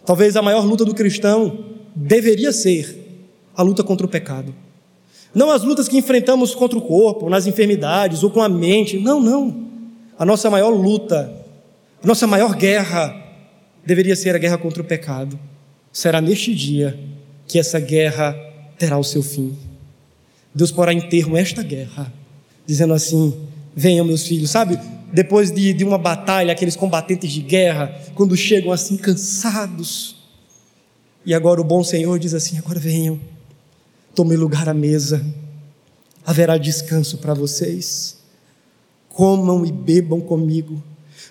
Talvez 0.05 0.35
a 0.35 0.41
maior 0.41 0.63
luta 0.65 0.85
do 0.85 0.93
cristão 0.93 1.65
deveria 1.95 2.51
ser 2.51 3.23
a 3.55 3.61
luta 3.61 3.83
contra 3.83 4.05
o 4.05 4.09
pecado. 4.09 4.53
Não 5.33 5.51
as 5.51 5.63
lutas 5.63 5.87
que 5.87 5.97
enfrentamos 5.97 6.55
contra 6.55 6.77
o 6.77 6.81
corpo, 6.81 7.29
nas 7.29 7.47
enfermidades 7.47 8.23
ou 8.23 8.29
com 8.29 8.41
a 8.41 8.47
mente. 8.47 8.97
Não, 8.99 9.19
não. 9.19 9.65
A 10.17 10.25
nossa 10.25 10.49
maior 10.49 10.69
luta, 10.69 11.31
a 12.01 12.07
nossa 12.07 12.25
maior 12.25 12.55
guerra 12.55 13.13
deveria 13.85 14.15
ser 14.15 14.35
a 14.35 14.37
guerra 14.37 14.57
contra 14.57 14.81
o 14.81 14.85
pecado. 14.85 15.37
Será 15.91 16.21
neste 16.21 16.53
dia 16.53 16.97
que 17.47 17.59
essa 17.59 17.79
guerra 17.79 18.33
terá 18.77 18.97
o 18.97 19.03
seu 19.03 19.21
fim. 19.21 19.57
Deus 20.53 20.71
porá 20.71 20.93
em 20.93 21.01
termo 21.01 21.35
esta 21.35 21.61
guerra, 21.61 22.11
dizendo 22.65 22.93
assim: 22.93 23.33
venham, 23.75 24.05
meus 24.05 24.25
filhos, 24.25 24.49
sabe? 24.49 24.79
Depois 25.15 25.49
de, 25.49 25.71
de 25.71 25.85
uma 25.85 25.97
batalha, 25.97 26.51
aqueles 26.51 26.75
combatentes 26.75 27.31
de 27.31 27.39
guerra, 27.39 27.97
quando 28.15 28.35
chegam 28.35 28.69
assim 28.73 28.97
cansados, 28.97 30.17
e 31.25 31.33
agora 31.33 31.61
o 31.61 31.63
bom 31.63 31.85
Senhor 31.85 32.19
diz 32.19 32.33
assim: 32.33 32.57
agora 32.57 32.77
venham, 32.81 33.17
tomem 34.13 34.37
lugar 34.37 34.67
à 34.67 34.73
mesa, 34.73 35.25
haverá 36.25 36.57
descanso 36.57 37.19
para 37.19 37.33
vocês. 37.33 38.17
Comam 39.07 39.65
e 39.65 39.71
bebam 39.71 40.19
comigo, 40.19 40.83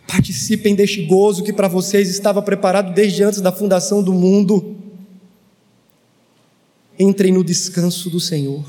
participem 0.08 0.74
deste 0.74 1.02
gozo 1.02 1.44
que 1.44 1.52
para 1.52 1.68
vocês 1.68 2.08
estava 2.08 2.40
preparado 2.40 2.94
desde 2.94 3.22
antes 3.22 3.42
da 3.42 3.52
fundação 3.52 4.02
do 4.02 4.14
mundo. 4.14 4.76
Entrem 6.98 7.34
no 7.34 7.44
descanso 7.44 8.08
do 8.08 8.18
Senhor. 8.18 8.64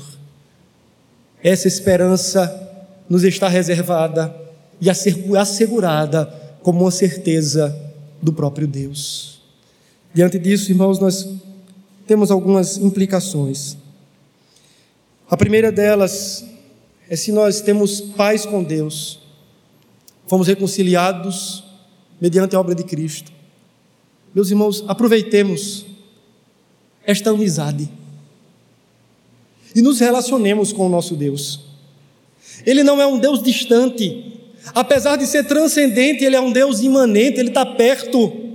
Essa 1.42 1.66
esperança 1.66 2.84
nos 3.08 3.24
está 3.24 3.48
reservada 3.48 4.44
e 4.80 4.88
assegurada 5.36 6.26
como 6.62 6.82
uma 6.82 6.90
certeza 6.90 7.74
do 8.20 8.32
próprio 8.32 8.66
Deus. 8.66 9.40
Diante 10.12 10.38
disso, 10.38 10.70
irmãos, 10.70 10.98
nós 10.98 11.28
temos 12.06 12.30
algumas 12.30 12.78
implicações. 12.78 13.76
A 15.28 15.36
primeira 15.36 15.72
delas 15.72 16.44
é 17.08 17.16
se 17.16 17.32
nós 17.32 17.60
temos 17.60 18.00
paz 18.00 18.46
com 18.46 18.62
Deus, 18.62 19.18
fomos 20.26 20.46
reconciliados 20.46 21.64
mediante 22.20 22.56
a 22.56 22.60
obra 22.60 22.74
de 22.74 22.84
Cristo. 22.84 23.32
Meus 24.34 24.50
irmãos, 24.50 24.84
aproveitemos 24.86 25.86
esta 27.04 27.30
amizade 27.30 27.88
e 29.74 29.82
nos 29.82 30.00
relacionemos 30.00 30.72
com 30.72 30.86
o 30.86 30.88
nosso 30.88 31.14
Deus. 31.14 31.60
Ele 32.64 32.82
não 32.82 33.00
é 33.00 33.06
um 33.06 33.18
Deus 33.18 33.42
distante, 33.42 34.35
apesar 34.74 35.16
de 35.16 35.26
ser 35.26 35.44
transcendente, 35.44 36.24
ele 36.24 36.36
é 36.36 36.40
um 36.40 36.52
Deus 36.52 36.80
imanente, 36.80 37.38
ele 37.40 37.48
está 37.48 37.64
perto 37.64 38.46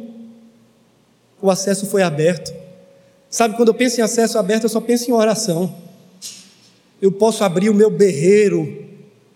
o 1.41 1.49
acesso 1.49 1.85
foi 1.85 2.03
aberto. 2.03 2.53
Sabe, 3.29 3.55
quando 3.55 3.69
eu 3.69 3.73
penso 3.73 3.99
em 3.99 4.03
acesso 4.03 4.37
aberto, 4.37 4.63
eu 4.63 4.69
só 4.69 4.79
penso 4.79 5.09
em 5.09 5.13
oração. 5.13 5.73
Eu 7.01 7.11
posso 7.11 7.43
abrir 7.43 7.69
o 7.69 7.73
meu 7.73 7.89
berreiro, 7.89 8.85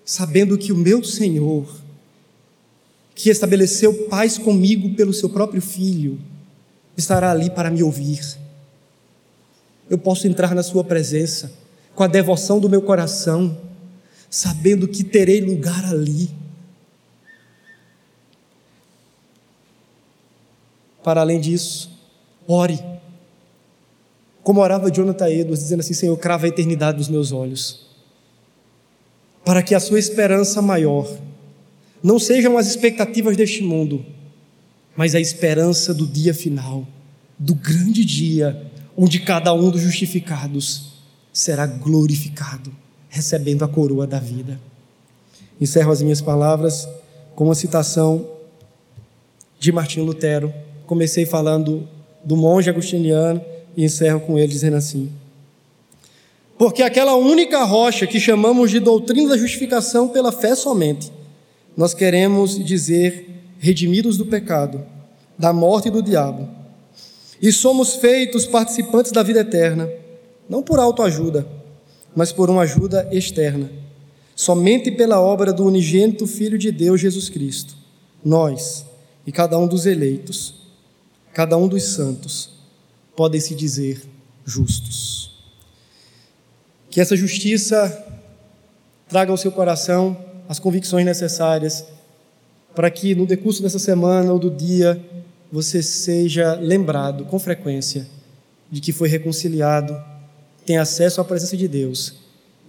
sabendo 0.03 0.57
que 0.57 0.71
o 0.71 0.77
meu 0.77 1.03
Senhor, 1.03 1.67
que 3.15 3.29
estabeleceu 3.29 4.07
paz 4.07 4.37
comigo 4.37 4.93
pelo 4.95 5.13
seu 5.13 5.29
próprio 5.29 5.61
Filho, 5.61 6.19
estará 6.95 7.31
ali 7.31 7.49
para 7.49 7.71
me 7.71 7.81
ouvir. 7.81 8.21
Eu 9.89 9.97
posso 9.97 10.27
entrar 10.27 10.53
na 10.53 10.61
Sua 10.61 10.83
presença 10.83 11.51
com 11.95 12.03
a 12.03 12.07
devoção 12.07 12.59
do 12.59 12.69
meu 12.69 12.81
coração, 12.81 13.57
sabendo 14.29 14.87
que 14.87 15.03
terei 15.03 15.41
lugar 15.41 15.85
ali. 15.85 16.29
Para 21.05 21.21
além 21.21 21.39
disso, 21.39 21.91
Ore. 22.47 22.83
Como 24.41 24.59
orava 24.59 24.89
Jonathan 24.89 25.29
Edwards, 25.29 25.59
dizendo 25.59 25.81
assim: 25.81 25.93
Senhor, 25.93 26.17
crava 26.17 26.47
a 26.47 26.49
eternidade 26.49 26.97
dos 26.97 27.09
meus 27.09 27.31
olhos, 27.31 27.85
para 29.45 29.61
que 29.61 29.75
a 29.75 29.79
sua 29.79 29.99
esperança 29.99 30.63
maior 30.63 31.07
não 32.01 32.17
sejam 32.17 32.57
as 32.57 32.65
expectativas 32.65 33.37
deste 33.37 33.61
mundo, 33.61 34.03
mas 34.95 35.13
a 35.13 35.19
esperança 35.19 35.93
do 35.93 36.07
dia 36.07 36.33
final, 36.33 36.87
do 37.37 37.53
grande 37.53 38.03
dia, 38.03 38.65
onde 38.97 39.19
cada 39.19 39.53
um 39.53 39.69
dos 39.69 39.81
justificados 39.81 40.93
será 41.31 41.67
glorificado, 41.67 42.75
recebendo 43.09 43.63
a 43.63 43.67
coroa 43.67 44.07
da 44.07 44.19
vida. 44.19 44.59
Encerro 45.61 45.91
as 45.91 46.01
minhas 46.01 46.19
palavras 46.19 46.89
com 47.35 47.43
uma 47.43 47.53
citação 47.53 48.27
de 49.59 49.71
Martinho 49.71 50.03
Lutero. 50.03 50.51
Comecei 50.85 51.25
falando 51.25 51.87
do 52.23 52.35
monge 52.35 52.69
agostiniano 52.69 53.41
e 53.75 53.83
encerro 53.83 54.19
com 54.19 54.37
ele 54.37 54.47
dizendo 54.47 54.77
assim: 54.77 55.11
Porque 56.57 56.83
aquela 56.83 57.15
única 57.15 57.63
rocha 57.63 58.07
que 58.07 58.19
chamamos 58.19 58.71
de 58.71 58.79
doutrina 58.79 59.29
da 59.29 59.37
justificação 59.37 60.07
pela 60.07 60.31
fé 60.31 60.55
somente, 60.55 61.11
nós 61.75 61.93
queremos 61.93 62.63
dizer 62.63 63.29
redimidos 63.59 64.17
do 64.17 64.25
pecado, 64.25 64.83
da 65.37 65.51
morte 65.51 65.87
e 65.87 65.91
do 65.91 66.01
diabo, 66.01 66.47
e 67.41 67.51
somos 67.51 67.95
feitos 67.95 68.45
participantes 68.45 69.11
da 69.11 69.23
vida 69.23 69.41
eterna, 69.41 69.89
não 70.49 70.63
por 70.63 70.79
autoajuda, 70.79 71.45
mas 72.15 72.31
por 72.31 72.49
uma 72.49 72.61
ajuda 72.61 73.07
externa, 73.11 73.69
somente 74.35 74.89
pela 74.89 75.19
obra 75.19 75.51
do 75.51 75.65
unigênito 75.65 76.25
Filho 76.25 76.57
de 76.57 76.71
Deus 76.71 77.01
Jesus 77.01 77.29
Cristo. 77.29 77.75
Nós 78.23 78.85
e 79.27 79.31
cada 79.31 79.57
um 79.57 79.67
dos 79.67 79.85
eleitos 79.85 80.64
cada 81.35 81.57
um 81.57 81.67
dos 81.67 81.83
santos 81.83 82.49
podem 83.13 83.41
se 83.41 83.53
dizer 83.53 84.01
justos. 84.45 85.31
Que 86.89 87.01
essa 87.01 87.13
justiça 87.13 88.05
traga 89.09 89.31
ao 89.31 89.37
seu 89.37 89.51
coração 89.51 90.17
as 90.47 90.59
convicções 90.59 91.05
necessárias 91.05 91.83
para 92.73 92.89
que 92.89 93.13
no 93.13 93.25
decurso 93.25 93.61
dessa 93.61 93.77
semana 93.77 94.31
ou 94.31 94.39
do 94.39 94.49
dia 94.49 95.03
você 95.51 95.83
seja 95.83 96.53
lembrado 96.53 97.25
com 97.25 97.37
frequência 97.37 98.07
de 98.71 98.79
que 98.79 98.93
foi 98.93 99.09
reconciliado, 99.09 100.01
tem 100.65 100.77
acesso 100.77 101.19
à 101.19 101.25
presença 101.25 101.57
de 101.57 101.67
Deus 101.67 102.15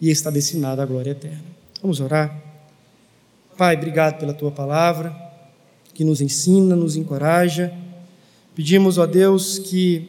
e 0.01 0.11
está 0.11 0.29
destinado 0.29 0.83
à 0.83 0.87
glória 0.87 1.12
eterna. 1.12 1.45
Vamos 1.81 2.01
orar? 2.01 2.37
Pai, 3.57 3.77
obrigado 3.77 4.19
pela 4.19 4.35
tua 4.35 4.51
palavra 4.51 5.14
que 5.95 6.05
nos 6.05 6.21
ensina, 6.21 6.75
nos 6.75 6.97
encoraja 6.97 7.73
Pedimos, 8.57 8.96
ó 8.96 9.04
Deus, 9.04 9.59
que 9.59 10.09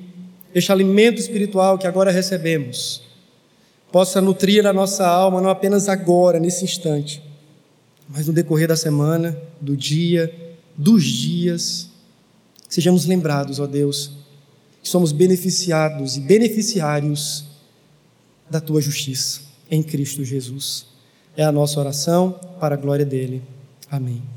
este 0.55 0.71
alimento 0.71 1.19
espiritual 1.19 1.77
que 1.77 1.85
agora 1.85 2.11
recebemos 2.11 3.03
possa 3.91 4.21
nutrir 4.21 4.65
a 4.65 4.71
nossa 4.71 5.05
alma, 5.05 5.41
não 5.41 5.49
apenas 5.49 5.89
agora, 5.89 6.39
nesse 6.39 6.63
instante, 6.63 7.21
mas 8.07 8.25
no 8.25 8.31
decorrer 8.31 8.69
da 8.69 8.77
semana, 8.77 9.37
do 9.59 9.75
dia, 9.75 10.33
dos 10.77 11.03
dias. 11.03 11.89
Sejamos 12.69 13.05
lembrados, 13.05 13.59
ó 13.59 13.67
Deus, 13.67 14.11
que 14.81 14.87
somos 14.87 15.11
beneficiados 15.11 16.15
e 16.15 16.21
beneficiários 16.21 17.43
da 18.49 18.61
tua 18.61 18.79
justiça 18.79 19.41
em 19.69 19.83
Cristo 19.83 20.23
Jesus. 20.23 20.85
É 21.35 21.43
a 21.43 21.51
nossa 21.51 21.77
oração 21.81 22.39
para 22.61 22.75
a 22.75 22.77
glória 22.77 23.05
dele. 23.05 23.41
Amém. 23.91 24.36